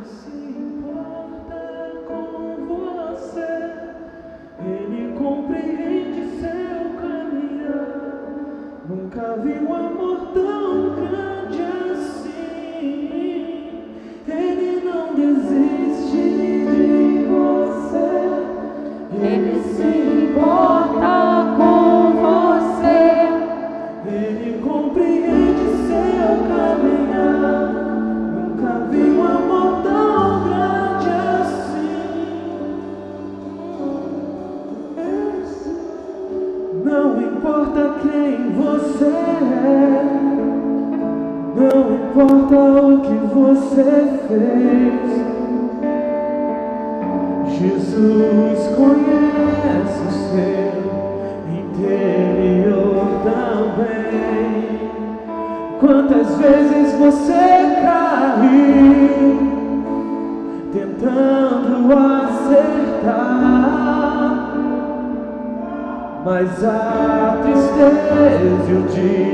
E 68.44 68.74
o 68.74 69.33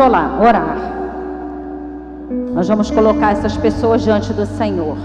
orar, 0.00 0.40
orar. 0.40 0.76
Nós 2.54 2.68
vamos 2.68 2.90
colocar 2.90 3.32
essas 3.32 3.56
pessoas 3.56 4.02
diante 4.02 4.32
do 4.32 4.46
Senhor. 4.46 4.96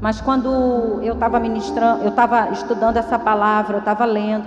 Mas 0.00 0.20
quando 0.20 0.48
eu 1.02 1.14
estava 1.14 1.40
ministrando, 1.40 2.02
eu 2.02 2.10
estava 2.10 2.50
estudando 2.50 2.96
essa 2.96 3.18
palavra, 3.18 3.76
eu 3.76 3.78
estava 3.80 4.04
lendo. 4.04 4.46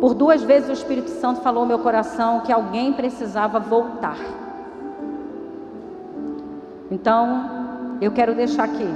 Por 0.00 0.12
duas 0.14 0.42
vezes 0.42 0.68
o 0.68 0.72
Espírito 0.72 1.10
Santo 1.10 1.40
falou 1.40 1.62
ao 1.62 1.66
meu 1.66 1.78
coração 1.78 2.40
que 2.40 2.52
alguém 2.52 2.92
precisava 2.92 3.58
voltar. 3.58 4.18
Então, 6.90 7.96
eu 8.00 8.12
quero 8.12 8.34
deixar 8.34 8.64
aqui 8.64 8.88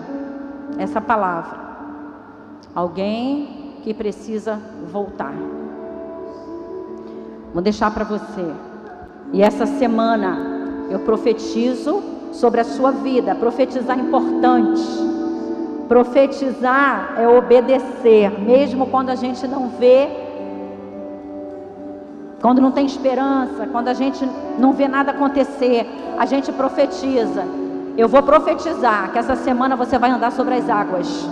essa 0.77 1.01
palavra. 1.01 1.59
Alguém 2.75 3.79
que 3.83 3.95
precisa 3.95 4.61
voltar. 4.93 5.33
Vou 7.53 7.63
deixar 7.63 7.91
para 7.91 8.05
você. 8.05 8.47
E 9.33 9.43
essa 9.43 9.67
semana 9.67 10.39
eu 10.91 11.01
profetizo 11.01 12.03
sobre 12.33 12.61
a 12.61 12.65
sua 12.65 12.91
vida. 12.91 13.35
Profetizar 13.35 13.99
é 13.99 14.03
importante. 14.03 14.83
Profetizar 15.89 17.15
é 17.17 17.27
obedecer, 17.27 18.39
mesmo 18.39 18.87
quando 18.87 19.09
a 19.09 19.15
gente 19.15 19.47
não 19.49 19.71
vê, 19.71 20.09
quando 22.43 22.61
não 22.61 22.71
tem 22.71 22.85
esperança, 22.85 23.67
quando 23.67 23.89
a 23.89 23.95
gente 23.95 24.29
não 24.59 24.73
vê 24.75 24.87
nada 24.87 25.13
acontecer, 25.13 25.87
a 26.19 26.27
gente 26.27 26.53
profetiza. 26.53 27.45
Eu 27.97 28.07
vou 28.07 28.23
profetizar 28.23 29.11
que 29.13 29.19
essa 29.19 29.35
semana 29.35 29.77
você 29.77 29.99
vai 29.99 30.11
andar 30.11 30.31
sobre 30.31 30.55
as 30.55 30.69
águas. 30.69 31.29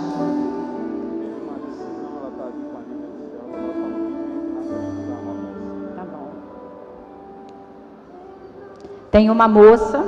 Tem 9.11 9.29
uma 9.29 9.47
moça 9.47 10.03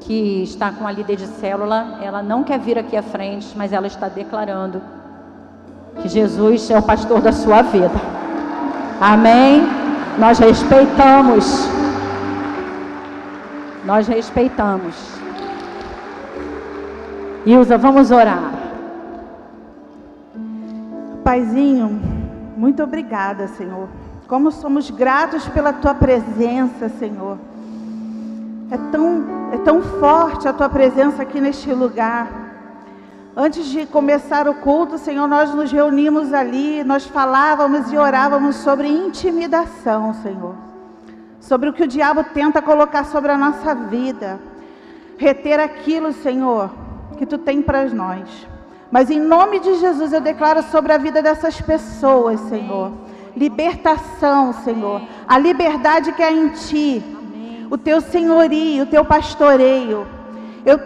que 0.00 0.42
está 0.42 0.72
com 0.72 0.86
a 0.86 0.92
líder 0.92 1.16
de 1.16 1.26
célula, 1.26 1.98
ela 2.02 2.22
não 2.22 2.42
quer 2.42 2.58
vir 2.58 2.78
aqui 2.78 2.96
à 2.96 3.02
frente, 3.02 3.52
mas 3.56 3.72
ela 3.72 3.86
está 3.86 4.08
declarando 4.08 4.80
que 6.00 6.08
Jesus 6.08 6.70
é 6.70 6.78
o 6.78 6.82
pastor 6.82 7.20
da 7.20 7.32
sua 7.32 7.62
vida. 7.62 8.00
Amém? 9.00 9.62
Nós 10.18 10.38
respeitamos. 10.38 11.68
Nós 13.84 14.06
respeitamos. 14.08 15.18
Ilza, 17.44 17.76
vamos 17.78 18.10
orar. 18.10 18.52
Paizinho, 21.24 22.00
muito 22.56 22.82
obrigada, 22.82 23.46
Senhor. 23.48 23.88
Como 24.28 24.52
somos 24.52 24.90
gratos 24.90 25.48
pela 25.48 25.72
tua 25.72 25.94
presença, 25.94 26.90
Senhor. 26.90 27.38
É 28.70 28.76
tão, 28.92 29.24
é 29.52 29.56
tão 29.56 29.80
forte 29.82 30.46
a 30.46 30.52
tua 30.52 30.68
presença 30.68 31.22
aqui 31.22 31.40
neste 31.40 31.72
lugar. 31.72 32.28
Antes 33.34 33.64
de 33.66 33.86
começar 33.86 34.46
o 34.46 34.52
culto, 34.56 34.98
Senhor, 34.98 35.26
nós 35.26 35.54
nos 35.54 35.72
reunimos 35.72 36.34
ali, 36.34 36.84
nós 36.84 37.06
falávamos 37.06 37.90
e 37.90 37.96
orávamos 37.96 38.56
sobre 38.56 38.86
intimidação, 38.86 40.12
Senhor. 40.22 40.54
Sobre 41.40 41.70
o 41.70 41.72
que 41.72 41.84
o 41.84 41.88
diabo 41.88 42.22
tenta 42.22 42.60
colocar 42.60 43.04
sobre 43.04 43.32
a 43.32 43.38
nossa 43.38 43.74
vida. 43.74 44.38
Reter 45.16 45.58
aquilo, 45.58 46.12
Senhor, 46.12 46.70
que 47.16 47.24
tu 47.24 47.38
tem 47.38 47.62
para 47.62 47.82
nós. 47.86 48.28
Mas 48.90 49.08
em 49.08 49.20
nome 49.20 49.58
de 49.58 49.76
Jesus 49.76 50.12
eu 50.12 50.20
declaro 50.20 50.62
sobre 50.64 50.92
a 50.92 50.98
vida 50.98 51.22
dessas 51.22 51.58
pessoas, 51.62 52.38
Senhor. 52.40 52.92
Libertação, 53.38 54.52
Senhor. 54.64 55.00
A 55.26 55.38
liberdade 55.38 56.12
que 56.12 56.22
há 56.22 56.32
em 56.32 56.48
ti. 56.48 57.02
O 57.70 57.78
teu 57.78 58.00
senhorio, 58.00 58.82
o 58.82 58.86
teu 58.86 59.04
pastoreio. 59.04 60.06
Eu 60.66 60.80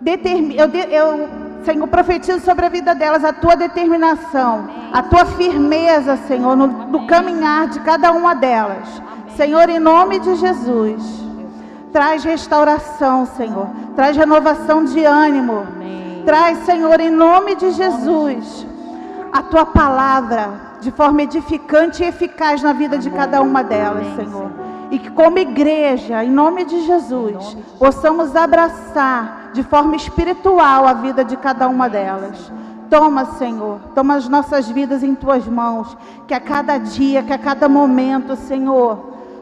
determino, 0.00 0.54
eu, 0.60 0.68
eu, 0.68 1.28
Senhor, 1.64 1.88
profetizo 1.88 2.40
sobre 2.40 2.66
a 2.66 2.68
vida 2.68 2.94
delas 2.94 3.24
a 3.24 3.32
tua 3.32 3.56
determinação, 3.56 4.68
a 4.92 5.02
tua 5.02 5.24
firmeza, 5.24 6.16
Senhor, 6.28 6.54
no, 6.54 6.68
no 6.68 7.06
caminhar 7.06 7.66
de 7.68 7.80
cada 7.80 8.12
uma 8.12 8.34
delas. 8.34 9.02
Senhor, 9.36 9.68
em 9.68 9.80
nome 9.80 10.20
de 10.20 10.36
Jesus. 10.36 11.02
Traz 11.92 12.22
restauração, 12.22 13.26
Senhor. 13.26 13.68
Traz 13.96 14.16
renovação 14.16 14.84
de 14.84 15.04
ânimo. 15.04 15.66
Amém. 15.74 16.22
Traz, 16.24 16.58
Senhor, 16.58 17.00
em 17.00 17.10
nome 17.10 17.56
de 17.56 17.70
Jesus, 17.72 18.66
a 19.32 19.42
tua 19.42 19.66
palavra 19.66 20.65
de 20.80 20.90
forma 20.90 21.22
edificante 21.22 22.02
e 22.02 22.06
eficaz 22.06 22.62
na 22.62 22.72
vida 22.72 22.98
de 22.98 23.10
cada 23.10 23.42
uma 23.42 23.62
delas, 23.62 24.06
Senhor. 24.14 24.50
E 24.90 24.98
que, 24.98 25.10
como 25.10 25.38
igreja, 25.38 26.22
em 26.22 26.30
nome 26.30 26.64
de 26.64 26.86
Jesus, 26.86 27.56
possamos 27.78 28.36
abraçar 28.36 29.50
de 29.52 29.62
forma 29.62 29.96
espiritual 29.96 30.86
a 30.86 30.92
vida 30.92 31.24
de 31.24 31.36
cada 31.36 31.68
uma 31.68 31.88
delas. 31.88 32.52
Toma, 32.88 33.24
Senhor, 33.24 33.80
toma 33.94 34.14
as 34.14 34.28
nossas 34.28 34.68
vidas 34.68 35.02
em 35.02 35.14
tuas 35.14 35.46
mãos, 35.46 35.96
que 36.28 36.34
a 36.34 36.40
cada 36.40 36.78
dia, 36.78 37.22
que 37.22 37.32
a 37.32 37.38
cada 37.38 37.68
momento, 37.68 38.36
Senhor, 38.36 38.98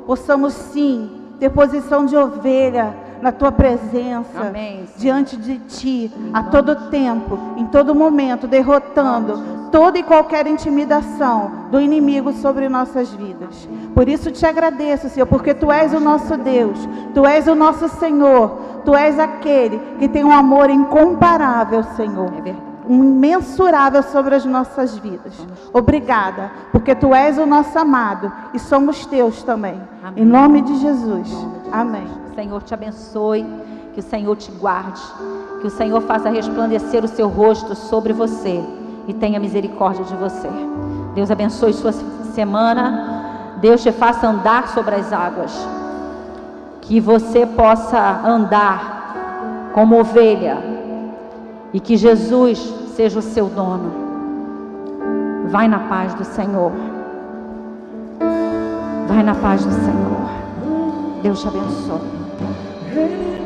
possamos 0.06 0.54
sim 0.54 1.10
ter 1.38 1.50
posição 1.50 2.06
de 2.06 2.16
ovelha 2.16 3.03
na 3.24 3.32
tua 3.32 3.50
presença, 3.50 4.38
Amém, 4.48 4.84
diante 4.98 5.34
de 5.34 5.56
ti, 5.60 6.12
a 6.30 6.42
todo 6.42 6.90
tempo, 6.90 7.38
em 7.56 7.64
todo 7.64 7.94
momento, 7.94 8.46
derrotando 8.46 9.42
toda 9.72 9.98
e 9.98 10.02
qualquer 10.02 10.46
intimidação 10.46 11.50
do 11.70 11.80
inimigo 11.80 12.34
sobre 12.34 12.68
nossas 12.68 13.08
vidas. 13.14 13.66
Por 13.94 14.10
isso 14.10 14.30
te 14.30 14.44
agradeço, 14.44 15.08
Senhor, 15.08 15.24
porque 15.24 15.54
tu 15.54 15.72
és 15.72 15.94
o 15.94 16.00
nosso 16.00 16.36
Deus, 16.36 16.78
tu 17.14 17.24
és 17.24 17.46
o 17.46 17.54
nosso 17.54 17.88
Senhor, 17.88 18.58
tu 18.84 18.94
és 18.94 19.18
aquele 19.18 19.80
que 19.98 20.06
tem 20.06 20.22
um 20.22 20.30
amor 20.30 20.68
incomparável, 20.68 21.82
Senhor 21.96 22.28
É 22.28 22.42
verdade. 22.42 22.62
imensurável 22.90 24.02
sobre 24.02 24.34
as 24.34 24.44
nossas 24.44 24.98
vidas. 24.98 25.32
Obrigada, 25.72 26.50
porque 26.70 26.94
tu 26.94 27.14
és 27.14 27.38
o 27.38 27.46
nosso 27.46 27.78
amado 27.78 28.30
e 28.52 28.58
somos 28.58 29.06
teus 29.06 29.42
também. 29.42 29.80
Amém. 30.02 30.22
Em 30.22 30.26
nome 30.26 30.60
de 30.60 30.76
Jesus. 30.76 31.34
Amém. 31.72 32.23
Senhor 32.34 32.62
te 32.62 32.74
abençoe, 32.74 33.46
que 33.92 34.00
o 34.00 34.02
Senhor 34.02 34.36
te 34.36 34.50
guarde, 34.52 35.00
que 35.60 35.66
o 35.66 35.70
Senhor 35.70 36.00
faça 36.02 36.28
resplandecer 36.28 37.04
o 37.04 37.08
seu 37.08 37.28
rosto 37.28 37.74
sobre 37.74 38.12
você 38.12 38.62
e 39.06 39.14
tenha 39.14 39.38
misericórdia 39.38 40.04
de 40.04 40.14
você. 40.16 40.48
Deus 41.14 41.30
abençoe 41.30 41.72
sua 41.72 41.92
semana. 41.92 43.56
Deus 43.60 43.82
te 43.82 43.92
faça 43.92 44.26
andar 44.26 44.68
sobre 44.68 44.94
as 44.96 45.12
águas. 45.12 45.52
Que 46.80 47.00
você 47.00 47.46
possa 47.46 48.20
andar 48.26 49.70
como 49.72 50.00
ovelha 50.00 50.58
e 51.72 51.80
que 51.80 51.96
Jesus 51.96 52.58
seja 52.94 53.18
o 53.18 53.22
seu 53.22 53.46
dono. 53.48 53.92
Vai 55.46 55.68
na 55.68 55.78
paz 55.80 56.14
do 56.14 56.24
Senhor. 56.24 56.72
Vai 59.08 59.22
na 59.22 59.34
paz 59.34 59.64
do 59.64 59.72
Senhor. 59.72 60.14
Deus 61.22 61.40
te 61.40 61.48
abençoe 61.48 62.13
rei. 62.94 63.43